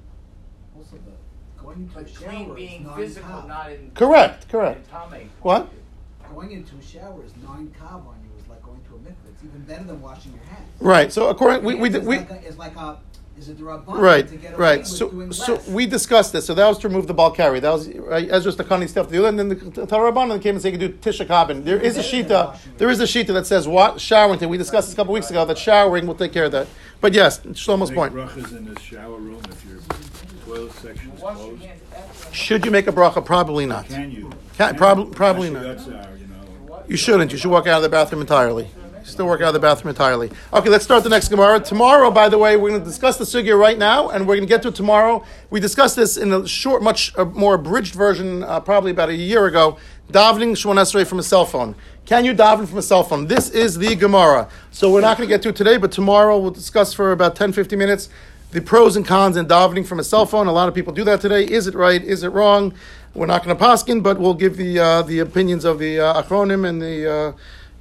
Also, 0.76 0.98
the, 0.98 1.62
going 1.62 1.82
into 1.82 1.94
But 1.94 2.10
shower 2.10 2.30
clean 2.30 2.56
being 2.56 2.84
nine 2.84 2.96
physical, 2.96 3.30
kav. 3.30 3.48
not 3.48 3.72
in. 3.72 3.92
Correct, 3.94 4.50
correct. 4.50 4.88
in. 5.14 5.30
What? 5.44 5.70
Going 6.34 6.52
into 6.52 6.76
a 6.76 6.82
shower 6.82 7.24
is 7.24 7.32
nine 7.44 7.74
kav 7.80 7.94
on 8.08 8.16
you, 8.24 8.42
is 8.42 8.50
like 8.50 8.64
going 8.64 8.82
to 8.90 8.96
a 8.96 8.98
mikveh. 8.98 9.32
It's 9.34 9.44
even 9.44 9.62
better 9.62 9.84
than 9.84 10.02
washing 10.02 10.34
your 10.34 10.44
hands. 10.46 10.68
Right. 10.80 11.14
So 11.14 11.30
according 11.30 11.64
we 11.64 11.76
we, 11.76 11.92
Hands 11.92 12.06
we 12.06 12.18
is 12.18 12.22
like 12.22 12.32
a, 12.32 12.48
is 12.48 12.58
like 12.58 12.76
a 12.76 12.98
is 13.40 13.50
it 13.50 13.58
the 13.58 13.64
rabbanon 13.64 14.00
Right, 14.00 14.28
to 14.28 14.36
get 14.36 14.54
away 14.54 14.60
right. 14.60 14.80
with 14.80 14.88
So, 14.88 15.10
doing 15.10 15.32
so 15.32 15.54
less. 15.56 15.68
we 15.68 15.86
discussed 15.86 16.34
this. 16.34 16.46
So 16.46 16.54
that 16.56 16.68
was 16.68 16.78
to 16.80 16.88
remove 16.88 17.08
the 17.08 17.14
baal 17.14 17.32
keri. 17.32 17.60
That 17.60 17.72
was 17.72 17.88
right, 17.90 18.28
Ezra's 18.32 18.56
the 18.56 18.64
cunning 18.64 18.88
stuff 18.88 19.08
to 19.08 19.14
do. 19.14 19.26
And 19.26 19.38
then 19.38 19.50
the 19.50 19.56
Tarabban 19.56 20.42
came 20.42 20.56
and 20.56 20.62
said 20.62 20.74
you 20.74 20.80
can 20.80 20.92
do 20.92 20.98
Tisha 20.98 21.26
Kabin. 21.28 21.64
There 21.64 21.80
is 21.80 21.98
a 21.98 22.02
shita. 22.04 22.58
There 22.78 22.90
is 22.90 23.00
a 23.00 23.04
shita 23.06 23.28
that 23.34 23.46
says 23.46 23.68
what 23.68 24.02
showering. 24.02 24.48
We 24.50 24.58
discussed 24.58 24.88
this 24.88 24.94
a 24.94 24.98
couple 24.98 25.14
weeks 25.14 25.30
ago 25.30 25.46
that 25.46 25.58
showering 25.58 26.08
will 26.08 26.16
take 26.16 26.34
care 26.34 26.46
of 26.46 26.52
that. 26.54 26.68
But 27.02 27.14
yes, 27.14 27.40
Shlomo's 27.40 27.90
Make 27.92 27.98
point. 27.98 28.14
brachas 28.16 28.58
in 28.58 28.74
the 28.74 28.80
shower 28.80 29.18
room 29.18 29.42
if 29.50 29.64
your 29.66 29.80
toilet 30.46 30.72
section 30.74 31.12
is 31.12 31.20
closed. 31.22 31.64
Should 32.32 32.66
you 32.66 32.72
make 32.72 32.88
a 32.88 32.92
bracha? 32.92 33.24
Probably 33.24 33.66
not. 33.66 33.88
Can 33.88 34.12
you? 34.12 34.32
Can- 34.58 34.76
prob- 34.76 35.14
probably 35.16 35.50
Actually, 35.50 35.68
not. 35.68 35.78
That's 35.78 35.88
our, 36.08 36.18
you 36.18 36.28
know. 36.28 36.84
You 36.88 36.98
shouldn't. 36.98 37.32
You 37.32 37.38
should 37.38 37.52
walk 37.52 37.68
out 37.68 37.78
of 37.78 37.84
the 37.84 37.90
bathroom 37.90 38.22
entirely. 38.22 38.68
Still 39.08 39.26
work 39.26 39.40
out 39.40 39.48
of 39.48 39.54
the 39.54 39.60
bathroom 39.62 39.90
entirely. 39.90 40.30
Okay, 40.52 40.68
let's 40.70 40.84
start 40.84 41.02
the 41.02 41.10
next 41.10 41.30
Gemara. 41.30 41.62
Tomorrow, 41.62 42.12
by 42.12 42.28
the 42.28 42.38
way, 42.38 42.58
we're 42.58 42.72
going 42.72 42.82
to 42.82 42.86
discuss 42.86 43.18
the 43.18 43.24
sugya 43.24 43.58
right 43.58 43.78
now, 43.78 44.10
and 44.10 44.28
we're 44.28 44.36
going 44.36 44.46
to 44.46 44.54
get 44.54 44.62
to 44.64 44.68
it 44.68 44.76
tomorrow. 44.76 45.24
We 45.50 45.62
discussed 45.62 45.96
this 45.96 46.18
in 46.18 46.34
a 46.34 46.46
short, 46.46 46.84
much 46.84 47.18
uh, 47.18 47.24
more 47.24 47.56
abridged 47.56 47.96
version, 47.96 48.44
uh, 48.44 48.60
probably 48.60 48.92
about 48.92 49.08
a 49.08 49.16
year 49.16 49.46
ago. 49.46 49.78
Davening 50.12 50.58
Shemon 50.58 50.76
Esrei 50.76 51.08
from 51.08 51.20
a 51.20 51.24
cell 51.24 51.46
phone. 51.46 51.74
Can 52.06 52.26
you 52.26 52.34
daven 52.34 52.68
from 52.68 52.80
a 52.80 52.82
cell 52.82 53.02
phone? 53.02 53.28
This 53.28 53.50
is 53.50 53.78
the 53.78 53.96
Gemara. 53.96 54.50
So 54.72 54.92
we're 54.92 55.00
not 55.00 55.18
going 55.18 55.30
to 55.30 55.34
get 55.34 55.42
to 55.44 55.50
it 55.50 55.56
today, 55.56 55.78
but 55.78 55.94
tomorrow 55.94 56.38
we'll 56.38 56.52
discuss 56.52 56.92
for 56.94 57.14
about 57.14 57.38
10, 57.38 57.54
15 57.54 57.80
minutes 57.80 58.10
the 58.52 58.60
pros 58.60 58.98
and 58.98 59.06
cons 59.06 59.38
in 59.38 59.46
davening 59.46 59.86
from 59.86 60.00
a 60.00 60.04
cell 60.04 60.26
phone. 60.26 60.48
A 60.48 60.52
lot 60.52 60.68
of 60.68 60.76
people 60.76 60.92
do 60.92 61.06
that 61.06 61.22
today. 61.22 61.46
Is 61.46 61.66
it 61.68 61.76
right? 61.76 62.04
Is 62.04 62.24
it 62.24 62.30
wrong? 62.30 62.74
We're 63.14 63.26
not 63.26 63.46
going 63.46 63.58
to 63.58 63.64
paskin, 63.64 64.04
but 64.04 64.20
we'll 64.20 64.34
give 64.34 64.58
the 64.58 64.80
uh, 64.80 65.02
the 65.04 65.20
opinions 65.20 65.64
of 65.64 65.80
the 65.80 66.02
uh, 66.02 66.22
achronim 66.22 66.68
and 66.68 66.82
the. 66.82 67.10
Uh, 67.10 67.32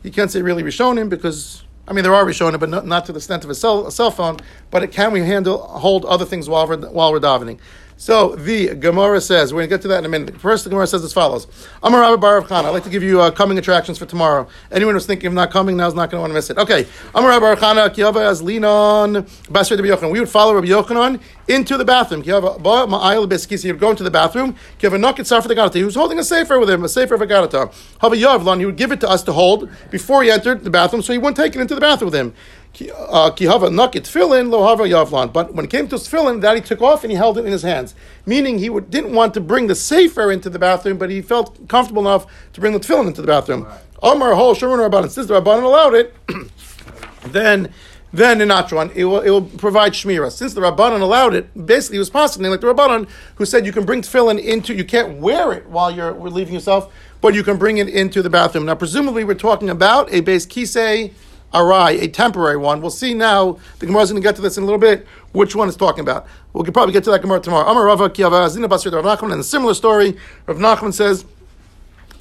you 0.06 0.12
can't 0.12 0.30
say 0.30 0.40
really 0.40 0.62
rishonim 0.62 1.08
because 1.08 1.64
I 1.88 1.92
mean 1.92 2.04
there 2.04 2.14
are 2.14 2.24
rishonim, 2.24 2.60
but 2.60 2.68
not, 2.68 2.86
not 2.86 3.06
to 3.06 3.12
the 3.12 3.18
extent 3.18 3.42
of 3.42 3.50
a 3.50 3.54
cell, 3.54 3.88
a 3.88 3.92
cell 3.92 4.12
phone. 4.12 4.38
But 4.70 4.84
it, 4.84 4.92
can 4.92 5.12
we 5.12 5.20
handle 5.20 5.58
hold 5.58 6.04
other 6.04 6.24
things 6.24 6.48
while 6.48 6.66
we're 6.68 6.78
while 6.88 7.12
we're 7.12 7.20
davening? 7.20 7.58
So 7.98 8.36
the 8.36 8.74
Gemara 8.74 9.22
says 9.22 9.54
we're 9.54 9.60
going 9.60 9.70
to 9.70 9.74
get 9.74 9.82
to 9.82 9.88
that 9.88 10.00
in 10.00 10.04
a 10.04 10.08
minute. 10.08 10.38
First, 10.38 10.64
the 10.64 10.70
Gemara 10.70 10.86
says 10.86 11.02
as 11.02 11.14
follows: 11.14 11.46
Amar 11.82 12.02
Rabba 12.02 12.18
bar 12.18 12.40
bar 12.42 12.48
Chana. 12.48 12.66
I'd 12.66 12.70
like 12.70 12.84
to 12.84 12.90
give 12.90 13.02
you 13.02 13.22
uh, 13.22 13.30
coming 13.30 13.56
attractions 13.56 13.96
for 13.96 14.04
tomorrow. 14.04 14.46
Anyone 14.70 14.94
who's 14.94 15.06
thinking 15.06 15.28
of 15.28 15.32
not 15.32 15.50
coming 15.50 15.78
now 15.78 15.88
is 15.88 15.94
not 15.94 16.10
going 16.10 16.18
to 16.18 16.20
want 16.20 16.30
to 16.30 16.34
miss 16.34 16.50
it. 16.50 16.58
Okay, 16.58 16.86
Amar 17.14 17.30
Rabba 17.30 17.40
bar 17.40 17.56
bar 17.56 17.74
Chana. 17.74 17.88
Kiyava 17.88 18.20
as 18.20 18.42
linon 18.42 19.26
basra 19.50 19.78
Rabbi 19.78 19.88
Yochanan. 19.88 20.12
We 20.12 20.20
would 20.20 20.28
follow 20.28 20.54
Rabbi 20.54 20.66
Yochanan 20.66 21.20
into 21.48 21.78
the 21.78 21.86
bathroom. 21.86 22.22
Kiyava 22.22 22.62
ba 22.62 22.86
ma'ayil 22.86 23.26
beskisi. 23.26 23.62
He 23.62 23.72
would 23.72 23.80
go 23.80 23.90
into 23.90 24.04
the 24.04 24.10
bathroom. 24.10 24.56
Kiyava 24.78 25.00
knock 25.00 25.18
it 25.18 25.26
for 25.26 25.40
the 25.48 25.54
gadata. 25.54 25.78
He 25.78 25.84
was 25.84 25.94
holding 25.94 26.18
a 26.18 26.24
sefer 26.24 26.58
with 26.58 26.68
him, 26.68 26.84
a 26.84 26.90
sefer 26.90 27.14
of 27.14 27.22
a. 27.22 27.26
Hava 27.26 28.14
yavlan. 28.14 28.58
He 28.58 28.66
would 28.66 28.76
give 28.76 28.92
it 28.92 29.00
to 29.00 29.08
us 29.08 29.22
to 29.22 29.32
hold 29.32 29.70
before 29.90 30.22
he 30.22 30.30
entered 30.30 30.64
the 30.64 30.70
bathroom, 30.70 31.00
so 31.00 31.14
he 31.14 31.18
wouldn't 31.18 31.36
take 31.36 31.56
it 31.56 31.62
into 31.62 31.74
the 31.74 31.80
bathroom 31.80 32.10
with 32.10 32.20
him. 32.20 32.34
Uh, 32.76 33.30
Kihava 33.30 33.70
nukit 33.70 34.02
tefillin 34.02 34.50
lo 34.50 34.62
hava 34.62 34.84
yavlan. 34.84 35.32
But 35.32 35.54
when 35.54 35.64
it 35.64 35.70
came 35.70 35.88
to 35.88 35.96
tefillin, 35.96 36.42
that 36.42 36.56
he 36.56 36.60
took 36.60 36.82
off 36.82 37.04
and 37.04 37.10
he 37.10 37.16
held 37.16 37.38
it 37.38 37.46
in 37.46 37.52
his 37.52 37.62
hands, 37.62 37.94
meaning 38.26 38.58
he 38.58 38.68
would, 38.68 38.90
didn't 38.90 39.14
want 39.14 39.32
to 39.34 39.40
bring 39.40 39.66
the 39.66 39.74
sefer 39.74 40.30
into 40.30 40.50
the 40.50 40.58
bathroom, 40.58 40.98
but 40.98 41.08
he 41.10 41.22
felt 41.22 41.68
comfortable 41.68 42.02
enough 42.02 42.26
to 42.52 42.60
bring 42.60 42.72
the 42.72 42.80
tefillin 42.80 43.06
into 43.06 43.22
the 43.22 43.26
bathroom. 43.26 43.66
Omar 44.02 44.34
hol 44.34 44.54
shurun 44.54 44.86
rabbanon. 44.88 45.10
Since 45.10 45.26
the 45.26 45.40
rabbanon 45.40 45.62
allowed 45.62 45.94
it, 45.94 46.14
then 47.22 47.72
then 48.12 48.40
in 48.40 48.48
Atron, 48.48 48.94
it 48.94 49.04
will, 49.04 49.20
it 49.20 49.30
will 49.30 49.42
provide 49.42 49.92
shmira. 49.92 50.30
Since 50.30 50.54
the 50.54 50.60
Rabbanon 50.62 51.02
allowed 51.02 51.34
it, 51.34 51.66
basically 51.66 51.96
it 51.96 51.98
was 51.98 52.08
possible, 52.08 52.48
like 52.48 52.60
the 52.60 52.72
Rabbanon 52.72 53.08
who 53.34 53.44
said 53.44 53.66
you 53.66 53.72
can 53.72 53.84
bring 53.84 54.00
tefillin 54.00 54.42
into, 54.42 54.74
you 54.74 54.84
can't 54.84 55.18
wear 55.18 55.52
it 55.52 55.66
while 55.66 55.90
you're 55.90 56.14
relieving 56.14 56.54
yourself, 56.54 56.92
but 57.20 57.34
you 57.34 57.42
can 57.42 57.58
bring 57.58 57.78
it 57.78 57.88
into 57.88 58.22
the 58.22 58.30
bathroom. 58.30 58.64
Now, 58.64 58.74
presumably, 58.74 59.24
we're 59.24 59.34
talking 59.34 59.68
about 59.68 60.10
a 60.12 60.20
base 60.20 60.46
kisei 60.46 61.12
arai, 61.52 62.00
a 62.00 62.08
temporary 62.08 62.56
one. 62.56 62.80
We'll 62.80 62.90
see 62.90 63.14
now. 63.14 63.58
The 63.78 63.86
Gemara 63.86 64.02
is 64.02 64.10
going 64.10 64.22
to 64.22 64.26
get 64.26 64.36
to 64.36 64.42
this 64.42 64.56
in 64.56 64.62
a 64.62 64.66
little 64.66 64.80
bit. 64.80 65.06
Which 65.32 65.54
one 65.54 65.68
is 65.68 65.76
talking 65.76 66.00
about? 66.00 66.26
We'll 66.52 66.64
probably 66.64 66.92
get 66.92 67.04
to 67.04 67.10
that 67.10 67.22
Gemara 67.22 67.40
tomorrow. 67.40 67.68
Amar 67.70 67.84
Rava 67.84 68.08
Kiyava 68.08 68.48
Zina 68.48 68.68
Basir 68.68 68.92
Rav 68.92 69.04
Nachman, 69.04 69.32
and 69.32 69.40
a 69.40 69.44
similar 69.44 69.74
story. 69.74 70.16
Rav 70.46 70.58
Nachman 70.58 70.92
says. 70.92 71.24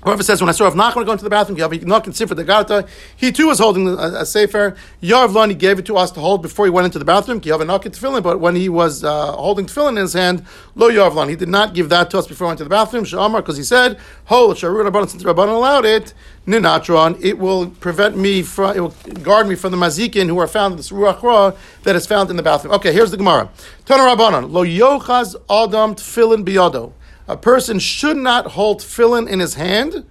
Whoever 0.05 0.21
says, 0.21 0.39
when 0.39 0.49
I 0.49 0.51
saw 0.51 0.65
Rav 0.65 0.75
Nachman 0.75 1.03
go 1.07 1.13
into 1.13 1.23
the 1.23 1.31
bathroom, 1.31 1.57
the 1.57 2.43
Gata, 2.45 2.87
he 3.15 3.31
too 3.31 3.47
was 3.47 3.57
holding 3.57 3.87
a, 3.87 3.93
a 3.93 4.25
Sefer. 4.25 4.75
Yarvlan, 5.01 5.49
he 5.49 5.55
gave 5.55 5.79
it 5.79 5.85
to 5.87 5.97
us 5.97 6.11
to 6.11 6.19
hold 6.19 6.43
before 6.43 6.65
he 6.65 6.69
went 6.69 6.85
into 6.85 6.99
the 6.99 7.05
bathroom. 7.05 7.41
Tefillin, 7.41 8.21
but 8.21 8.39
when 8.39 8.55
he 8.55 8.69
was 8.69 9.03
uh, 9.03 9.31
holding 9.31 9.65
tefillin 9.65 9.89
in 9.89 9.95
his 9.97 10.13
hand, 10.13 10.45
lo 10.75 10.91
Yarvlan, 10.91 11.29
he 11.29 11.35
did 11.35 11.49
not 11.49 11.73
give 11.73 11.89
that 11.89 12.11
to 12.11 12.19
us 12.19 12.27
before 12.27 12.45
he 12.45 12.49
went 12.49 12.59
to 12.59 12.63
the 12.63 12.69
bathroom. 12.69 13.03
Because 13.03 13.57
he 13.57 13.63
said, 13.63 13.97
Hol, 14.25 14.53
Sharur 14.53 14.87
Rabbanon, 14.87 15.09
since 15.09 15.23
Rabbanon 15.23 15.55
allowed 15.55 15.85
it, 15.85 16.13
Ninatron, 16.45 17.19
it 17.23 17.39
will 17.39 17.71
prevent 17.71 18.15
me 18.15 18.43
from, 18.43 18.75
it 18.75 18.81
will 18.81 18.93
guard 19.23 19.47
me 19.47 19.55
from 19.55 19.71
the 19.71 19.77
mazikin 19.77 20.27
who 20.27 20.37
are 20.37 20.45
found 20.45 20.73
in 20.73 20.77
this 20.77 20.91
Ruach 20.91 21.23
Ra 21.23 21.53
that 21.81 21.95
is 21.95 22.05
found 22.05 22.29
in 22.29 22.35
the 22.35 22.43
bathroom. 22.43 22.75
Okay, 22.75 22.93
here's 22.93 23.09
the 23.09 23.17
Gemara. 23.17 23.49
Tana 23.85 24.03
Rabbanon, 24.03 24.51
lo 24.51 24.63
yochaz 24.63 25.35
adam 25.49 25.95
tefillin 25.95 26.45
biyado. 26.45 26.93
A 27.27 27.37
person 27.37 27.79
should 27.79 28.17
not 28.17 28.51
hold 28.51 28.81
tefillin 28.81 29.27
in 29.27 29.39
his 29.39 29.55
hand, 29.55 30.05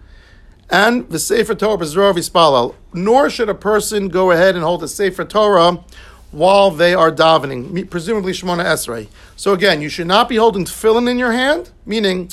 and 0.70 1.08
the 1.10 1.18
Sefer 1.18 1.54
Torah 1.54 1.78
b'zror 1.78 2.14
v'spalal. 2.14 2.74
Nor 2.92 3.30
should 3.30 3.48
a 3.48 3.54
person 3.54 4.08
go 4.08 4.30
ahead 4.30 4.54
and 4.54 4.64
hold 4.64 4.82
a 4.82 4.88
Sefer 4.88 5.24
Torah 5.24 5.84
while 6.30 6.70
they 6.70 6.94
are 6.94 7.12
davening, 7.12 7.88
presumably 7.88 8.32
Shemona 8.32 8.64
Esrei. 8.64 9.06
So 9.36 9.52
again, 9.52 9.80
you 9.80 9.88
should 9.88 10.08
not 10.08 10.28
be 10.28 10.36
holding 10.36 10.64
tefillin 10.64 11.08
in 11.08 11.18
your 11.18 11.32
hand, 11.32 11.70
meaning 11.86 12.30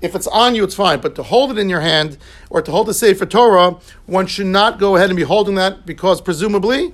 if 0.00 0.14
it's 0.14 0.26
on 0.28 0.54
you, 0.54 0.64
it's 0.64 0.74
fine. 0.74 1.00
But 1.00 1.14
to 1.16 1.22
hold 1.22 1.50
it 1.50 1.58
in 1.58 1.68
your 1.68 1.80
hand 1.80 2.16
or 2.48 2.62
to 2.62 2.70
hold 2.70 2.86
the 2.86 2.94
Sefer 2.94 3.26
Torah, 3.26 3.76
one 4.06 4.26
should 4.26 4.46
not 4.46 4.78
go 4.78 4.96
ahead 4.96 5.10
and 5.10 5.16
be 5.16 5.24
holding 5.24 5.56
that 5.56 5.84
because 5.84 6.20
presumably 6.20 6.92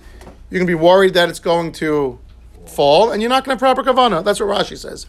you're 0.51 0.61
going 0.61 0.67
to 0.67 0.67
be 0.67 0.75
worried 0.75 1.15
that 1.15 1.29
it's 1.29 1.41
going 1.41 1.73
to 1.73 2.19
fall 2.67 3.13
and 3.13 3.21
you're 3.21 3.29
not 3.29 3.45
going 3.45 3.57
to 3.57 3.65
have 3.65 3.77
proper 3.77 3.89
kavana. 3.89 4.25
That's 4.25 4.41
what 4.41 4.49
Rashi 4.49 4.77
says. 4.77 5.07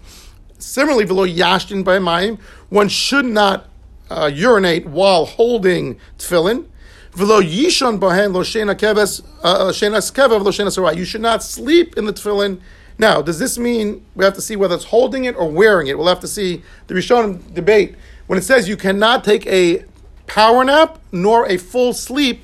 Similarly, 0.59 1.05
below 1.05 1.25
yashtin 1.25 1.83
by 1.83 1.99
mayim, 1.99 2.39
one 2.69 2.89
should 2.89 3.25
not 3.25 3.67
uh, 4.09 4.31
urinate 4.33 4.87
while 4.87 5.25
holding 5.25 5.99
tefillin. 6.17 6.65
V'lo 7.13 7.41
yishon 7.41 7.99
bahen 7.99 8.33
lo 8.33 8.41
shena 8.41 8.75
keves 8.75 9.23
uh, 9.43 9.65
shenas 9.69 10.11
kevev 10.11 10.43
lo 10.43 10.51
shenas. 10.51 10.97
You 10.97 11.05
should 11.05 11.21
not 11.21 11.43
sleep 11.43 11.97
in 11.97 12.05
the 12.05 12.13
tefillin. 12.13 12.61
Now, 12.99 13.21
does 13.21 13.37
this 13.37 13.57
mean 13.57 14.05
we 14.15 14.25
have 14.25 14.33
to 14.33 14.41
see 14.41 14.55
whether 14.55 14.75
it's 14.75 14.85
holding 14.85 15.25
it 15.25 15.35
or 15.35 15.49
wearing 15.49 15.87
it? 15.87 15.97
We'll 15.97 16.07
have 16.07 16.19
to 16.21 16.27
see 16.27 16.63
the 16.87 16.95
Rishonim 16.95 17.53
debate 17.53 17.95
when 18.25 18.39
it 18.39 18.43
says 18.43 18.67
you 18.67 18.77
cannot 18.77 19.23
take 19.23 19.45
a 19.45 19.85
power 20.25 20.63
nap 20.63 20.99
nor 21.11 21.47
a 21.47 21.57
full 21.57 21.93
sleep 21.93 22.43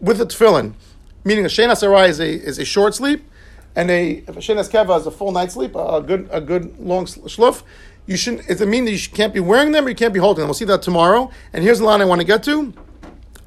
with 0.00 0.18
the 0.18 0.26
tefillin. 0.26 0.74
Meaning 1.24 1.46
a 1.46 1.48
shenas 1.48 1.82
arai 1.82 2.08
is 2.08 2.20
a 2.20 2.28
is 2.28 2.58
a 2.58 2.64
short 2.64 2.94
sleep, 2.94 3.28
and 3.78 3.92
a 3.92 4.24
if 4.26 4.30
a 4.30 4.40
shenas 4.40 4.68
keva 4.68 4.98
is 4.98 5.06
a 5.06 5.10
full 5.12 5.30
night's 5.30 5.54
sleep, 5.54 5.76
a 5.76 6.02
good 6.02 6.28
a 6.32 6.40
good 6.40 6.78
long 6.80 7.06
shluf. 7.06 7.62
You 8.06 8.16
shouldn't. 8.16 8.48
Does 8.48 8.60
it 8.60 8.66
mean 8.66 8.86
that 8.86 8.90
you 8.90 9.08
can't 9.08 9.32
be 9.32 9.38
wearing 9.38 9.70
them 9.70 9.86
or 9.86 9.88
you 9.88 9.94
can't 9.94 10.12
be 10.12 10.18
holding 10.18 10.40
them? 10.40 10.48
We'll 10.48 10.54
see 10.54 10.64
that 10.64 10.82
tomorrow. 10.82 11.30
And 11.52 11.62
here's 11.62 11.78
the 11.78 11.84
line 11.84 12.00
I 12.00 12.04
want 12.06 12.20
to 12.20 12.26
get 12.26 12.42
to. 12.44 12.74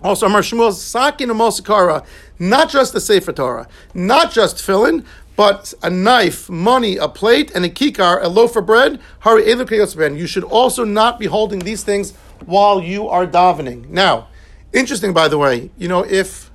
Also, 0.01 0.27
Amar 0.27 0.41
Shmuel 0.41 0.71
Sakin 0.71 1.29
and 1.29 1.39
Mosakara, 1.39 2.05
not 2.39 2.69
just 2.69 2.93
the 2.93 3.01
Sefer 3.01 3.33
Torah, 3.33 3.67
not 3.93 4.31
just 4.31 4.57
tefillin, 4.57 5.05
but 5.35 5.73
a 5.83 5.89
knife, 5.89 6.49
money, 6.49 6.95
a 6.95 7.09
plate, 7.09 7.51
and 7.53 7.65
a 7.65 7.69
kikar, 7.69 8.23
a 8.23 8.27
loaf 8.27 8.55
of 8.55 8.65
bread. 8.65 9.01
Hari 9.19 9.43
You 9.43 10.27
should 10.27 10.43
also 10.45 10.85
not 10.85 11.19
be 11.19 11.25
holding 11.25 11.59
these 11.59 11.83
things 11.83 12.13
while 12.45 12.81
you 12.81 13.07
are 13.09 13.27
davening. 13.27 13.89
Now, 13.89 14.27
interesting, 14.71 15.13
by 15.13 15.27
the 15.27 15.37
way, 15.37 15.71
you 15.77 15.87
know, 15.87 16.05
if 16.05 16.51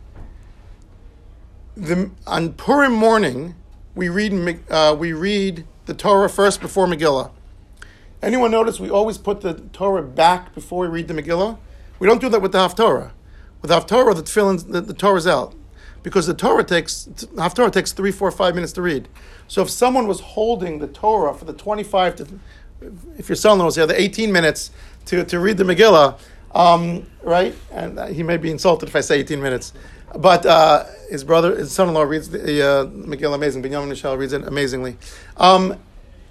the 1.76 2.10
on 2.26 2.54
Purim 2.54 2.92
morning 2.92 3.54
we 3.96 4.10
read 4.10 4.60
uh, 4.70 4.94
we 4.96 5.12
read 5.12 5.66
the 5.86 5.94
Torah 5.94 6.28
first 6.28 6.60
before 6.60 6.86
Megillah. 6.86 7.32
Anyone 8.22 8.50
notice 8.50 8.78
we 8.78 8.90
always 8.90 9.18
put 9.18 9.40
the 9.40 9.54
Torah 9.72 10.02
back 10.02 10.54
before 10.54 10.80
we 10.82 10.88
read 10.88 11.08
the 11.08 11.14
Megillah? 11.14 11.58
We 11.98 12.06
don't 12.06 12.20
do 12.20 12.28
that 12.28 12.42
with 12.42 12.52
the 12.52 12.58
Haftorah. 12.58 13.12
With 13.62 13.70
the 13.70 13.80
Haftorah, 13.80 14.14
the 14.14 14.22
tefillin, 14.22 14.70
the, 14.70 14.80
the 14.82 14.94
Torah's 14.94 15.26
out. 15.26 15.54
Because 16.02 16.26
the 16.26 16.34
Torah 16.34 16.62
takes, 16.62 17.08
Haftorah 17.34 17.72
takes 17.72 17.92
three, 17.92 18.12
four, 18.12 18.30
five 18.30 18.54
minutes 18.54 18.72
to 18.74 18.82
read. 18.82 19.08
So 19.48 19.62
if 19.62 19.70
someone 19.70 20.06
was 20.06 20.20
holding 20.20 20.78
the 20.78 20.86
Torah 20.86 21.34
for 21.34 21.46
the 21.46 21.52
25 21.52 22.16
to, 22.16 22.40
if 23.18 23.28
your 23.28 23.36
son 23.36 23.64
was 23.64 23.76
here, 23.76 23.86
the 23.86 24.00
18 24.00 24.30
minutes 24.30 24.70
to, 25.06 25.24
to 25.24 25.40
read 25.40 25.56
the 25.56 25.64
Megillah, 25.64 26.18
um, 26.54 27.06
right? 27.22 27.54
And 27.72 27.98
he 28.14 28.22
may 28.22 28.36
be 28.36 28.50
insulted 28.50 28.88
if 28.88 28.96
I 28.96 29.00
say 29.00 29.18
18 29.20 29.40
minutes. 29.40 29.72
But 30.14 30.46
uh, 30.46 30.84
his 31.10 31.24
brother, 31.24 31.56
his 31.56 31.72
son-in-law 31.72 32.02
reads 32.02 32.30
the 32.30 32.38
uh, 32.38 32.86
Megillah 32.86 33.34
amazing. 33.34 33.62
Binyamin 33.62 33.88
Michel 33.88 34.16
reads 34.16 34.32
it 34.32 34.46
amazingly. 34.46 34.96
Um, 35.36 35.78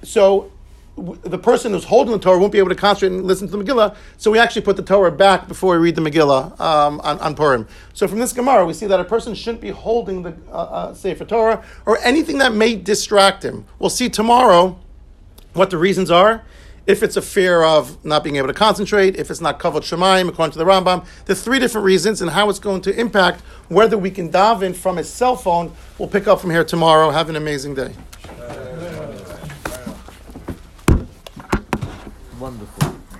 so 0.03 0.51
the 0.95 1.37
person 1.37 1.73
who's 1.73 1.83
holding 1.83 2.13
the 2.13 2.19
Torah 2.19 2.39
won't 2.39 2.53
be 2.53 2.57
able 2.57 2.69
to 2.69 2.75
concentrate 2.75 3.17
and 3.17 3.25
listen 3.25 3.49
to 3.49 3.57
the 3.57 3.63
Megillah. 3.63 3.95
So 4.17 4.31
we 4.31 4.39
actually 4.39 4.61
put 4.61 4.77
the 4.77 4.83
Torah 4.83 5.11
back 5.11 5.47
before 5.47 5.73
we 5.73 5.83
read 5.83 5.95
the 5.95 6.01
Megillah 6.01 6.57
um, 6.59 7.01
on, 7.01 7.19
on 7.19 7.35
Purim. 7.35 7.67
So 7.93 8.07
from 8.07 8.19
this 8.19 8.31
Gemara, 8.31 8.65
we 8.65 8.73
see 8.73 8.87
that 8.87 8.99
a 8.99 9.03
person 9.03 9.35
shouldn't 9.35 9.61
be 9.61 9.71
holding 9.71 10.23
the 10.23 10.37
uh, 10.49 10.51
uh, 10.51 10.93
Sefer 10.93 11.25
Torah 11.25 11.63
or 11.85 11.97
anything 11.99 12.37
that 12.37 12.53
may 12.53 12.75
distract 12.75 13.43
him. 13.43 13.65
We'll 13.77 13.89
see 13.89 14.09
tomorrow 14.09 14.79
what 15.53 15.69
the 15.69 15.77
reasons 15.77 16.09
are. 16.09 16.43
If 16.87 17.01
it's 17.01 17.17
a 17.17 17.21
fear 17.21 17.63
of 17.63 18.03
not 18.05 18.23
being 18.23 18.35
able 18.35 18.47
to 18.47 18.53
concentrate, 18.53 19.15
if 19.15 19.31
it's 19.31 19.41
not 19.41 19.59
kavod 19.59 19.81
shemaim, 19.81 20.29
according 20.29 20.51
to 20.53 20.59
the 20.59 20.65
Rambam, 20.65 21.05
the 21.25 21.33
three 21.33 21.57
different 21.57 21.83
reasons 21.83 22.21
and 22.21 22.29
how 22.29 22.47
it's 22.49 22.59
going 22.59 22.81
to 22.81 22.99
impact 22.99 23.41
whether 23.69 23.97
we 23.97 24.11
can 24.11 24.31
daven 24.31 24.75
from 24.75 24.99
a 24.99 25.03
cell 25.03 25.35
phone. 25.35 25.71
We'll 25.97 26.09
pick 26.09 26.27
up 26.27 26.39
from 26.39 26.51
here 26.51 26.63
tomorrow. 26.63 27.09
Have 27.09 27.29
an 27.29 27.37
amazing 27.37 27.73
day. 27.73 27.95
Wonderful. 32.39 32.84